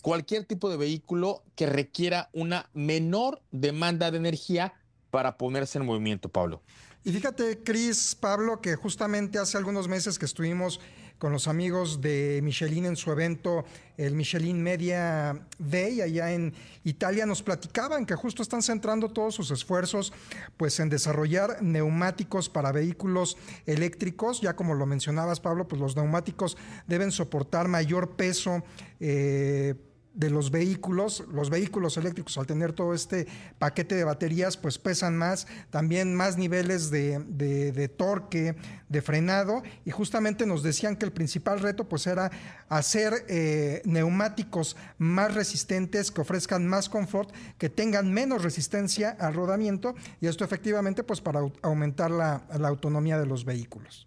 cualquier 0.00 0.44
tipo 0.44 0.70
de 0.70 0.76
vehículo 0.76 1.42
que 1.54 1.66
requiera 1.66 2.30
una 2.32 2.68
menor 2.72 3.42
demanda 3.50 4.10
de 4.10 4.18
energía 4.18 4.74
para 5.10 5.36
ponerse 5.36 5.78
en 5.78 5.86
movimiento, 5.86 6.28
Pablo. 6.28 6.62
Y 7.02 7.12
fíjate, 7.12 7.62
Cris, 7.62 8.14
Pablo, 8.14 8.60
que 8.60 8.76
justamente 8.76 9.38
hace 9.38 9.56
algunos 9.56 9.88
meses 9.88 10.18
que 10.18 10.26
estuvimos 10.26 10.80
con 11.20 11.32
los 11.32 11.48
amigos 11.48 12.00
de 12.00 12.40
Michelin 12.42 12.86
en 12.86 12.96
su 12.96 13.12
evento, 13.12 13.64
el 13.98 14.14
Michelin 14.14 14.62
Media 14.62 15.46
Day, 15.58 16.00
allá 16.00 16.32
en 16.32 16.54
Italia, 16.84 17.26
nos 17.26 17.42
platicaban 17.42 18.06
que 18.06 18.14
justo 18.14 18.42
están 18.42 18.62
centrando 18.62 19.10
todos 19.10 19.34
sus 19.34 19.50
esfuerzos 19.50 20.14
pues 20.56 20.80
en 20.80 20.88
desarrollar 20.88 21.62
neumáticos 21.62 22.48
para 22.48 22.72
vehículos 22.72 23.36
eléctricos. 23.66 24.40
Ya 24.40 24.56
como 24.56 24.74
lo 24.74 24.86
mencionabas, 24.86 25.40
Pablo, 25.40 25.68
pues 25.68 25.80
los 25.80 25.94
neumáticos 25.94 26.56
deben 26.86 27.12
soportar 27.12 27.68
mayor 27.68 28.16
peso. 28.16 28.62
Eh, 28.98 29.74
de 30.14 30.28
los 30.28 30.50
vehículos, 30.50 31.24
los 31.32 31.50
vehículos 31.50 31.96
eléctricos 31.96 32.36
al 32.36 32.46
tener 32.46 32.72
todo 32.72 32.94
este 32.94 33.26
paquete 33.58 33.94
de 33.94 34.04
baterías, 34.04 34.56
pues 34.56 34.78
pesan 34.78 35.16
más, 35.16 35.46
también 35.70 36.14
más 36.14 36.36
niveles 36.36 36.90
de, 36.90 37.92
torque, 37.96 38.56
de 38.88 39.02
frenado, 39.02 39.62
y 39.84 39.90
justamente 39.90 40.46
nos 40.46 40.62
decían 40.62 40.96
que 40.96 41.06
el 41.06 41.12
principal 41.12 41.60
reto 41.60 41.88
pues 41.88 42.06
era 42.06 42.30
hacer 42.68 43.24
eh, 43.28 43.82
neumáticos 43.84 44.76
más 44.98 45.34
resistentes, 45.34 46.10
que 46.10 46.20
ofrezcan 46.20 46.66
más 46.66 46.88
confort, 46.88 47.30
que 47.56 47.68
tengan 47.68 48.12
menos 48.12 48.42
resistencia 48.42 49.16
al 49.20 49.34
rodamiento, 49.34 49.94
y 50.20 50.26
esto 50.26 50.44
efectivamente 50.44 51.04
pues 51.04 51.20
para 51.20 51.40
aumentar 51.62 52.10
la, 52.10 52.42
autonomía 52.70 53.18
de 53.18 53.26
los 53.26 53.44
vehículos. 53.44 54.06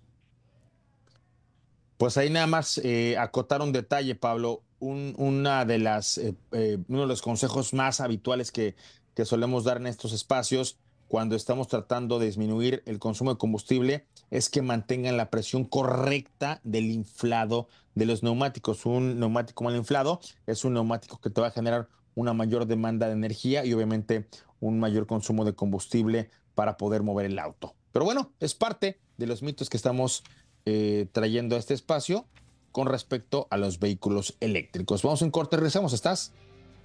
Pues 1.97 2.17
ahí 2.17 2.29
nada 2.29 2.47
más 2.47 2.79
eh, 2.83 3.17
acotar 3.17 3.61
un 3.61 3.71
detalle, 3.71 4.15
Pablo 4.15 4.61
una 4.83 5.65
de 5.65 5.79
las, 5.79 6.17
eh, 6.17 6.35
eh, 6.51 6.77
uno 6.87 7.01
de 7.01 7.07
los 7.07 7.21
consejos 7.21 7.73
más 7.73 7.99
habituales 8.01 8.51
que, 8.51 8.75
que 9.15 9.25
solemos 9.25 9.63
dar 9.63 9.77
en 9.77 9.87
estos 9.87 10.13
espacios 10.13 10.77
cuando 11.07 11.35
estamos 11.35 11.67
tratando 11.67 12.17
de 12.17 12.25
disminuir 12.25 12.81
el 12.85 12.97
consumo 12.97 13.31
de 13.31 13.37
combustible 13.37 14.07
es 14.31 14.49
que 14.49 14.63
mantengan 14.63 15.15
la 15.15 15.29
presión 15.29 15.63
correcta 15.63 16.59
del 16.63 16.85
inflado 16.89 17.67
de 17.93 18.07
los 18.07 18.23
neumáticos. 18.23 18.85
Un 18.85 19.19
neumático 19.19 19.63
mal 19.63 19.75
inflado 19.75 20.19
es 20.47 20.65
un 20.65 20.73
neumático 20.73 21.19
que 21.21 21.29
te 21.29 21.39
va 21.39 21.47
a 21.47 21.51
generar 21.51 21.87
una 22.15 22.33
mayor 22.33 22.65
demanda 22.65 23.07
de 23.07 23.13
energía 23.13 23.63
y 23.63 23.73
obviamente 23.73 24.27
un 24.59 24.79
mayor 24.79 25.05
consumo 25.05 25.45
de 25.45 25.53
combustible 25.53 26.29
para 26.55 26.77
poder 26.77 27.03
mover 27.03 27.27
el 27.27 27.37
auto. 27.37 27.75
Pero 27.91 28.05
bueno, 28.05 28.31
es 28.39 28.55
parte 28.55 28.99
de 29.17 29.27
los 29.27 29.43
mitos 29.43 29.69
que 29.69 29.77
estamos 29.77 30.23
eh, 30.65 31.07
trayendo 31.11 31.55
a 31.55 31.59
este 31.59 31.73
espacio 31.73 32.25
con 32.73 32.87
respecto 32.87 33.47
a 33.51 33.57
los 33.57 33.79
vehículos 33.79 34.33
eléctricos. 34.41 35.03
Vamos 35.03 35.21
en 35.21 35.31
corte, 35.31 35.55
regresamos. 35.55 35.93
Estás 35.93 36.31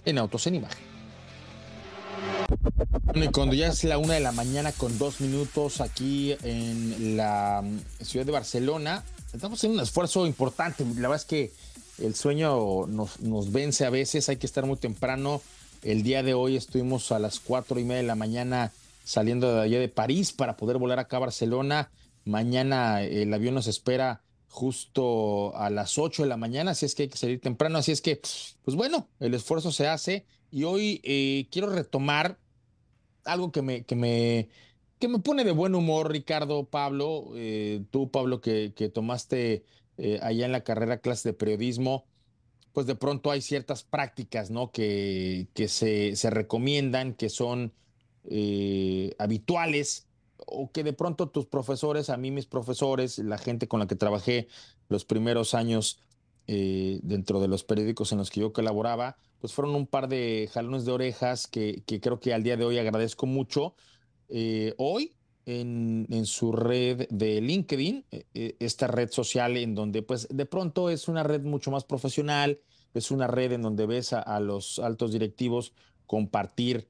en 0.05 0.19
Autos 0.19 0.47
en 0.47 0.55
Imagen. 0.55 0.85
Y 3.15 3.27
cuando 3.29 3.55
ya 3.55 3.67
es 3.67 3.83
la 3.83 3.97
una 3.97 4.13
de 4.13 4.19
la 4.19 4.31
mañana 4.31 4.71
con 4.71 4.97
dos 4.99 5.19
minutos 5.19 5.81
aquí 5.81 6.35
en 6.43 7.17
la 7.17 7.63
mm, 7.63 8.03
ciudad 8.03 8.25
de 8.25 8.31
Barcelona, 8.31 9.03
estamos 9.33 9.63
en 9.63 9.71
un 9.71 9.79
esfuerzo 9.79 10.27
importante. 10.27 10.85
La 10.85 11.09
verdad 11.09 11.15
es 11.15 11.25
que 11.25 11.51
el 11.97 12.13
sueño 12.13 12.85
nos, 12.85 13.19
nos 13.19 13.51
vence 13.51 13.83
a 13.83 13.89
veces, 13.89 14.29
hay 14.29 14.37
que 14.37 14.45
estar 14.45 14.67
muy 14.67 14.77
temprano. 14.77 15.41
El 15.81 16.03
día 16.03 16.21
de 16.21 16.35
hoy 16.35 16.55
estuvimos 16.55 17.11
a 17.11 17.17
las 17.17 17.39
cuatro 17.39 17.79
y 17.79 17.83
media 17.83 18.01
de 18.01 18.07
la 18.07 18.15
mañana 18.15 18.71
saliendo 19.03 19.55
de 19.55 19.61
allá 19.61 19.79
de 19.79 19.89
París 19.89 20.33
para 20.33 20.55
poder 20.55 20.77
volar 20.77 20.99
acá 20.99 21.17
a 21.17 21.21
Barcelona. 21.21 21.89
Mañana 22.25 23.01
el 23.01 23.33
avión 23.33 23.55
nos 23.55 23.65
espera 23.65 24.21
justo 24.49 25.55
a 25.55 25.69
las 25.69 25.97
8 25.97 26.23
de 26.23 26.29
la 26.29 26.37
mañana, 26.37 26.71
así 26.71 26.85
es 26.85 26.95
que 26.95 27.03
hay 27.03 27.09
que 27.09 27.17
salir 27.17 27.39
temprano, 27.39 27.77
así 27.77 27.91
es 27.91 28.01
que, 28.01 28.19
pues 28.63 28.75
bueno, 28.75 29.09
el 29.19 29.33
esfuerzo 29.35 29.71
se 29.71 29.87
hace 29.87 30.25
y 30.51 30.63
hoy 30.63 31.01
eh, 31.03 31.47
quiero 31.51 31.69
retomar 31.69 32.39
algo 33.25 33.51
que 33.51 33.61
me, 33.61 33.85
que 33.85 33.95
me, 33.95 34.49
que 34.97 35.07
me 35.07 35.19
pone 35.19 35.43
de 35.43 35.51
buen 35.51 35.75
humor, 35.75 36.11
Ricardo, 36.11 36.65
Pablo, 36.65 37.31
eh, 37.35 37.83
tú, 37.91 38.09
Pablo, 38.09 38.41
que, 38.41 38.73
que 38.75 38.89
tomaste 38.89 39.65
eh, 39.97 40.19
allá 40.23 40.45
en 40.47 40.51
la 40.51 40.63
carrera 40.63 40.99
clase 40.99 41.29
de 41.29 41.33
periodismo, 41.33 42.07
pues 42.73 42.87
de 42.87 42.95
pronto 42.95 43.29
hay 43.29 43.41
ciertas 43.41 43.83
prácticas, 43.83 44.49
¿no? 44.49 44.71
Que, 44.71 45.47
que 45.53 45.67
se, 45.67 46.15
se 46.15 46.29
recomiendan, 46.31 47.13
que 47.13 47.29
son 47.29 47.73
habituales 49.17 50.08
o 50.51 50.71
que 50.71 50.83
de 50.83 50.93
pronto 50.93 51.29
tus 51.29 51.45
profesores, 51.45 52.09
a 52.09 52.17
mí 52.17 52.31
mis 52.31 52.45
profesores, 52.45 53.19
la 53.19 53.37
gente 53.37 53.67
con 53.67 53.79
la 53.79 53.87
que 53.87 53.95
trabajé 53.95 54.47
los 54.87 55.05
primeros 55.05 55.53
años 55.53 55.99
eh, 56.47 56.99
dentro 57.03 57.39
de 57.39 57.47
los 57.47 57.63
periódicos 57.63 58.11
en 58.11 58.17
los 58.17 58.31
que 58.31 58.39
yo 58.39 58.53
colaboraba, 58.53 59.17
pues 59.39 59.53
fueron 59.53 59.75
un 59.75 59.85
par 59.85 60.07
de 60.07 60.49
jalones 60.51 60.85
de 60.85 60.91
orejas 60.91 61.47
que, 61.47 61.83
creo 61.85 62.19
que 62.19 62.33
al 62.33 62.43
día 62.43 62.57
de 62.57 62.65
hoy 62.65 62.77
agradezco 62.77 63.25
mucho. 63.25 63.75
Eh, 64.29 64.73
hoy 64.77 65.15
en, 65.45 66.07
en, 66.09 66.25
su 66.25 66.51
red 66.51 67.07
de 67.09 67.41
LinkedIn, 67.41 68.05
eh, 68.11 68.55
esta 68.59 68.87
red 68.87 69.11
social 69.11 69.57
en 69.57 69.75
donde 69.75 70.01
pues 70.01 70.27
de 70.29 70.45
pronto 70.45 70.89
es 70.89 71.07
una 71.07 71.23
red 71.23 71.41
mucho 71.41 71.71
más 71.71 71.83
profesional, 71.83 72.59
es 72.93 73.11
una 73.11 73.27
red 73.27 73.51
en 73.51 73.61
donde 73.61 73.85
ves 73.85 74.13
a, 74.13 74.39
los 74.39 74.79
altos 74.79 75.11
directivos 75.11 75.73
compartir 76.07 76.87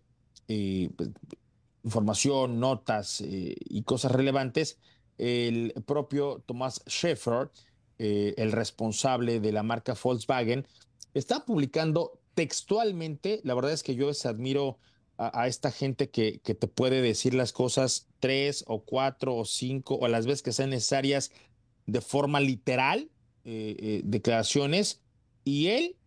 información, 1.84 2.60
notas 2.60 3.22
eh, 3.22 3.56
y 3.60 3.84
cosas 3.84 4.12
relevantes, 4.12 4.80
el 5.18 5.74
propio 5.86 6.44
Tomás 6.46 6.82
Schaeffer, 6.88 7.50
eh, 7.98 8.34
el 8.38 8.52
responsable 8.52 9.40
de 9.40 9.52
la 9.52 9.64
marca 9.64 9.96
Volkswagen, 10.02 10.66
está 11.14 11.46
publicando 11.46 12.20
textualmente, 12.34 13.42
la 13.44 13.54
verdad 13.54 13.74
es 13.74 13.84
que 13.84 13.96
yo 13.96 14.08
les 14.08 14.26
admiro 14.26 14.78
a, 15.18 15.48
esta 15.48 15.70
gente 15.70 16.10
que, 16.10 16.40
que, 16.40 16.56
te 16.56 16.68
puede 16.68 17.02
decir 17.02 17.34
las 17.34 17.52
cosas 17.52 18.08
tres 18.22 18.64
o 18.68 18.86
cuatro 18.86 19.36
o 19.36 19.44
cinco 19.44 19.96
o 19.96 20.08
las 20.08 20.26
veces 20.26 20.42
que 20.42 20.54
sean 20.54 20.70
necesarias 20.70 21.32
de 21.88 22.00
forma 22.00 22.40
literal, 22.40 23.10
eh, 23.44 24.02
declaraciones, 24.06 25.02
Y 25.44 25.68
él, 25.68 25.98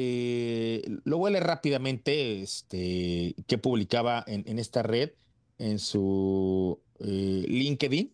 eh, 0.00 1.00
lo 1.02 1.28
leer 1.28 1.42
rápidamente, 1.42 2.40
este, 2.40 3.34
que 3.48 3.58
publicaba 3.58 4.22
en, 4.28 4.60
esta 4.60 4.84
red, 4.84 5.10
en 5.58 5.80
su 5.80 6.80
eh, 7.00 7.44
LinkedIn. 7.48 8.12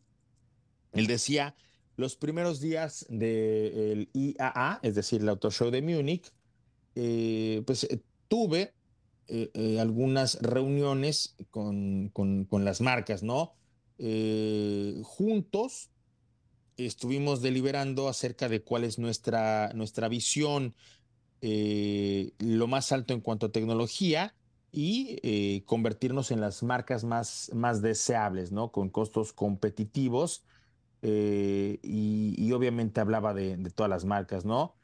Él 0.92 1.06
decía, 1.06 1.54
los 1.98 2.16
primeros 2.16 2.62
días 2.62 3.04
del 3.10 4.08
IAA, 4.14 4.80
es 4.82 4.94
decir, 4.94 5.20
el 5.20 5.28
Auto 5.28 5.50
Show 5.50 5.70
de 5.70 5.82
Múnich, 5.82 6.32
eh, 6.94 7.62
pues 7.66 7.86
tuve 8.28 8.72
algunas 9.78 10.40
reuniones 10.40 11.36
con, 11.50 12.08
con, 12.08 12.64
las 12.64 12.80
marcas, 12.80 13.22
¿no? 13.22 13.52
juntos 15.02 15.90
estuvimos 16.76 17.42
deliberando 17.42 18.08
acerca 18.08 18.48
de 18.48 18.62
cuál 18.62 18.84
es 18.84 18.98
nuestra, 18.98 19.70
nuestra 19.74 20.08
visión, 20.08 20.74
eh, 21.46 22.32
lo 22.38 22.66
más 22.68 22.90
alto 22.90 23.12
en 23.12 23.20
cuanto 23.20 23.44
a 23.44 23.52
tecnología 23.52 24.34
y 24.72 25.18
eh, 25.22 25.62
convertirnos 25.66 26.30
en 26.30 26.40
las 26.40 26.62
marcas 26.62 27.04
más, 27.04 27.50
más 27.52 27.82
deseables, 27.82 28.50
¿no? 28.50 28.72
Con 28.72 28.88
costos 28.88 29.34
competitivos. 29.34 30.46
Eh, 31.02 31.80
y, 31.82 32.50
obviamente 32.52 32.98
hablaba 32.98 33.34
de, 33.34 33.58
todas 33.74 33.90
las 33.90 34.06
marcas, 34.06 34.46
¿no? 34.46 34.74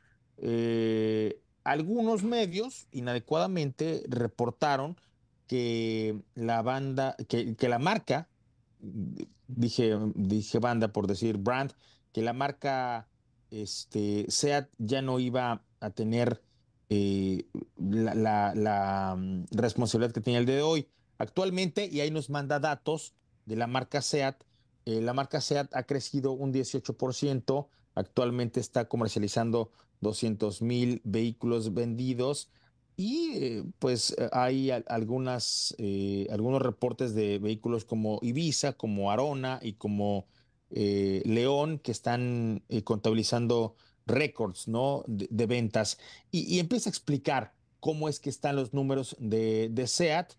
algunos 1.64 2.24
medios 2.24 2.88
inadecuadamente 2.92 4.04
reportaron 4.08 4.96
que 5.46 6.20
la 6.34 6.62
banda, 6.62 7.16
que, 7.28 7.56
que 7.56 7.68
la 7.68 7.78
marca 7.78 8.28
dije, 9.46 9.98
dije 10.14 10.58
banda 10.58 10.88
por 10.88 11.06
decir 11.06 11.38
brand, 11.38 11.72
que 12.12 12.22
la 12.22 12.32
marca 12.32 13.08
este, 13.50 14.26
SEAT 14.28 14.68
ya 14.78 15.02
no 15.02 15.18
iba 15.18 15.62
a 15.80 15.90
tener 15.90 16.42
eh, 16.92 17.46
la, 17.78 19.14
mm, 19.16 19.44
responsabilidad 19.52 20.12
que 20.12 20.20
tenía 20.20 20.40
el 20.40 20.46
de 20.46 20.60
hoy. 20.60 20.88
Actualmente, 21.18 21.88
y 21.90 22.00
ahí 22.00 22.10
nos 22.10 22.30
manda 22.30 22.58
datos 22.58 23.14
de 23.46 23.54
la 23.54 23.68
marca 23.68 24.02
SEAT, 24.02 24.42
eh, 24.86 25.00
la 25.00 25.14
marca 25.14 25.40
SEAT 25.40 25.74
ha 25.76 25.84
crecido 25.84 26.32
un 26.32 26.52
18%, 26.52 27.68
actualmente 27.94 28.58
está 28.58 28.88
comercializando 28.88 29.70
200 30.00 30.62
mil 30.62 31.00
vehículos 31.04 31.74
vendidos 31.74 32.50
y 32.96 33.30
eh, 33.34 33.64
pues 33.78 34.16
hay 34.32 34.70
algunas, 34.70 35.76
algunos 36.30 36.60
reportes 36.60 37.14
de 37.14 37.38
vehículos 37.38 37.84
como 37.84 38.18
Ibiza, 38.20 38.72
como 38.72 39.12
Arona 39.12 39.60
y 39.62 39.74
como 39.74 40.26
León 40.70 41.78
que 41.78 41.92
están 41.92 42.62
contabilizando 42.84 43.76
récords 44.06 44.68
¿no? 44.68 45.04
de, 45.06 45.46
ventas. 45.46 45.98
Y, 46.30 46.58
empieza 46.58 46.88
a 46.88 46.92
explicar 46.92 47.52
cómo 47.80 48.08
es 48.08 48.20
que 48.20 48.30
están 48.30 48.56
los 48.56 48.74
números 48.74 49.16
de, 49.18 49.68
de 49.70 49.86
SEAT. 49.86 50.34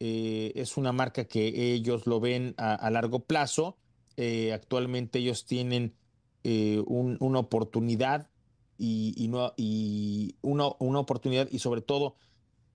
es 0.00 0.76
una 0.76 0.92
marca 0.92 1.24
que 1.24 1.72
ellos 1.74 2.06
lo 2.06 2.20
ven 2.20 2.54
a, 2.56 2.90
largo 2.90 3.20
plazo. 3.20 3.76
actualmente 4.52 5.18
ellos 5.18 5.44
tienen 5.44 5.94
una 6.44 7.38
oportunidad 7.38 8.28
y, 8.78 9.26
no, 9.28 9.52
y 9.56 10.36
una, 10.40 10.68
una, 10.78 11.00
oportunidad 11.00 11.48
y 11.50 11.58
sobre 11.58 11.82
todo 11.82 12.16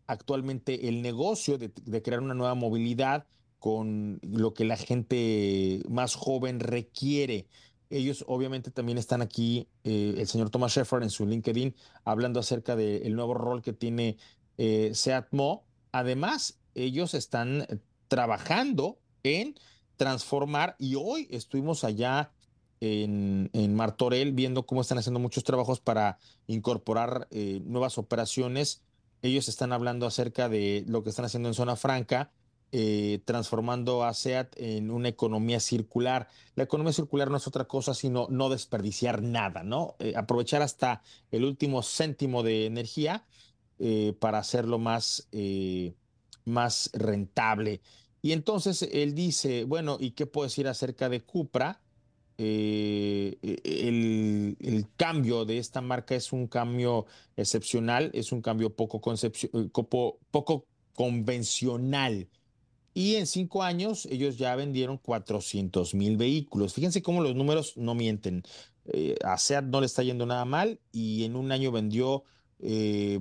actualmente 0.07 0.89
el 0.89 1.01
negocio 1.01 1.57
de, 1.57 1.71
crear 2.01 2.21
una 2.21 2.33
nueva 2.33 2.55
movilidad 2.55 3.25
con 3.59 4.19
lo 4.21 4.53
que 4.53 4.65
la 4.65 4.75
gente 4.75 5.81
más 5.89 6.15
joven 6.15 6.59
requiere. 6.59 7.47
Ellos 7.93 8.25
obviamente 8.27 8.71
también 8.71 8.97
están 8.97 9.21
aquí, 9.21 9.67
eh, 9.83 10.15
el 10.17 10.27
señor 10.27 10.49
Thomas 10.49 10.73
Sheffer 10.73 11.03
en 11.03 11.11
su 11.11 11.27
LinkedIn, 11.27 11.75
hablando 12.03 12.39
acerca 12.39 12.75
del 12.75 13.15
nuevo 13.15 13.35
rol 13.35 13.61
que 13.61 13.71
tiene 13.71 14.17
eh, 14.57 14.91
Seatmo. 14.95 15.63
Además, 15.91 16.59
ellos 16.73 17.13
están 17.13 17.67
trabajando 18.07 18.97
en 19.21 19.55
transformar 19.95 20.75
y 20.79 20.95
hoy 20.95 21.27
estuvimos 21.29 21.83
allá 21.83 22.31
en, 22.81 23.75
Martorell, 23.75 24.33
viendo 24.33 24.65
cómo 24.65 24.81
están 24.81 24.97
haciendo 24.97 25.19
muchos 25.19 25.43
trabajos 25.43 25.79
para 25.79 26.17
incorporar 26.47 27.27
eh, 27.31 27.61
nuevas 27.63 27.97
operaciones. 27.97 28.81
Ellos 29.21 29.47
están 29.47 29.71
hablando 29.71 30.05
acerca 30.05 30.49
de 30.49 30.83
lo 30.87 31.03
que 31.03 31.11
están 31.11 31.25
haciendo 31.25 31.47
en 31.47 31.55
Zona 31.55 31.75
Franca, 31.75 32.31
eh, 32.73 33.21
transformando 33.23 34.03
a 34.03 34.13
SEAT 34.13 34.53
en 34.57 34.91
una 34.91 35.07
economía 35.07 35.61
circular. 35.61 36.27
La 36.55 36.63
economía 36.63 36.91
circular 36.91 37.31
no 37.31 37.37
es 37.37 37.47
otra 37.47 37.65
cosa 37.65 37.93
sino 37.93 38.27
no 38.29 38.49
desperdiciar 38.49 39.21
nada, 39.21 39.63
¿no? 39.63 39.95
Eh, 39.99 40.13
aprovechar 40.17 40.61
hasta 40.61 41.01
el 41.31 41.45
último 41.45 41.81
céntimo 41.83 42.43
de 42.43 42.65
energía 42.65 43.25
para 44.19 44.37
hacerlo 44.37 44.79
más, 44.79 45.27
más 46.45 46.89
rentable. 46.93 47.81
Y 48.21 48.31
entonces 48.31 48.87
él 48.93 49.13
dice, 49.13 49.65
bueno, 49.65 49.97
¿y 49.99 50.11
qué 50.11 50.25
puedo 50.25 50.45
decir 50.45 50.69
acerca 50.69 51.09
de 51.09 51.19
Cupra? 51.19 51.81
Eh, 52.37 53.37
e, 53.41 53.87
el, 53.87 54.87
cambio 54.97 55.45
de 55.45 55.59
esta 55.59 55.81
marca 55.81 56.15
es 56.15 56.33
un 56.33 56.47
cambio 56.47 57.05
excepcional, 57.37 58.09
es 58.13 58.31
un 58.31 58.41
cambio 58.41 58.67
eh, 58.67 59.69
poco, 60.31 60.65
convencional. 60.93 62.27
Y 62.93 63.15
en 63.15 63.27
cinco 63.27 63.63
años 63.63 64.05
ellos 64.11 64.37
ya 64.37 64.55
vendieron 64.55 64.97
400 64.97 65.95
mil 65.95 66.17
vehículos. 66.17 66.73
Fíjense 66.73 67.01
cómo 67.01 67.21
los 67.21 67.35
números 67.35 67.77
no 67.77 67.95
mienten. 67.95 68.43
Eh, 68.85 69.15
a 69.23 69.37
SEAT 69.37 69.65
no 69.65 69.79
le 69.79 69.85
está 69.85 70.03
yendo 70.03 70.25
nada 70.25 70.45
mal 70.45 70.79
y 70.91 71.23
en 71.23 71.35
un 71.35 71.51
año 71.51 71.71
vendió 71.71 72.23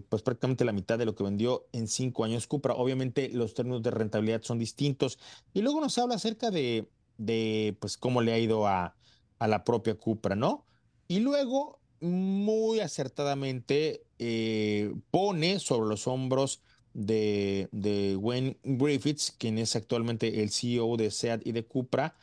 pues 0.08 0.22
prácticamente 0.22 0.64
la 0.64 0.70
mitad 0.70 0.98
de 0.98 1.04
lo 1.04 1.16
que 1.16 1.24
vendió 1.24 1.66
en 1.72 1.88
cinco 1.88 2.22
años 2.22 2.46
Cupra. 2.46 2.74
Obviamente 2.74 3.28
los 3.30 3.54
términos 3.54 3.82
de 3.82 3.90
rentabilidad 3.90 4.42
son 4.42 4.58
distintos. 4.58 5.18
Y 5.52 5.62
luego 5.62 5.80
nos 5.80 5.98
habla 5.98 6.14
acerca 6.14 6.52
de, 6.52 6.88
de 7.18 7.76
pues 7.80 7.96
cómo 7.96 8.20
le 8.22 8.32
ha 8.32 8.38
ido 8.38 8.68
a, 8.68 8.94
a 9.42 9.48
la 9.48 9.64
propia 9.64 9.96
Cupra, 9.96 10.36
¿no? 10.36 10.68
Y 11.08 11.18
luego, 11.18 11.80
muy 12.00 12.78
acertadamente, 12.78 14.06
eh, 14.20 14.94
pone 15.10 15.58
sobre 15.58 15.88
los 15.88 16.06
hombros 16.06 16.62
de, 16.94 17.68
de, 17.72 18.16
Wayne 18.16 18.58
Griffiths, 18.62 19.32
quien 19.38 19.58
es 19.58 19.76
actualmente 19.76 20.42
el 20.42 20.50
CEO 20.50 20.96
de 20.96 21.10
SEAT 21.10 21.46
y 21.46 21.52
de 21.52 21.64
Cupra, 21.64 22.16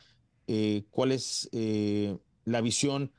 eh, 0.48 0.84
cuál 0.92 1.12
es 1.12 1.50
eh, 1.52 2.18
la 2.46 2.62
visión 2.62 3.12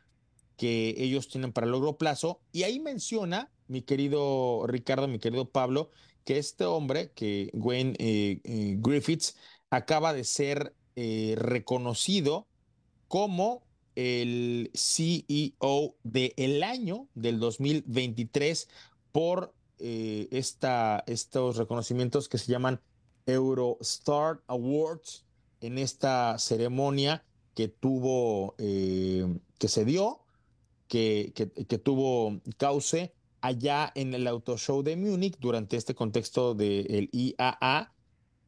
que 0.56 0.94
ellos 0.98 1.28
tienen 1.28 1.52
para 1.52 1.66
el 1.66 1.72
largo 1.72 1.96
plazo. 1.96 2.40
Y 2.52 2.64
ahí 2.64 2.80
menciona, 2.80 3.50
mi 3.68 3.82
querido 3.82 4.66
Ricardo, 4.66 5.08
mi 5.08 5.18
querido 5.18 5.50
Pablo, 5.50 5.90
que 6.24 6.38
este 6.38 6.64
hombre, 6.64 7.12
que 7.12 7.50
Wayne 7.54 8.40
Griffiths, 8.78 9.36
acaba 9.70 10.12
de 10.12 10.24
ser 10.24 10.74
reconocido 10.94 12.46
como 13.08 13.62
el 13.94 14.70
CEO 14.74 15.96
del 16.02 16.62
año 16.62 17.08
del 17.14 17.38
2023 17.38 18.68
por 19.12 19.54
eh, 19.80 20.28
esta, 20.30 21.02
estos 21.06 21.56
reconocimientos 21.56 22.28
que 22.28 22.38
se 22.38 22.52
llaman 22.52 22.80
Eurostar 23.26 24.42
Awards 24.46 25.24
en 25.60 25.78
esta 25.78 26.38
ceremonia 26.38 27.24
que 27.54 27.68
tuvo, 27.68 28.54
eh, 28.58 29.26
que 29.58 29.68
se 29.68 29.84
dio, 29.84 30.20
que, 30.88 31.32
que, 31.34 31.78
tuvo 31.78 32.40
cauce 32.56 33.14
allá 33.40 33.90
en 33.94 34.12
el 34.12 34.26
Auto 34.26 34.58
Show 34.58 34.82
de 34.82 34.96
Múnich 34.96 35.38
durante 35.38 35.76
este 35.76 35.94
contexto 35.94 36.54
del 36.54 37.08
IAA 37.12 37.92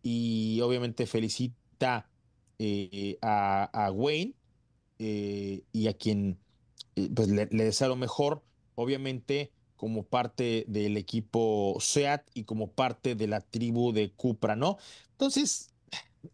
y 0.02 0.60
obviamente 0.60 1.06
felicita 1.06 2.10
eh, 2.58 3.18
a, 3.22 3.90
Wayne 3.94 4.34
y 4.98 5.86
a 5.86 5.94
quien 5.94 6.38
pues 7.14 7.28
le, 7.28 7.46
desea 7.46 7.88
lo 7.88 7.96
mejor, 7.96 8.42
obviamente 8.74 9.52
como 9.82 10.04
parte 10.04 10.64
del 10.68 10.96
equipo 10.96 11.76
SEAT 11.80 12.30
y 12.34 12.44
como 12.44 12.70
parte 12.70 13.16
de 13.16 13.26
la 13.26 13.40
tribu 13.40 13.92
de 13.92 14.12
Cupra, 14.12 14.54
¿no? 14.54 14.78
Entonces, 15.10 15.74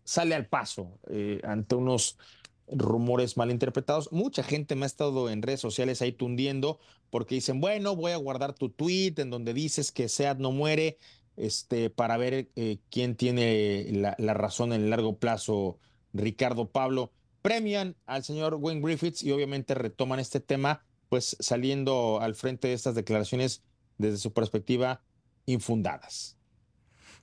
sale 0.05 0.35
al 0.35 0.45
paso 0.49 0.99
eh, 1.09 1.41
ante 1.45 1.75
unos 1.75 2.19
rumores 2.67 3.39
mal 3.39 3.51
interpretados. 3.51 4.13
Mucha 4.13 4.43
gente 4.43 4.75
me 4.75 4.85
ha 4.85 4.87
estado 4.87 5.31
en 5.31 5.41
redes 5.41 5.61
sociales 5.61 6.03
ahí 6.03 6.13
tundiendo 6.13 6.79
porque 7.09 7.37
dicen, 7.37 7.59
bueno, 7.63 7.97
voy 7.97 8.13
a 8.13 8.19
guardar 8.19 8.53
tu 8.53 8.69
tweet 8.69 9.15
en 9.17 9.31
donde 9.31 9.55
dices 9.55 9.93
que 9.93 10.11
SEAT 10.11 10.37
no 10.37 10.53
muere, 10.53 10.99
este, 11.39 11.89
para 11.89 12.19
ver 12.19 12.51
quién 12.91 13.17
tiene 13.17 13.87
la, 13.93 14.15
la 14.19 14.35
razón 14.35 14.75
en 14.75 14.83
el 14.83 14.91
largo 14.91 15.17
plazo, 15.17 15.79
Ricardo 16.13 16.69
Pablo 16.69 17.13
premian 17.41 17.97
al 18.05 18.25
señor 18.25 18.57
Wayne 18.57 18.83
Griffiths 18.83 19.23
y 19.23 19.33
obviamente 19.33 19.75
retoman 19.75 20.21
este 20.21 20.41
tema, 20.41 20.85
pues 21.09 21.37
saliendo 21.41 22.21
al 22.21 22.35
frente 22.35 22.69
de 22.69 22.75
estas 22.75 22.95
declaraciones 22.95 23.63
desde 23.97 24.19
su 24.19 24.33
perspectiva 24.33 25.03
infundadas. 25.47 26.39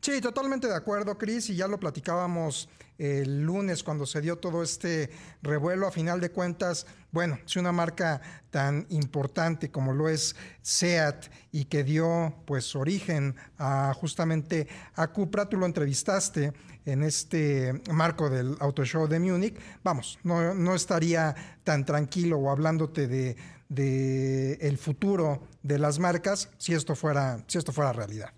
Sí, 0.02 0.22
totalmente 0.22 0.68
de 0.68 0.76
acuerdo, 0.76 1.18
Cris, 1.18 1.50
y 1.50 1.56
ya 1.56 1.68
lo 1.68 1.80
platicábamos 1.80 2.70
el 2.98 3.42
lunes 3.42 3.82
cuando 3.82 4.06
se 4.06 4.22
dio 4.22 4.38
todo 4.38 4.62
este 4.62 5.10
revuelo. 5.42 5.88
A 5.88 5.92
final 5.92 6.22
de 6.22 6.30
cuentas, 6.30 6.86
bueno, 7.12 7.40
si 7.46 7.58
una 7.58 7.72
marca 7.72 8.22
tan 8.52 8.86
importante 8.90 9.72
como 9.72 9.94
lo 9.94 10.08
es 10.08 10.36
SEAT 10.62 11.26
y 11.52 11.66
que 11.66 11.84
dio 11.84 12.36
pues 12.46 12.76
origen 12.76 13.36
a 13.58 13.94
justamente 13.96 14.68
a 14.94 15.08
Cupra, 15.08 15.50
tú 15.50 15.58
lo 15.58 15.66
entrevistaste 15.66 16.54
en 16.86 17.02
este 17.02 17.82
marco 17.92 18.30
del 18.30 18.58
Auto 18.60 18.86
Show 18.86 19.08
de 19.08 19.20
Múnich, 19.20 19.58
vamos, 19.84 20.20
no, 20.24 20.54
no 20.54 20.76
estaría 20.76 21.36
tan 21.64 21.84
tranquilo 21.84 22.38
o 22.38 22.52
hablándote 22.52 23.08
de, 23.08 23.36
de 23.70 24.54
el 24.62 24.78
futuro 24.78 25.42
de 25.64 25.80
las 25.80 26.00
marcas 26.00 26.50
si 26.58 26.74
esto 26.74 26.96
fuera, 26.96 27.44
si 27.48 27.58
esto 27.58 27.72
fuera 27.72 27.94
realidad. 27.94 28.32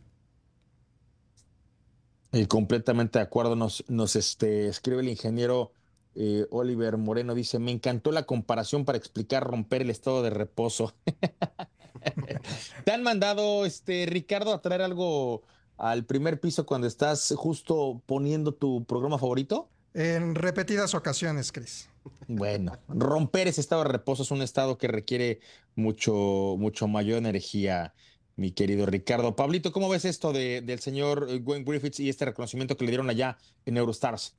Y 2.31 2.45
completamente 2.45 3.19
de 3.19 3.23
acuerdo. 3.23 3.55
Nos, 3.55 3.83
nos 3.87 4.15
este, 4.15 4.67
escribe 4.67 5.01
el 5.01 5.09
ingeniero 5.09 5.71
eh, 6.15 6.45
Oliver 6.51 6.97
Moreno. 6.97 7.33
Dice: 7.35 7.59
Me 7.59 7.71
encantó 7.71 8.11
la 8.11 8.23
comparación 8.23 8.85
para 8.85 8.97
explicar 8.97 9.43
romper 9.43 9.81
el 9.81 9.89
estado 9.89 10.23
de 10.23 10.29
reposo. 10.29 10.93
¿Te 12.85 12.91
han 12.91 13.03
mandado, 13.03 13.65
este, 13.65 14.05
Ricardo, 14.05 14.53
a 14.53 14.61
traer 14.61 14.81
algo 14.81 15.43
al 15.77 16.05
primer 16.05 16.39
piso 16.39 16.65
cuando 16.65 16.87
estás 16.87 17.33
justo 17.35 18.01
poniendo 18.05 18.53
tu 18.53 18.83
programa 18.85 19.17
favorito? 19.17 19.69
En 19.93 20.35
repetidas 20.35 20.93
ocasiones, 20.93 21.51
Chris. 21.51 21.89
Bueno, 22.27 22.77
romper 22.87 23.47
ese 23.47 23.61
estado 23.61 23.83
de 23.83 23.89
reposo 23.89 24.23
es 24.23 24.31
un 24.31 24.41
estado 24.41 24.77
que 24.77 24.87
requiere 24.87 25.39
mucho, 25.75 26.55
mucho 26.57 26.87
mayor 26.87 27.17
energía 27.17 27.93
mi 28.37 28.51
querido 28.51 28.85
Ricardo. 28.85 29.35
Pablito, 29.35 29.71
¿cómo 29.71 29.89
ves 29.89 30.05
esto 30.05 30.31
de, 30.31 30.61
del 30.61 30.79
señor 30.79 31.41
Gwen 31.41 31.65
Griffiths 31.65 31.99
y 31.99 32.09
este 32.09 32.25
reconocimiento 32.25 32.77
que 32.77 32.85
le 32.85 32.91
dieron 32.91 33.09
allá 33.09 33.37
en 33.65 33.77
Eurostars? 33.77 34.35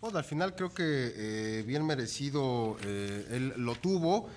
Bueno, 0.00 0.18
al 0.18 0.24
final 0.24 0.54
creo 0.54 0.72
que 0.72 0.84
eh, 0.84 1.64
bien 1.66 1.84
merecido 1.84 2.76
eh, 2.84 3.26
él 3.30 3.54
lo 3.56 3.74
tuvo. 3.74 4.28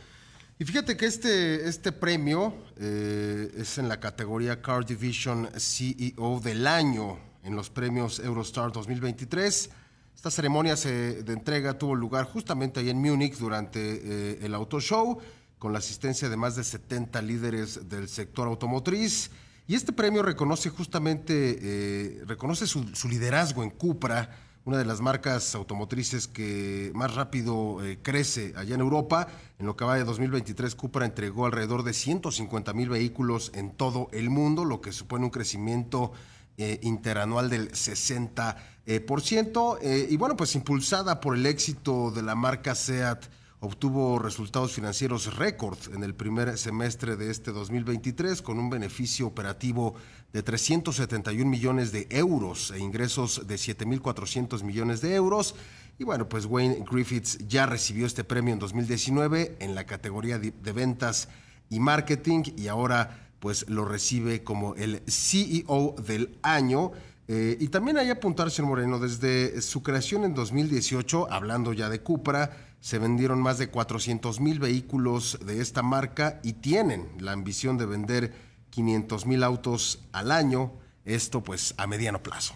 Y 0.59 0.65
fíjate 0.65 0.95
que 0.95 1.05
este, 1.05 1.67
este 1.67 1.91
premio 1.91 2.53
eh, 2.77 3.51
es 3.57 3.77
en 3.77 3.89
la 3.89 3.99
categoría 3.99 4.61
Car 4.61 4.85
Division 4.85 5.49
CEO 5.57 6.39
del 6.41 6.67
año 6.67 7.19
en 7.43 7.55
los 7.55 7.69
premios 7.69 8.19
Eurostar 8.19 8.71
2023. 8.71 9.69
Esta 10.15 10.31
ceremonia 10.31 10.75
de 10.75 11.33
entrega 11.33 11.77
tuvo 11.77 11.95
lugar 11.95 12.25
justamente 12.25 12.79
ahí 12.79 12.89
en 12.89 12.97
Múnich 12.97 13.37
durante 13.37 14.45
el 14.45 14.53
Auto 14.53 14.79
Show 14.79 15.19
con 15.63 15.71
la 15.71 15.79
asistencia 15.79 16.27
de 16.27 16.35
más 16.35 16.57
de 16.57 16.63
70 16.65 17.21
líderes 17.21 17.87
del 17.87 18.09
sector 18.09 18.49
automotriz. 18.49 19.31
Y 19.65 19.75
este 19.75 19.93
premio 19.93 20.21
reconoce 20.21 20.69
justamente, 20.69 21.57
eh, 21.61 22.21
reconoce 22.25 22.67
su, 22.67 22.83
liderazgo 23.07 23.63
en 23.63 23.69
Cupra, 23.69 24.29
una 24.65 24.77
de 24.77 24.83
las 24.83 24.99
marcas 24.99 25.55
automotrices 25.55 26.27
que 26.27 26.91
más 26.93 27.15
rápido 27.15 27.81
eh, 27.81 27.97
crece 28.01 28.53
allá 28.57 28.75
en 28.75 28.81
Europa. 28.81 29.29
En 29.57 29.65
lo 29.65 29.77
que 29.77 29.85
va 29.85 29.95
de 29.95 30.03
2023, 30.03 30.75
Cupra 30.75 31.05
entregó 31.05 31.45
alrededor 31.45 31.83
de 31.83 31.93
150 31.93 32.73
mil 32.73 32.89
vehículos 32.89 33.49
en 33.55 33.71
todo 33.71 34.09
el 34.11 34.29
mundo, 34.29 34.65
lo 34.65 34.81
que 34.81 34.91
supone 34.91 35.23
un 35.23 35.31
crecimiento 35.31 36.11
eh, 36.57 36.81
interanual 36.83 37.49
del 37.49 37.71
60%. 37.71 38.55
Y 38.85 40.17
bueno, 40.17 40.35
pues 40.35 40.55
impulsada 40.55 41.19
por 41.21 41.35
el 41.35 41.45
éxito 41.45 42.11
de 42.11 42.21
la 42.21 42.35
marca 42.35 42.75
SEAT 42.75 43.25
obtuvo 43.63 44.19
resultados 44.19 44.73
financieros 44.73 45.37
récord 45.37 45.77
en 45.93 46.03
el 46.03 46.13
primer 46.13 46.57
semestre 46.57 47.15
de 47.15 47.31
este 47.31 47.53
2023 47.53 48.41
con 48.41 48.59
un 48.59 48.69
beneficio 48.69 49.25
operativo 49.25 49.95
de 50.33 50.43
371 50.43 51.49
millones 51.49 51.93
de 51.93 52.07
euros 52.09 52.71
e 52.71 52.79
ingresos 52.79 53.47
de 53.47 53.55
7.400 53.55 54.63
millones 54.63 54.99
de 54.99 55.15
euros. 55.15 55.55
Y 55.97 56.03
bueno, 56.03 56.27
pues 56.27 56.45
Wayne 56.45 56.83
Griffiths 56.91 57.37
ya 57.47 57.65
recibió 57.65 58.05
este 58.05 58.25
premio 58.25 58.53
en 58.53 58.59
2019 58.59 59.55
en 59.59 59.75
la 59.75 59.85
categoría 59.85 60.39
de 60.39 60.71
ventas 60.73 61.29
y 61.69 61.79
marketing 61.79 62.43
y 62.57 62.67
ahora 62.67 63.29
pues 63.39 63.69
lo 63.69 63.85
recibe 63.85 64.43
como 64.43 64.75
el 64.75 65.03
CEO 65.07 65.95
del 66.05 66.37
año. 66.43 66.91
Eh, 67.27 67.57
y 67.59 67.69
también 67.69 67.97
hay 67.97 68.09
apuntar, 68.09 68.51
señor 68.51 68.69
Moreno, 68.69 68.99
desde 68.99 69.61
su 69.61 69.81
creación 69.81 70.25
en 70.25 70.33
2018, 70.33 71.31
hablando 71.31 71.71
ya 71.71 71.89
de 71.89 72.01
Cupra, 72.01 72.75
se 72.81 72.99
vendieron 72.99 73.41
más 73.41 73.57
de 73.57 73.69
400 73.69 74.41
mil 74.41 74.59
vehículos 74.59 75.39
de 75.45 75.61
esta 75.61 75.83
marca 75.83 76.41
y 76.43 76.53
tienen 76.53 77.07
la 77.19 77.31
ambición 77.31 77.77
de 77.77 77.85
vender 77.85 78.33
500 78.71 79.25
mil 79.25 79.43
autos 79.43 79.99
al 80.11 80.31
año, 80.31 80.73
esto 81.05 81.43
pues 81.43 81.75
a 81.77 81.87
mediano 81.87 82.21
plazo. 82.21 82.55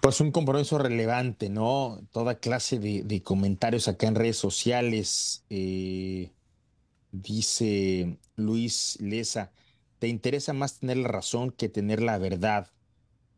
Pues 0.00 0.20
un 0.20 0.30
compromiso 0.30 0.78
relevante, 0.78 1.48
¿no? 1.48 2.00
Toda 2.12 2.38
clase 2.38 2.78
de, 2.78 3.22
comentarios 3.24 3.88
acá 3.88 4.06
en 4.06 4.14
redes 4.14 4.36
sociales. 4.36 5.42
Eh, 5.50 6.30
dice 7.10 8.18
Luis 8.36 8.96
Leza, 9.00 9.50
te 9.98 10.08
interesa 10.08 10.52
más 10.52 10.78
tener 10.78 10.96
la 10.96 11.08
razón 11.08 11.50
que 11.50 11.68
tener 11.68 12.02
la 12.02 12.18
verdad. 12.18 12.70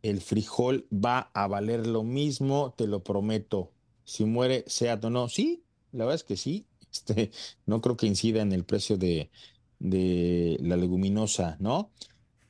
El 0.03 0.21
frijol 0.21 0.87
va 0.93 1.31
a 1.35 1.47
valer 1.47 1.87
lo 1.87 2.03
mismo, 2.03 2.75
te 2.77 2.87
lo 2.87 3.03
prometo 3.03 3.73
si 4.05 4.25
muere 4.25 4.65
SEAT 4.67 5.05
o 5.05 5.11
no. 5.11 5.29
Sí, 5.29 5.63
la 5.93 6.05
verdad 6.05 6.17
es 6.17 6.25
que 6.25 6.37
sí. 6.37 6.67
Este, 6.93 7.31
no 7.67 7.81
creo 7.81 7.97
que 7.97 8.09
incida 8.09 8.43
en 8.43 8.51
el 8.51 8.65
precio 8.65 8.97
de, 8.97 9.31
de 9.79 10.57
la 10.61 10.77
leguminosa, 10.77 11.57
¿no? 11.61 11.93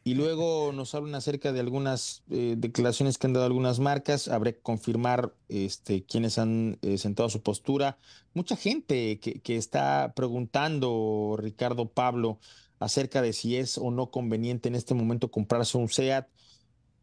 Y 0.02 0.14
luego 0.14 0.72
nos 0.74 0.94
hablan 0.94 1.14
acerca 1.14 1.52
de 1.52 1.60
algunas 1.60 2.22
eh, 2.30 2.54
declaraciones 2.56 3.18
que 3.18 3.26
han 3.26 3.34
dado 3.34 3.44
algunas 3.44 3.80
marcas. 3.80 4.28
Habré 4.28 4.54
que 4.54 4.62
confirmar 4.62 5.34
este, 5.48 6.04
quiénes 6.04 6.38
han 6.38 6.78
eh, 6.80 6.96
sentado 6.96 7.28
su 7.28 7.42
postura. 7.42 7.98
Mucha 8.32 8.56
gente 8.56 9.20
que, 9.20 9.40
que, 9.40 9.56
está 9.56 10.14
preguntando, 10.16 11.36
Ricardo 11.38 11.90
Pablo, 11.90 12.38
acerca 12.80 13.22
de 13.22 13.32
si 13.32 13.56
es 13.56 13.78
o 13.78 13.92
no 13.92 14.10
conveniente 14.10 14.68
en 14.68 14.74
este 14.74 14.94
momento 14.94 15.30
comprarse 15.30 15.78
un 15.78 15.88
SEAT. 15.88 16.26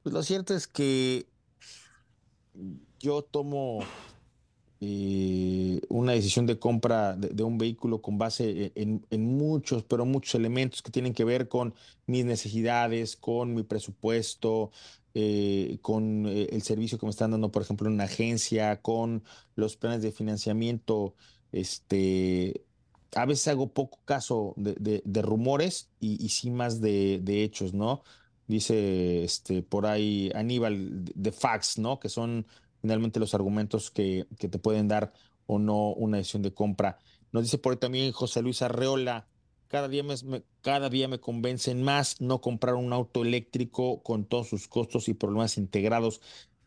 Pues 0.04 0.14
lo 0.14 0.24
cierto 0.24 0.54
es 0.54 0.68
que 0.68 1.28
yo 3.00 3.22
tomo 3.22 3.80
eh, 4.80 5.82
una 5.90 6.12
decisión 6.12 6.46
de 6.46 6.60
compra 6.60 7.16
de, 7.16 7.44
un 7.44 7.58
vehículo 7.58 8.02
con 8.02 8.18
base 8.18 8.72
en, 8.76 9.02
muchos, 9.12 9.84
pero 9.84 10.06
muchos 10.06 10.36
elementos 10.36 10.82
que 10.82 10.92
tienen 10.92 11.14
que 11.14 11.24
ver 11.24 11.48
con 11.48 11.74
mis 12.08 12.26
necesidades, 12.26 13.16
con 13.16 13.54
mi 13.54 13.64
presupuesto, 13.64 14.72
eh, 15.14 15.78
con 15.82 16.26
eh, 16.28 16.48
el 16.52 16.62
servicio 16.64 16.98
que 16.98 17.06
me 17.06 17.12
están 17.12 17.32
dando, 17.32 17.52
por 17.52 17.62
ejemplo, 17.62 17.88
en 17.88 17.94
una 17.94 18.06
agencia, 18.06 18.82
con 18.82 19.24
los 19.56 19.78
planes 19.78 20.02
de 20.02 20.12
financiamiento. 20.12 21.16
Este, 21.52 22.67
a 23.16 23.26
veces 23.26 23.48
hago 23.48 23.74
poco 23.74 24.00
caso 24.06 24.54
de, 24.58 25.22
rumores 25.22 25.90
y, 26.00 26.30
sí 26.30 26.52
más 26.52 26.82
de, 26.82 27.22
hechos, 27.44 27.74
¿no? 27.74 28.04
Dice 28.48 29.24
este, 29.24 29.62
por 29.62 29.86
ahí 29.86 30.32
Aníbal 30.34 31.04
de 31.04 31.32
Fax, 31.32 31.78
¿no? 31.78 32.00
Que 32.00 32.10
son 32.10 32.48
finalmente 32.82 33.20
los 33.20 33.34
argumentos 33.34 33.92
que, 33.92 34.28
que 34.40 34.48
te 34.48 34.60
pueden 34.60 34.88
dar 34.88 35.14
o 35.46 35.60
no 35.60 35.92
una 35.94 36.18
decisión 36.18 36.44
de 36.44 36.54
compra. 36.54 37.00
Nos 37.32 37.44
dice 37.44 37.58
por 37.58 37.74
ahí 37.74 37.80
también 37.80 38.12
José 38.12 38.42
Luis 38.42 38.62
Arreola, 38.62 39.28
cada 39.68 39.88
día 39.88 40.04
me, 40.04 40.16
cada 40.62 40.90
día 40.90 41.08
me 41.08 41.20
convencen 41.20 41.84
más 41.84 42.22
no 42.22 42.42
comprar 42.42 42.76
un 42.76 42.94
auto 42.94 43.24
eléctrico 43.24 44.02
con 44.02 44.26
todos 44.26 44.48
sus 44.48 44.68
costos 44.68 45.10
y 45.10 45.14
problemas 45.14 45.58
integrados. 45.58 46.22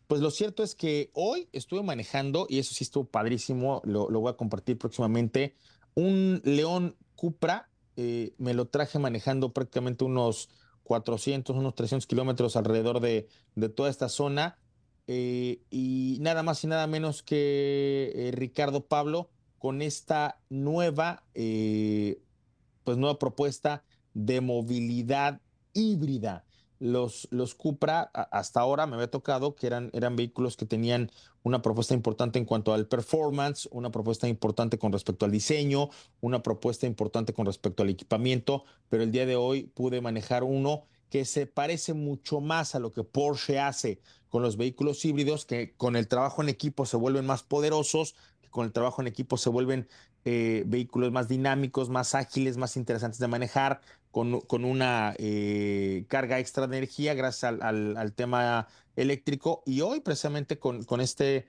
Pues 0.06 0.20
lo 0.20 0.30
cierto 0.30 0.62
es 0.62 0.74
que 0.74 1.10
hoy 1.14 1.48
estuve 1.52 1.82
manejando, 1.82 2.46
y 2.48 2.58
eso 2.58 2.74
sí 2.74 2.84
estuvo 2.84 3.04
padrísimo, 3.04 3.80
lo, 3.84 4.10
lo 4.10 4.20
voy 4.20 4.30
a 4.30 4.36
compartir 4.36 4.76
próximamente, 4.76 5.54
un 5.94 6.40
León 6.44 6.96
Cupra, 7.14 7.70
eh, 7.96 8.34
me 8.38 8.54
lo 8.54 8.68
traje 8.68 8.98
manejando 8.98 9.52
prácticamente 9.52 10.04
unos 10.04 10.48
400, 10.84 11.56
unos 11.56 11.74
300 11.74 12.06
kilómetros 12.06 12.56
alrededor 12.56 13.00
de, 13.00 13.28
de 13.54 13.68
toda 13.68 13.90
esta 13.90 14.08
zona 14.08 14.58
eh, 15.06 15.60
y 15.70 16.18
nada 16.20 16.42
más 16.42 16.64
y 16.64 16.66
nada 16.66 16.86
menos 16.86 17.22
que 17.22 18.12
eh, 18.14 18.30
Ricardo 18.32 18.86
Pablo 18.86 19.30
con 19.58 19.82
esta 19.82 20.40
nueva, 20.48 21.24
pues 21.34 22.96
nueva 22.96 23.18
propuesta 23.18 23.84
de 24.14 24.40
movilidad 24.40 25.42
híbrida. 25.74 26.46
Los, 26.80 27.28
los 27.30 27.54
Cupra 27.54 28.10
hasta 28.14 28.60
ahora 28.60 28.86
me 28.86 28.94
había 28.94 29.10
tocado 29.10 29.54
que 29.54 29.66
eran, 29.66 29.90
eran 29.92 30.16
vehículos 30.16 30.56
que 30.56 30.66
tenían 30.66 31.10
una 31.42 31.62
propuesta 31.62 31.94
importante 31.94 32.38
en 32.38 32.44
cuanto 32.46 32.72
al 32.72 32.88
performance, 32.88 33.68
una 33.70 33.90
propuesta 33.90 34.26
importante 34.26 34.78
con 34.78 34.92
respecto 34.92 35.24
al 35.24 35.30
diseño, 35.30 35.90
una 36.20 36.42
propuesta 36.42 36.86
importante 36.86 37.32
con 37.32 37.46
respecto 37.46 37.82
al 37.82 37.90
equipamiento, 37.90 38.64
pero 38.88 39.02
el 39.02 39.12
día 39.12 39.26
de 39.26 39.36
hoy 39.36 39.64
pude 39.64 40.00
manejar 40.00 40.42
uno 40.42 40.84
que 41.10 41.24
se 41.24 41.46
parece 41.46 41.92
mucho 41.92 42.40
más 42.40 42.74
a 42.74 42.78
lo 42.78 42.92
que 42.92 43.04
Porsche 43.04 43.58
hace 43.58 44.00
con 44.28 44.42
los 44.42 44.56
vehículos 44.56 45.04
híbridos, 45.04 45.44
que 45.44 45.74
con 45.76 45.96
el 45.96 46.08
trabajo 46.08 46.40
en 46.40 46.48
equipo 46.48 46.86
se 46.86 46.96
vuelven 46.96 47.26
más 47.26 47.42
poderosos, 47.42 48.14
que 48.40 48.48
con 48.48 48.64
el 48.64 48.72
trabajo 48.72 49.02
en 49.02 49.08
equipo 49.08 49.36
se 49.36 49.50
vuelven 49.50 49.88
eh, 50.24 50.64
vehículos 50.66 51.10
más 51.12 51.28
dinámicos, 51.28 51.88
más 51.88 52.14
ágiles, 52.14 52.56
más 52.56 52.76
interesantes 52.76 53.18
de 53.18 53.26
manejar, 53.26 53.80
con, 54.10 54.64
una 54.64 55.14
eh, 55.18 56.04
carga 56.08 56.38
extra 56.38 56.66
de 56.66 56.78
energía 56.78 57.14
gracias 57.14 57.52
al, 57.60 58.12
tema 58.14 58.68
eléctrico. 58.96 59.62
Y 59.66 59.80
hoy, 59.82 60.00
precisamente 60.00 60.58
con, 60.58 60.84
con 60.84 61.00
este 61.00 61.48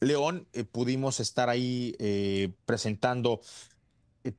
León, 0.00 0.48
eh, 0.52 0.64
pudimos 0.64 1.20
estar 1.20 1.48
ahí 1.48 1.94
eh, 1.98 2.52
presentando 2.64 3.40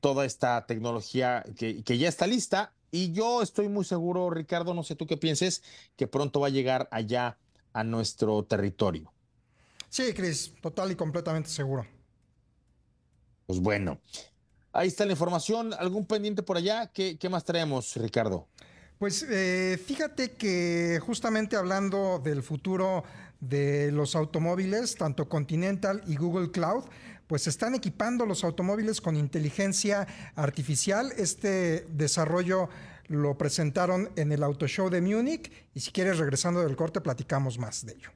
toda 0.00 0.24
esta 0.24 0.66
tecnología 0.66 1.44
que, 1.56 1.82
que, 1.82 1.98
ya 1.98 2.08
está 2.08 2.26
lista. 2.26 2.74
Y 2.90 3.12
yo 3.12 3.42
estoy 3.42 3.68
muy 3.68 3.84
seguro, 3.84 4.30
Ricardo, 4.30 4.74
no 4.74 4.82
sé 4.82 4.96
tú 4.96 5.06
qué 5.06 5.16
pienses, 5.16 5.62
que 5.96 6.06
pronto 6.06 6.40
va 6.40 6.48
a 6.48 6.50
llegar 6.50 6.88
allá 6.90 7.38
a 7.72 7.84
nuestro 7.84 8.44
territorio. 8.44 9.12
Sí, 9.88 10.12
Cris, 10.14 10.54
total 10.60 10.92
y 10.92 10.96
completamente 10.96 11.48
seguro. 11.48 11.86
Pues 13.46 13.60
bueno, 13.60 14.00
Ahí 14.72 14.88
está 14.88 15.04
la 15.04 15.12
información. 15.12 15.74
¿Algún 15.78 16.06
pendiente 16.06 16.42
por 16.42 16.56
allá? 16.56 16.90
¿Qué, 16.92 17.18
más 17.30 17.44
traemos, 17.44 17.94
Ricardo? 17.96 18.48
Pues 18.98 19.26
eh, 19.28 19.82
fíjate 19.84 20.32
que 20.32 21.00
justamente 21.04 21.56
hablando 21.56 22.20
del 22.20 22.42
futuro 22.42 23.04
de 23.40 23.90
los 23.92 24.14
automóviles, 24.14 24.94
tanto 24.94 25.28
Continental 25.28 26.02
y 26.06 26.16
Google 26.16 26.50
Cloud, 26.50 26.84
pues 27.26 27.46
están 27.46 27.74
equipando 27.74 28.24
los 28.24 28.44
automóviles 28.44 29.00
con 29.00 29.16
inteligencia 29.16 30.06
artificial. 30.36 31.12
Este 31.16 31.86
desarrollo 31.90 32.68
lo 33.08 33.36
presentaron 33.36 34.10
en 34.16 34.32
el 34.32 34.42
Auto 34.42 34.66
Show 34.68 34.88
de 34.88 35.00
Múnich 35.00 35.50
y 35.74 35.80
si 35.80 35.90
quieres 35.90 36.18
regresando 36.18 36.62
del 36.62 36.76
corte 36.76 37.00
platicamos 37.00 37.58
más 37.58 37.84
de 37.84 37.92
ello. 37.92 38.10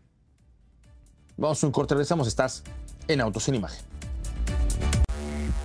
Vamos 1.37 1.63
a 1.63 1.67
un 1.67 1.73
corte, 1.73 1.95
regresamos, 1.95 2.29
estás 2.29 2.63
en 3.09 3.21
Autos 3.21 3.45
sin 3.45 3.57
Imagen. 3.57 3.96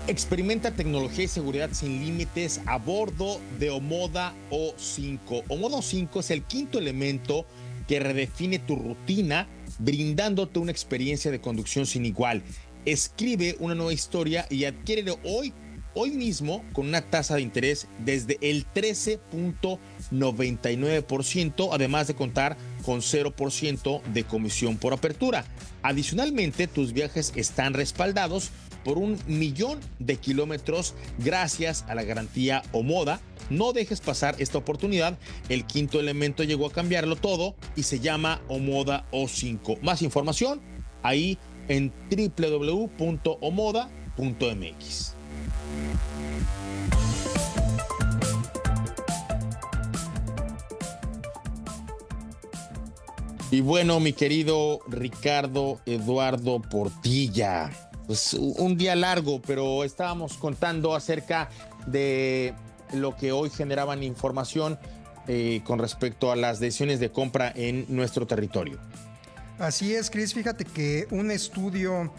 Experimenta 0.08 0.72
tecnología 0.72 1.26
y 1.26 1.28
seguridad 1.28 1.70
sin 1.74 2.04
límites 2.04 2.62
a 2.66 2.80
bordo 2.80 3.40
de 3.60 3.70
Omoda 3.70 4.34
O5. 4.50 5.44
Omoda 5.48 5.78
O5 5.78 6.20
es 6.20 6.32
el 6.32 6.42
quinto 6.44 6.80
elemento 6.80 7.46
que 7.88 8.00
redefine 8.00 8.58
tu 8.58 8.78
rutina, 8.78 9.48
brindándote 9.78 10.58
una 10.58 10.72
experiencia 10.72 11.30
de 11.30 11.40
conducción 11.40 11.86
sin 11.86 12.04
igual. 12.06 12.42
Escribe 12.84 13.58
una 13.60 13.76
nueva 13.76 13.94
historia 13.94 14.48
y 14.50 14.66
adquiere 14.66 15.16
hoy, 15.24 15.54
hoy 15.94 16.10
mismo 16.12 16.66
con 16.74 16.88
una 16.88 17.02
tasa 17.02 17.36
de 17.36 17.44
interés 17.44 17.88
desde 18.00 18.40
el 18.42 18.66
13.99%, 18.74 21.70
además 21.72 22.08
de 22.08 22.16
contar 22.16 22.58
con 22.84 23.02
0% 23.02 24.02
de 24.02 24.24
comisión 24.24 24.78
por 24.78 24.94
apertura. 24.94 25.46
Adicionalmente, 25.84 26.66
tus 26.66 26.92
viajes 26.92 27.34
están 27.36 27.76
respaldados 27.76 28.50
por 28.84 28.98
un 28.98 29.20
millón 29.28 29.80
de 30.00 30.18
kilómetros 30.18 30.96
gracias 31.20 31.86
a 31.88 31.96
la 31.96 32.04
garantía 32.04 32.64
Omoda. 32.72 33.20
No 33.50 33.74
dejes 33.74 34.02
pasar 34.02 34.36
esta 34.40 34.58
oportunidad. 34.58 35.18
El 35.50 35.66
quinto 35.66 36.00
elemento 36.00 36.44
llegó 36.44 36.68
a 36.68 36.72
cambiarlo 36.72 37.16
todo 37.16 37.56
y 37.76 37.84
se 37.84 38.00
llama 38.00 38.42
Omoda 38.48 39.06
O5. 39.12 39.82
Más 39.82 40.02
información 40.02 40.62
ahí 41.04 41.38
en 41.68 41.92
www.omoda.mx. 42.10 42.92
Y 53.52 53.60
bueno, 53.60 54.00
mi 54.00 54.14
querido 54.14 54.80
Ricardo 54.88 55.82
Eduardo 55.86 56.62
Portilla, 56.62 57.70
pues, 58.12 58.34
un 58.34 58.76
día 58.76 58.94
largo, 58.94 59.42
pero 59.42 59.86
estábamos 59.86 60.34
contando 60.34 60.96
acerca 60.96 61.50
de 61.88 62.54
lo 62.92 63.16
que 63.16 63.32
hoy 63.32 63.50
generaban 63.50 64.04
información 64.04 64.78
eh, 65.30 65.62
con 65.64 65.80
respecto 65.80 66.30
a 66.30 66.36
las 66.36 66.60
decisiones 66.60 67.00
de 67.00 67.10
compra 67.10 67.54
en 67.56 67.86
nuestro 67.88 68.28
territorio. 68.28 68.80
Así 69.60 69.96
es, 69.96 70.10
Chris. 70.10 70.34
Fíjate 70.34 70.66
que 70.66 71.08
un 71.12 71.32
estudio 71.32 72.12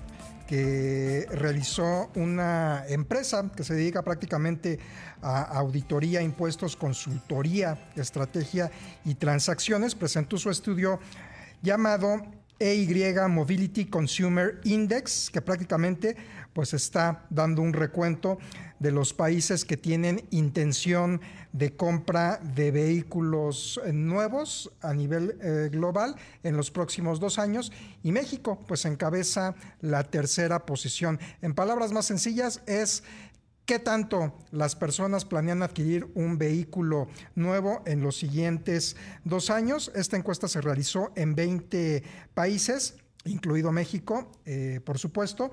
que 0.47 1.27
realizó 1.31 2.11
una 2.15 2.87
empresa 2.89 3.51
que 3.55 3.63
se 3.63 3.75
dedica 3.75 4.01
prácticamente 4.01 4.79
a 5.21 5.43
auditoría, 5.59 6.23
impuestos, 6.23 6.75
consultoría, 6.75 7.91
estrategia 7.97 8.71
y 9.05 9.17
transacciones, 9.17 9.95
presentó 9.95 10.39
su 10.39 10.49
estudio 10.49 11.01
llamado 11.61 12.23
EY 12.59 13.15
Mobility 13.29 13.87
Consumer 13.87 14.61
Index, 14.65 15.31
que 15.31 15.43
prácticamente 15.43 16.17
pues 16.53 16.75
está 16.75 17.25
dando 17.31 17.63
un 17.63 17.73
recuento 17.73 18.39
de 18.79 18.91
los 18.91 19.15
países 19.15 19.65
que 19.65 19.77
tienen 19.77 20.27
intención 20.31 21.21
de 21.53 21.77
compra 21.77 22.39
de 22.39 22.71
vehículos 22.71 23.81
nuevos 23.93 24.73
a 24.81 24.93
nivel 24.93 25.39
eh, 25.41 25.69
global 25.71 26.17
en 26.43 26.57
los 26.57 26.71
próximos 26.71 27.21
dos 27.21 27.39
años 27.39 27.73
y 28.03 28.11
México 28.11 28.59
pues 28.67 28.85
encabeza 28.85 29.55
la 29.81 30.05
tercera 30.05 30.67
posición. 30.67 31.21
En 31.43 31.55
palabras 31.55 31.93
más 31.93 32.07
sencillas 32.07 32.63
es 32.67 33.05
¿Qué 33.65 33.79
tanto 33.79 34.37
las 34.51 34.75
personas 34.75 35.25
planean 35.25 35.63
adquirir 35.63 36.11
un 36.15 36.37
vehículo 36.37 37.07
nuevo 37.37 37.83
en 37.87 38.03
los 38.03 38.17
siguientes 38.17 38.97
dos 39.25 39.51
años? 39.51 39.93
Esta 39.95 40.17
encuesta 40.17 40.49
se 40.49 40.61
realizó 40.61 41.13
en 41.15 41.37
20 41.37 42.03
países, 42.35 42.97
incluido 43.25 43.71
México, 43.71 44.33
eh, 44.47 44.81
por 44.85 44.99
supuesto, 44.99 45.53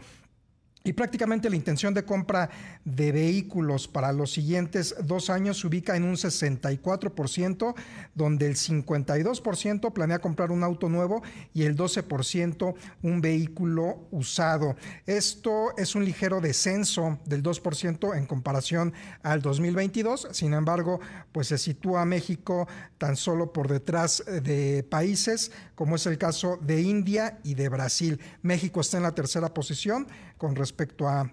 y 0.84 0.94
prácticamente 0.94 1.50
la 1.50 1.58
intención 1.58 1.94
de 1.94 2.06
compra 2.06 2.50
de 2.86 3.12
vehículos 3.12 3.88
para 3.88 4.14
los 4.14 4.32
siguientes 4.32 4.96
dos 5.04 5.30
años 5.30 5.60
se 5.60 5.68
ubica 5.68 5.98
en 5.98 6.04
un 6.04 6.16
64%, 6.16 7.76
donde 8.16 8.48
el 8.48 8.56
52% 8.56 9.92
planea 9.92 10.20
comprar 10.20 10.52
un 10.52 10.64
auto 10.64 10.88
nuevo 10.88 11.22
y 11.54 11.64
el 11.64 11.76
12% 11.76 12.76
un 13.02 13.20
vehículo 13.20 14.08
usado. 14.12 14.78
Esto 15.06 15.76
es 15.78 15.96
un 15.96 16.06
ligero 16.06 16.40
descenso 16.40 17.20
del 17.26 17.44
2% 17.44 18.18
en 18.18 18.26
comparación 18.26 18.94
al 19.22 19.42
2022. 19.42 20.30
Sin 20.32 20.54
embargo, 20.54 21.02
pues 21.34 21.48
se 21.48 21.58
sitúa 21.58 22.06
México 22.06 22.70
tan 22.98 23.18
solo 23.18 23.52
por 23.52 23.68
detrás 23.68 24.24
de 24.26 24.84
países 24.84 25.52
como 25.76 25.96
es 25.96 26.06
el 26.06 26.18
caso 26.18 26.58
de 26.62 26.82
India 26.82 27.40
y 27.44 27.56
de 27.56 27.70
Brasil. 27.70 28.20
México 28.42 28.82
está 28.82 28.98
en 28.98 29.04
la 29.04 29.16
tercera 29.16 29.54
posición 29.54 30.08
con 30.40 30.56
respecto 30.56 31.08
a, 31.08 31.30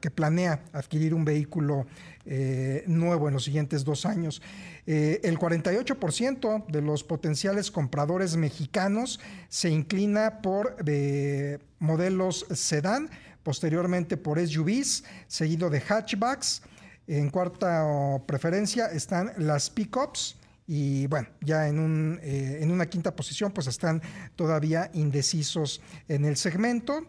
que 0.00 0.10
planea 0.10 0.62
adquirir 0.72 1.14
un 1.14 1.24
vehículo 1.24 1.86
eh, 2.26 2.84
nuevo 2.86 3.26
en 3.26 3.34
los 3.34 3.44
siguientes 3.44 3.84
dos 3.84 4.04
años. 4.04 4.42
Eh, 4.86 5.20
el 5.24 5.38
48% 5.38 6.66
de 6.66 6.82
los 6.82 7.02
potenciales 7.02 7.70
compradores 7.70 8.36
mexicanos 8.36 9.18
se 9.48 9.70
inclina 9.70 10.42
por 10.42 10.76
eh, 10.86 11.58
modelos 11.78 12.46
sedán, 12.50 13.08
posteriormente 13.42 14.18
por 14.18 14.38
SUVs, 14.38 15.04
seguido 15.26 15.70
de 15.70 15.80
hatchbacks. 15.80 16.62
En 17.06 17.30
cuarta 17.30 17.86
preferencia 18.26 18.86
están 18.88 19.32
las 19.38 19.70
pickups 19.70 20.36
y 20.66 21.06
bueno, 21.06 21.28
ya 21.40 21.66
en, 21.66 21.78
un, 21.78 22.20
en 22.22 22.70
una 22.70 22.86
quinta 22.86 23.16
posición 23.16 23.52
pues 23.52 23.68
están 23.68 24.02
todavía 24.36 24.90
indecisos 24.92 25.80
en 26.08 26.26
el 26.26 26.36
segmento. 26.36 27.06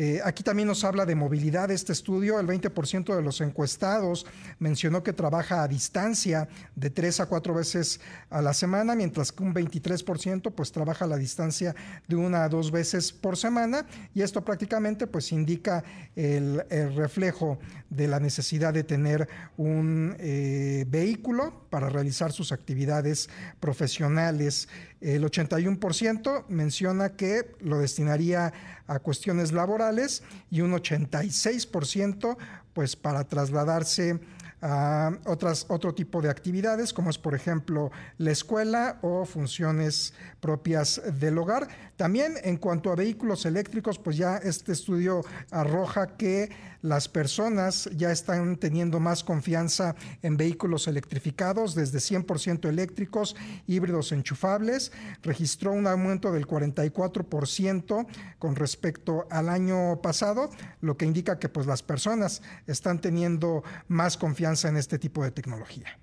Eh, 0.00 0.20
aquí 0.22 0.44
también 0.44 0.68
nos 0.68 0.84
habla 0.84 1.04
de 1.04 1.16
movilidad 1.16 1.72
este 1.72 1.92
estudio. 1.92 2.38
El 2.38 2.46
20% 2.46 3.16
de 3.16 3.20
los 3.20 3.40
encuestados 3.40 4.26
mencionó 4.60 5.02
que 5.02 5.12
trabaja 5.12 5.64
a 5.64 5.66
distancia 5.66 6.48
de 6.76 6.90
tres 6.90 7.18
a 7.18 7.26
cuatro 7.26 7.52
veces 7.52 8.00
a 8.30 8.40
la 8.40 8.54
semana, 8.54 8.94
mientras 8.94 9.32
que 9.32 9.42
un 9.42 9.52
23% 9.52 10.52
pues 10.52 10.70
trabaja 10.70 11.04
a 11.04 11.08
la 11.08 11.16
distancia 11.16 11.74
de 12.06 12.14
una 12.14 12.44
a 12.44 12.48
dos 12.48 12.70
veces 12.70 13.10
por 13.10 13.36
semana. 13.36 13.88
Y 14.14 14.22
esto 14.22 14.44
prácticamente 14.44 15.08
pues 15.08 15.32
indica 15.32 15.82
el, 16.14 16.62
reflejo 16.94 17.58
de 17.90 18.06
la 18.06 18.20
necesidad 18.20 18.72
de 18.72 18.84
tener 18.84 19.28
un 19.56 20.14
eh, 20.20 20.84
vehículo 20.86 21.66
para 21.70 21.88
realizar 21.88 22.30
sus 22.30 22.52
actividades 22.52 23.28
profesionales. 23.58 24.68
El 25.00 25.24
81% 25.24 26.46
menciona 26.48 27.10
que 27.10 27.54
lo 27.60 27.78
destinaría 27.78 28.52
a 28.86 28.98
cuestiones 28.98 29.52
laborales 29.52 30.22
y 30.50 30.60
un 30.60 30.72
86% 30.72 32.36
pues 32.72 32.96
para 32.96 33.24
trasladarse 33.24 34.18
a 34.60 35.12
otras, 35.26 35.66
otro 35.68 35.94
tipo 35.94 36.20
de 36.20 36.30
actividades, 36.30 36.92
como 36.92 37.10
es 37.10 37.18
por 37.18 37.34
ejemplo 37.34 37.90
la 38.16 38.32
escuela 38.32 38.98
o 39.02 39.24
funciones 39.24 40.14
propias 40.40 41.00
del 41.20 41.38
hogar. 41.38 41.68
También 41.96 42.34
en 42.42 42.56
cuanto 42.56 42.90
a 42.90 42.96
vehículos 42.96 43.46
eléctricos, 43.46 43.98
pues 43.98 44.16
ya 44.16 44.36
este 44.38 44.72
estudio 44.72 45.24
arroja 45.50 46.16
que 46.16 46.50
las 46.80 47.08
personas 47.08 47.88
ya 47.96 48.12
están 48.12 48.56
teniendo 48.56 49.00
más 49.00 49.24
confianza 49.24 49.96
en 50.22 50.36
vehículos 50.36 50.86
electrificados, 50.86 51.74
desde 51.74 51.98
100% 51.98 52.68
eléctricos, 52.68 53.34
híbridos 53.66 54.12
enchufables. 54.12 54.92
Registró 55.22 55.72
un 55.72 55.86
aumento 55.86 56.32
del 56.32 56.46
44% 56.46 58.06
con 58.38 58.56
respecto 58.56 59.26
al 59.30 59.48
año 59.48 60.00
pasado, 60.02 60.50
lo 60.80 60.96
que 60.96 61.06
indica 61.06 61.38
que 61.38 61.48
pues 61.48 61.66
las 61.66 61.82
personas 61.82 62.42
están 62.66 63.00
teniendo 63.00 63.64
más 63.88 64.16
confianza 64.16 64.68
en 64.68 64.76
este 64.76 64.98
tipo 64.98 65.24
de 65.24 65.30
tecnología. 65.30 65.98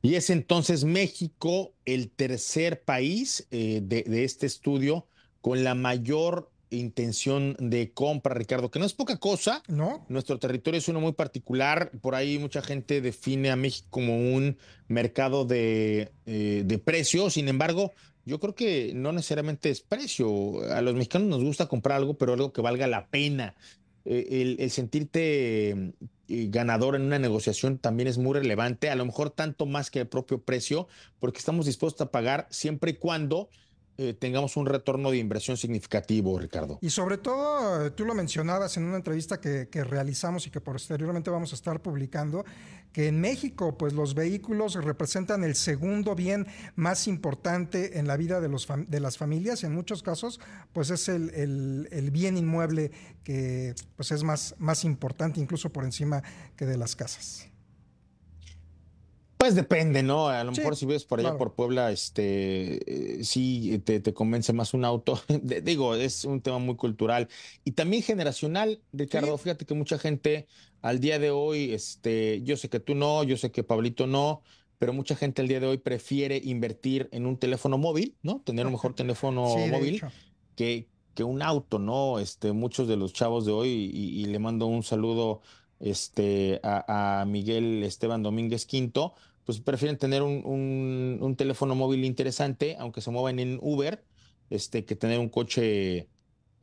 Y 0.00 0.14
es 0.14 0.30
entonces 0.30 0.84
México 0.84 1.74
el 1.84 2.10
tercer 2.10 2.84
país 2.84 3.48
eh, 3.50 3.80
de, 3.82 4.04
de 4.04 4.24
este 4.24 4.46
estudio 4.46 5.08
con 5.40 5.64
la 5.64 5.74
mayor 5.74 6.52
intención 6.70 7.56
de 7.58 7.92
compra, 7.92 8.34
Ricardo, 8.34 8.70
que 8.70 8.78
no 8.78 8.84
es 8.84 8.94
poca 8.94 9.16
cosa. 9.16 9.62
No. 9.68 10.04
Nuestro 10.08 10.38
territorio 10.38 10.78
es 10.78 10.88
uno 10.88 11.00
muy 11.00 11.12
particular. 11.12 11.90
Por 12.00 12.14
ahí 12.14 12.38
mucha 12.38 12.62
gente 12.62 13.00
define 13.00 13.50
a 13.50 13.56
México 13.56 13.88
como 13.90 14.16
un 14.16 14.58
mercado 14.86 15.44
de, 15.44 16.12
eh, 16.26 16.62
de 16.64 16.78
precio. 16.78 17.30
Sin 17.30 17.48
embargo, 17.48 17.92
yo 18.24 18.38
creo 18.40 18.54
que 18.54 18.92
no 18.94 19.12
necesariamente 19.12 19.70
es 19.70 19.80
precio. 19.80 20.62
A 20.72 20.82
los 20.82 20.94
mexicanos 20.94 21.28
nos 21.28 21.42
gusta 21.42 21.66
comprar 21.66 21.96
algo, 21.96 22.18
pero 22.18 22.34
algo 22.34 22.52
que 22.52 22.60
valga 22.60 22.86
la 22.86 23.08
pena. 23.08 23.54
Eh, 24.04 24.42
el, 24.42 24.56
el, 24.60 24.70
sentirte 24.70 25.70
eh, 25.70 26.48
ganador 26.50 26.94
en 26.94 27.02
una 27.02 27.18
negociación 27.18 27.78
también 27.78 28.06
es 28.06 28.18
muy 28.18 28.34
relevante, 28.34 28.90
a 28.90 28.94
lo 28.94 29.04
mejor 29.04 29.30
tanto 29.30 29.66
más 29.66 29.90
que 29.90 30.00
el 30.00 30.08
propio 30.08 30.42
precio, 30.42 30.88
porque 31.18 31.38
estamos 31.38 31.66
dispuestos 31.66 32.06
a 32.06 32.10
pagar 32.10 32.46
siempre 32.50 32.92
y 32.92 32.94
cuando 32.94 33.48
eh, 34.00 34.14
tengamos 34.14 34.56
un 34.56 34.66
retorno 34.66 35.10
de 35.10 35.16
inversión 35.16 35.56
significativo, 35.56 36.38
Ricardo. 36.38 36.78
Y 36.80 36.90
sobre 36.90 37.18
todo, 37.18 37.84
eh, 37.84 37.90
tú 37.90 38.04
lo 38.04 38.14
mencionabas 38.14 38.76
en 38.76 38.84
una 38.84 38.96
entrevista 38.96 39.40
que, 39.40 39.66
realizamos 39.72 40.46
y 40.46 40.50
que 40.50 40.60
posteriormente 40.60 41.30
vamos 41.30 41.50
a 41.50 41.56
estar 41.56 41.82
publicando, 41.82 42.44
que 42.92 43.08
en 43.08 43.20
México, 43.20 43.76
pues 43.76 43.94
los 43.94 44.14
vehículos 44.14 44.74
representan 44.74 45.42
el 45.42 45.56
segundo 45.56 46.14
bien 46.14 46.46
más 46.76 47.08
importante 47.08 47.98
en 47.98 48.06
la 48.06 48.16
vida 48.16 48.40
de, 48.40 48.48
los 48.48 48.68
de 48.86 49.00
las 49.00 49.18
familias. 49.18 49.64
En 49.64 49.74
muchos 49.74 50.04
casos, 50.04 50.38
pues 50.72 50.90
es 50.90 51.08
el, 51.08 51.30
el, 51.30 51.88
el, 51.90 52.12
bien 52.12 52.36
inmueble 52.36 52.92
que 53.24 53.74
pues 53.96 54.12
es 54.12 54.22
más, 54.22 54.54
más 54.58 54.84
importante, 54.84 55.40
incluso 55.40 55.70
por 55.70 55.82
encima 55.82 56.22
que 56.56 56.66
de 56.66 56.76
las 56.76 56.94
casas. 56.94 57.48
Pues 59.38 59.54
depende, 59.54 60.02
¿no? 60.02 60.28
A 60.28 60.42
lo 60.42 60.52
sí, 60.52 60.60
mejor 60.60 60.74
si 60.74 60.84
vives 60.84 61.04
por 61.04 61.20
allá 61.20 61.28
claro. 61.28 61.38
por 61.38 61.54
Puebla, 61.54 61.92
este, 61.92 63.20
eh, 63.20 63.24
sí 63.24 63.80
te, 63.84 64.00
te, 64.00 64.12
convence 64.12 64.52
más 64.52 64.74
un 64.74 64.84
auto. 64.84 65.20
De, 65.28 65.62
digo, 65.62 65.94
es 65.94 66.24
un 66.24 66.40
tema 66.40 66.58
muy 66.58 66.74
cultural 66.74 67.28
y 67.64 67.72
también 67.72 68.02
generacional, 68.02 68.82
Ricardo. 68.92 69.38
Sí. 69.38 69.44
Fíjate 69.44 69.64
que 69.64 69.74
mucha 69.74 69.96
gente 69.96 70.48
al 70.82 70.98
día 70.98 71.20
de 71.20 71.30
hoy, 71.30 71.72
este, 71.72 72.42
yo 72.42 72.56
sé 72.56 72.68
que 72.68 72.80
tú 72.80 72.96
no, 72.96 73.22
yo 73.22 73.36
sé 73.36 73.52
que 73.52 73.62
Pablito 73.62 74.08
no, 74.08 74.42
pero 74.78 74.92
mucha 74.92 75.14
gente 75.14 75.40
al 75.40 75.46
día 75.46 75.60
de 75.60 75.68
hoy 75.68 75.78
prefiere 75.78 76.40
invertir 76.42 77.08
en 77.12 77.24
un 77.24 77.38
teléfono 77.38 77.78
móvil, 77.78 78.16
¿no? 78.22 78.42
Tener 78.44 78.66
un 78.66 78.72
mejor 78.72 78.94
teléfono 78.96 79.54
sí, 79.54 79.70
móvil 79.70 80.02
que, 80.56 80.88
que 81.14 81.22
un 81.22 81.42
auto, 81.42 81.78
¿no? 81.78 82.18
Este, 82.18 82.50
muchos 82.50 82.88
de 82.88 82.96
los 82.96 83.12
chavos 83.12 83.46
de 83.46 83.52
hoy, 83.52 83.68
y, 83.68 84.20
y 84.20 84.24
le 84.24 84.40
mando 84.40 84.66
un 84.66 84.82
saludo 84.82 85.42
este, 85.80 86.60
a, 86.62 87.24
Miguel 87.26 87.82
Esteban 87.82 88.22
Domínguez 88.22 88.66
Quinto, 88.66 89.14
pues 89.44 89.60
prefieren 89.60 89.96
tener 89.96 90.22
un, 90.22 90.42
un, 90.44 91.18
un, 91.22 91.36
teléfono 91.36 91.74
móvil 91.74 92.04
interesante, 92.04 92.76
aunque 92.78 93.00
se 93.00 93.10
muevan 93.10 93.38
en 93.38 93.58
Uber, 93.62 94.04
este, 94.50 94.84
que 94.84 94.96
tener 94.96 95.18
un 95.18 95.28
coche 95.28 96.08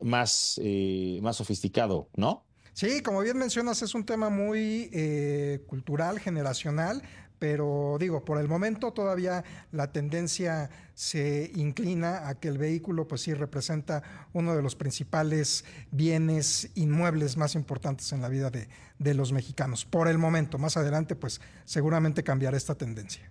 más, 0.00 0.60
eh, 0.62 1.18
más 1.22 1.36
sofisticado, 1.36 2.08
¿no? 2.14 2.44
Sí, 2.72 3.00
como 3.02 3.22
bien 3.22 3.38
mencionas, 3.38 3.80
es 3.80 3.94
un 3.94 4.04
tema 4.04 4.28
muy 4.28 4.90
eh, 4.92 5.64
cultural, 5.66 6.20
generacional, 6.20 7.02
pero 7.38 7.96
digo, 7.98 8.24
por 8.24 8.38
el 8.38 8.48
momento 8.48 8.92
todavía 8.92 9.44
la 9.72 9.92
tendencia 9.92 10.70
se 10.94 11.50
inclina 11.54 12.28
a 12.28 12.38
que 12.40 12.48
el 12.48 12.58
vehículo 12.58 13.06
pues 13.06 13.22
sí 13.22 13.34
representa 13.34 14.02
uno 14.32 14.56
de 14.56 14.62
los 14.62 14.76
principales 14.76 15.64
bienes 15.90 16.70
inmuebles 16.74 17.36
más 17.36 17.54
importantes 17.54 18.12
en 18.12 18.22
la 18.22 18.28
vida 18.28 18.50
de, 18.50 18.68
de 18.98 19.14
los 19.14 19.32
mexicanos. 19.32 19.84
Por 19.84 20.08
el 20.08 20.18
momento, 20.18 20.58
más 20.58 20.76
adelante 20.76 21.16
pues 21.16 21.40
seguramente 21.64 22.22
cambiará 22.22 22.56
esta 22.56 22.74
tendencia. 22.74 23.30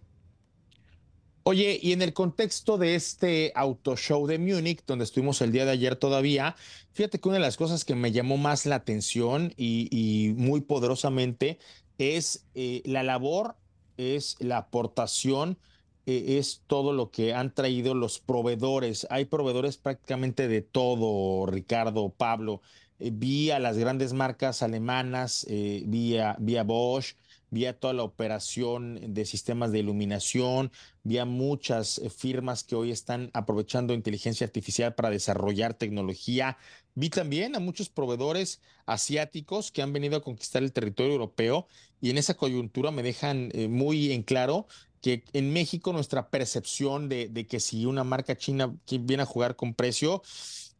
Oye, 1.47 1.79
y 1.79 1.91
en 1.91 2.01
el 2.01 2.11
contexto 2.11 2.79
de 2.79 2.95
este 2.95 3.51
auto 3.53 3.95
show 3.95 4.25
de 4.25 4.39
Múnich, 4.39 4.83
donde 4.87 5.03
estuvimos 5.03 5.43
el 5.43 5.51
día 5.51 5.63
de 5.63 5.73
ayer 5.73 5.95
todavía, 5.95 6.55
fíjate 6.93 7.19
que 7.19 7.29
una 7.29 7.37
de 7.37 7.43
las 7.43 7.55
cosas 7.55 7.85
que 7.85 7.93
me 7.93 8.11
llamó 8.11 8.37
más 8.37 8.65
la 8.65 8.77
atención 8.77 9.53
y, 9.55 10.33
muy 10.37 10.61
poderosamente 10.61 11.59
es 11.99 12.47
eh, 12.55 12.81
la 12.85 13.03
labor 13.03 13.57
es 13.97 14.37
la 14.39 14.57
aportación, 14.57 15.57
eh, 16.05 16.37
es 16.37 16.61
todo 16.67 16.93
lo 16.93 17.11
que 17.11 17.33
han 17.33 17.53
traído 17.53 17.93
los 17.93 18.19
proveedores. 18.19 19.07
Hay 19.09 19.25
proveedores 19.25 19.77
prácticamente 19.77 20.47
de 20.47 20.61
todo, 20.61 21.45
Ricardo, 21.45 22.09
Pablo. 22.09 22.61
Eh, 22.99 23.11
vi 23.13 23.51
a 23.51 23.59
las 23.59 23.77
grandes 23.77 24.13
marcas 24.13 24.63
alemanas, 24.63 25.45
eh, 25.49 25.83
vía, 25.85 26.35
vía 26.39 26.63
Bosch, 26.63 27.15
vía 27.49 27.77
toda 27.77 27.93
la 27.93 28.03
operación 28.03 29.13
de 29.13 29.25
sistemas 29.25 29.71
de 29.71 29.79
iluminación, 29.79 30.71
vía 31.03 31.25
muchas 31.25 31.99
eh, 31.99 32.09
firmas 32.09 32.63
que 32.63 32.75
hoy 32.75 32.91
están 32.91 33.31
aprovechando 33.33 33.93
inteligencia 33.93 34.45
artificial 34.45 34.95
para 34.95 35.09
desarrollar 35.09 35.73
tecnología. 35.73 36.57
Vi 36.95 37.09
también 37.09 37.55
a 37.55 37.59
muchos 37.59 37.89
proveedores 37.89 38.61
asiáticos 38.85 39.71
que 39.71 39.81
han 39.81 39.91
venido 39.93 40.17
a 40.17 40.21
conquistar 40.21 40.63
el 40.63 40.71
territorio 40.71 41.13
europeo 41.13 41.67
y 42.01 42.09
en 42.09 42.17
esa 42.17 42.35
coyuntura 42.35 42.91
me 42.91 43.03
dejan 43.03 43.49
eh, 43.53 43.67
muy 43.67 44.11
en 44.11 44.23
claro 44.23 44.67
que 45.05 45.23
en 45.33 45.53
México 45.53 45.93
nuestra 45.93 46.29
percepción 46.29 47.09
de, 47.09 47.45
que 47.47 47.59
si 47.59 47.85
una 47.85 48.03
marca 48.03 48.35
china 48.35 48.75
viene 48.89 49.21
a 49.21 49.27
jugar 49.27 49.55
con 49.55 49.75
precio, 49.75 50.23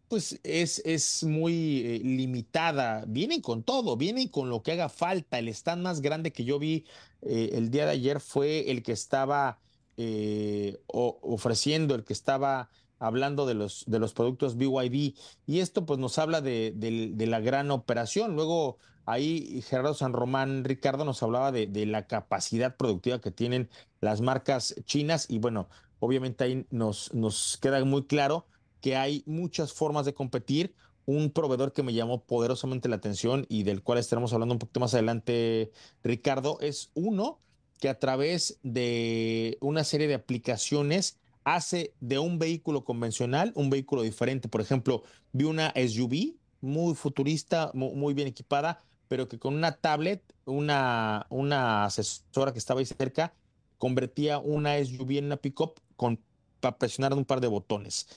pues 0.07 0.39
es, 0.41 0.81
es 0.83 1.23
muy 1.23 1.83
eh, 1.85 2.01
limitada. 2.03 3.03
Vienen 3.07 3.41
con 3.41 3.61
todo, 3.61 3.97
vienen 3.97 4.27
con 4.29 4.49
lo 4.49 4.63
que 4.63 4.71
haga 4.71 4.89
falta. 4.89 5.37
El 5.37 5.47
stand 5.49 5.83
más 5.83 6.01
grande 6.01 6.31
que 6.31 6.43
yo 6.43 6.57
vi 6.57 6.85
eh, 7.21 7.51
el 7.53 7.69
día 7.69 7.85
de 7.85 7.91
ayer 7.91 8.19
fue 8.19 8.71
el 8.71 8.81
que 8.81 8.93
estaba 8.93 9.59
eh, 9.97 10.77
ofreciendo, 10.87 11.93
el 11.93 12.03
que 12.03 12.13
estaba 12.13 12.69
hablando 12.99 13.45
de 13.45 13.53
los, 13.53 13.83
de 13.87 13.99
los 13.99 14.13
productos 14.13 14.57
BYD. 14.57 15.15
Y 15.45 15.59
esto 15.59 15.85
pues 15.85 15.99
nos 15.99 16.17
habla 16.17 16.41
de, 16.41 16.73
de, 16.75 17.27
la 17.27 17.39
gran 17.39 17.71
operación. 17.71 18.35
Luego 18.35 18.77
ahí 19.05 19.61
Gerardo 19.67 19.93
San 19.93 20.13
Román, 20.13 20.63
Ricardo, 20.63 21.05
nos 21.05 21.21
hablaba 21.23 21.51
de, 21.51 21.67
de 21.67 21.85
la 21.85 22.07
capacidad 22.07 22.75
productiva 22.75 23.19
que 23.19 23.31
tienen 23.31 23.69
las 24.01 24.21
marcas 24.21 24.75
chinas. 24.85 25.27
Y 25.29 25.39
bueno, 25.39 25.67
obviamente 25.99 26.43
ahí 26.43 26.65
nos, 26.69 27.13
nos 27.13 27.57
queda 27.57 27.83
muy 27.83 28.05
claro 28.05 28.45
que 28.81 28.95
hay 28.95 29.23
muchas 29.25 29.73
formas 29.73 30.05
de 30.05 30.13
competir. 30.13 30.75
Un 31.07 31.29
proveedor 31.29 31.71
que 31.71 31.83
me 31.83 31.93
llamó 31.93 32.23
poderosamente 32.23 32.89
la 32.89 32.95
atención 32.95 33.45
y 33.47 33.61
del 33.61 33.83
cual 33.83 33.99
estaremos 33.99 34.33
hablando 34.33 34.55
un 34.55 34.59
poquito 34.59 34.79
más 34.79 34.95
adelante, 34.95 35.71
Ricardo, 36.03 36.57
es 36.61 36.89
uno 36.95 37.39
que 37.79 37.89
a 37.89 37.99
través 37.99 38.59
de 38.63 39.57
una 39.61 39.83
serie 39.83 40.07
de 40.07 40.15
aplicaciones 40.15 41.19
hace 41.45 41.93
de 42.01 42.19
un 42.19 42.37
vehículo 42.37 42.83
convencional 42.83 43.53
un 43.55 43.69
vehículo 43.69 44.01
diferente. 44.01 44.49
Por 44.49 44.59
ejemplo, 44.59 45.03
vi 45.31 45.45
una 45.45 45.73
SUV 45.75 46.35
muy 46.59 46.95
futurista, 46.95 47.71
muy, 47.73 48.13
bien 48.13 48.27
equipada, 48.27 48.83
pero 49.07 49.29
que 49.29 49.39
con 49.39 49.53
una 49.53 49.77
tablet, 49.77 50.21
una, 50.45 51.27
una 51.29 51.85
asesora 51.85 52.51
que 52.51 52.59
estaba 52.59 52.81
ahí 52.81 52.85
cerca, 52.85 53.33
convertía 53.77 54.39
una 54.39 54.83
SUV 54.83 55.19
en 55.19 55.25
una 55.25 55.37
pickup 55.37 55.79
con 55.95 56.19
para 56.59 56.77
presionar 56.77 57.13
un 57.13 57.25
par 57.25 57.41
de 57.41 57.47
botones. 57.47 58.07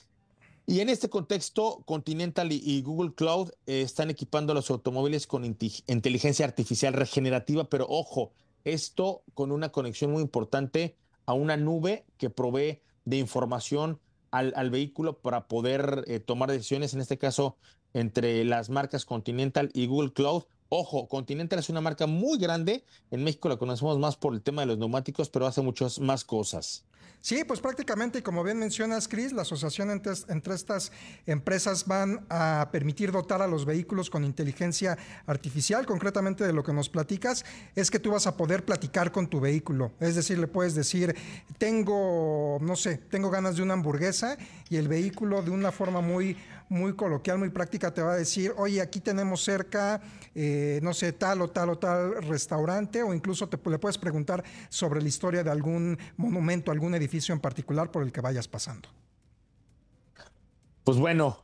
Y 0.65 0.79
en 0.79 0.89
este 0.89 1.09
contexto, 1.09 1.83
Continental 1.85 2.51
y 2.51 2.81
Google 2.81 3.13
Cloud 3.13 3.51
eh, 3.65 3.81
están 3.81 4.09
equipando 4.09 4.53
los 4.53 4.69
automóviles 4.69 5.27
con 5.27 5.45
inteligencia 5.45 6.45
artificial 6.45 6.93
regenerativa, 6.93 7.65
pero 7.65 7.85
ojo, 7.89 8.31
esto 8.63 9.23
con 9.33 9.51
una 9.51 9.71
conexión 9.71 10.11
muy 10.11 10.21
importante 10.21 10.95
a 11.25 11.33
una 11.33 11.57
nube 11.57 12.05
que 12.17 12.29
provee 12.29 12.81
de 13.05 13.17
información 13.17 13.99
al, 14.31 14.53
al 14.55 14.69
vehículo 14.69 15.19
para 15.19 15.47
poder 15.47 16.03
eh, 16.07 16.19
tomar 16.19 16.51
decisiones, 16.51 16.93
en 16.93 17.01
este 17.01 17.17
caso 17.17 17.57
entre 17.93 18.43
las 18.45 18.69
marcas 18.69 19.05
Continental 19.05 19.69
y 19.73 19.87
Google 19.87 20.13
Cloud. 20.13 20.43
Ojo, 20.71 21.07
Continental 21.07 21.57
es 21.57 21.69
una 21.69 21.81
marca 21.81 22.05
muy 22.05 22.37
grande. 22.37 22.83
En 23.09 23.23
México 23.23 23.49
la 23.49 23.57
conocemos 23.57 23.97
más 23.97 24.15
por 24.15 24.35
el 24.35 24.41
tema 24.41 24.61
de 24.61 24.67
los 24.67 24.77
neumáticos, 24.77 25.27
pero 25.29 25.47
hace 25.47 25.61
muchas 25.61 25.99
más 25.99 26.23
cosas. 26.23 26.85
Sí, 27.21 27.43
pues 27.43 27.59
prácticamente, 27.59 28.23
como 28.23 28.45
bien 28.45 28.57
mencionas, 28.59 29.09
Chris, 29.09 29.33
la 29.33 29.41
asociación 29.41 29.91
entre, 29.91 30.13
entre, 30.29 30.53
estas 30.53 30.93
empresas 31.25 31.85
van 31.85 32.25
a 32.29 32.69
permitir 32.71 33.11
dotar 33.11 33.41
a 33.41 33.47
los 33.47 33.65
vehículos 33.65 34.09
con 34.09 34.23
inteligencia 34.23 34.97
artificial. 35.25 35.85
Concretamente, 35.85 36.47
de 36.47 36.53
lo 36.53 36.63
que 36.63 36.71
nos 36.71 36.87
platicas, 36.87 37.43
es 37.75 37.91
que 37.91 37.99
tú 37.99 38.11
vas 38.11 38.25
a 38.25 38.37
poder 38.37 38.63
platicar 38.63 39.11
con 39.11 39.27
tu 39.27 39.41
vehículo. 39.41 39.91
Es 39.99 40.15
decir, 40.15 40.37
le 40.37 40.47
puedes 40.47 40.75
decir, 40.75 41.13
tengo, 41.57 42.57
no 42.61 42.77
sé, 42.77 42.97
tengo 42.97 43.29
ganas 43.29 43.57
de 43.57 43.63
una 43.63 43.73
hamburguesa 43.73 44.37
y 44.69 44.77
el 44.77 44.87
vehículo 44.87 45.41
de 45.41 45.51
una 45.51 45.73
forma 45.73 45.99
muy 45.99 46.37
muy 46.69 46.95
coloquial, 46.95 47.39
muy 47.39 47.49
práctica, 47.49 47.93
te 47.93 48.01
va 48.01 48.13
a 48.13 48.17
decir, 48.17 48.53
oye, 48.57 48.79
aquí 48.79 48.99
tenemos 48.99 49.43
cerca, 49.43 50.01
eh, 50.35 50.79
no 50.83 50.93
sé, 50.93 51.11
tal 51.11 51.41
o 51.41 51.49
tal 51.49 51.69
o 51.71 51.77
tal 51.77 52.21
restaurante, 52.23 53.01
o 53.03 53.13
incluso 53.13 53.49
te, 53.49 53.57
le 53.69 53.79
puedes 53.79 53.97
preguntar 53.97 54.43
sobre 54.69 55.01
la 55.01 55.07
historia 55.07 55.43
de 55.43 55.49
algún 55.49 55.97
monumento, 56.15 56.71
algún 56.71 56.93
edificio 56.93 57.33
en 57.33 57.41
particular 57.41 57.91
por 57.91 58.03
el 58.03 58.11
que 58.11 58.21
vayas 58.21 58.47
pasando. 58.47 58.87
Pues 60.83 60.97
bueno, 60.97 61.43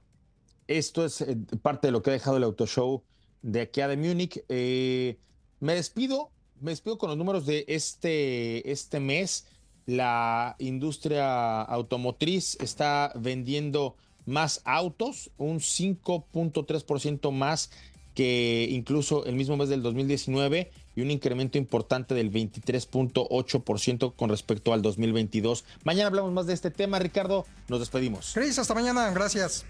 esto 0.67 1.05
es 1.05 1.21
eh, 1.21 1.37
parte 1.61 1.87
de 1.87 1.91
lo 1.91 2.01
que 2.01 2.11
ha 2.11 2.13
dejado 2.13 2.37
el 2.37 2.43
Auto 2.43 2.67
Show 2.67 3.03
de 3.41 3.61
aquí 3.61 3.81
a 3.81 3.87
de 3.87 3.97
Múnich. 3.97 4.43
Eh, 4.49 5.17
me 5.59 5.73
despido, 5.73 6.31
me 6.61 6.71
despido 6.71 6.97
con 6.97 7.09
los 7.09 7.17
números 7.17 7.45
de 7.45 7.65
este, 7.67 8.71
este 8.71 8.99
mes. 8.99 9.47
la 9.87 10.55
industria 10.57 11.61
automotriz 11.61 12.57
está 12.59 13.13
vendiendo 13.15 13.97
más 14.25 14.61
autos, 14.65 15.31
un 15.37 15.59
5.3% 15.59 17.31
más 17.31 17.71
que 18.13 18.67
incluso 18.71 19.25
el 19.25 19.35
mismo 19.35 19.57
mes 19.57 19.69
del 19.69 19.83
2019 19.83 20.71
y 20.95 21.01
un 21.01 21.11
incremento 21.11 21.57
importante 21.57 22.15
del 22.15 22.31
23.8% 22.31 24.15
con 24.15 24.29
respecto 24.29 24.73
al 24.73 24.81
2022. 24.81 25.65
Mañana 25.83 26.07
hablamos 26.07 26.31
más 26.31 26.47
de 26.47 26.53
este 26.53 26.71
tema, 26.71 26.97
Ricardo. 26.97 27.45
Nos 27.67 27.79
despedimos. 27.79 28.31
Cris, 28.33 28.57
hasta 28.57 28.73
mañana. 28.73 29.11
Gracias. 29.11 29.65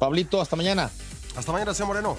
Pablito, 0.00 0.40
hasta 0.40 0.56
mañana. 0.56 0.90
Hasta 1.36 1.52
mañana, 1.52 1.74
señor 1.74 1.88
Moreno. 1.88 2.16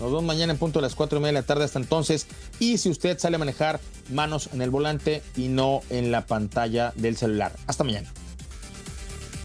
Nos 0.00 0.08
vemos 0.10 0.24
mañana 0.24 0.52
en 0.52 0.58
punto 0.58 0.80
de 0.80 0.82
las 0.82 0.94
4 0.94 1.18
y 1.18 1.22
media 1.22 1.32
de 1.32 1.40
la 1.40 1.46
tarde 1.46 1.64
hasta 1.64 1.78
entonces. 1.78 2.26
Y 2.58 2.78
si 2.78 2.90
usted 2.90 3.18
sale 3.18 3.36
a 3.36 3.38
manejar, 3.38 3.80
manos 4.10 4.50
en 4.52 4.60
el 4.60 4.70
volante 4.70 5.22
y 5.36 5.48
no 5.48 5.80
en 5.88 6.10
la 6.10 6.26
pantalla 6.26 6.92
del 6.96 7.16
celular. 7.16 7.52
Hasta 7.66 7.84
mañana. 7.84 8.12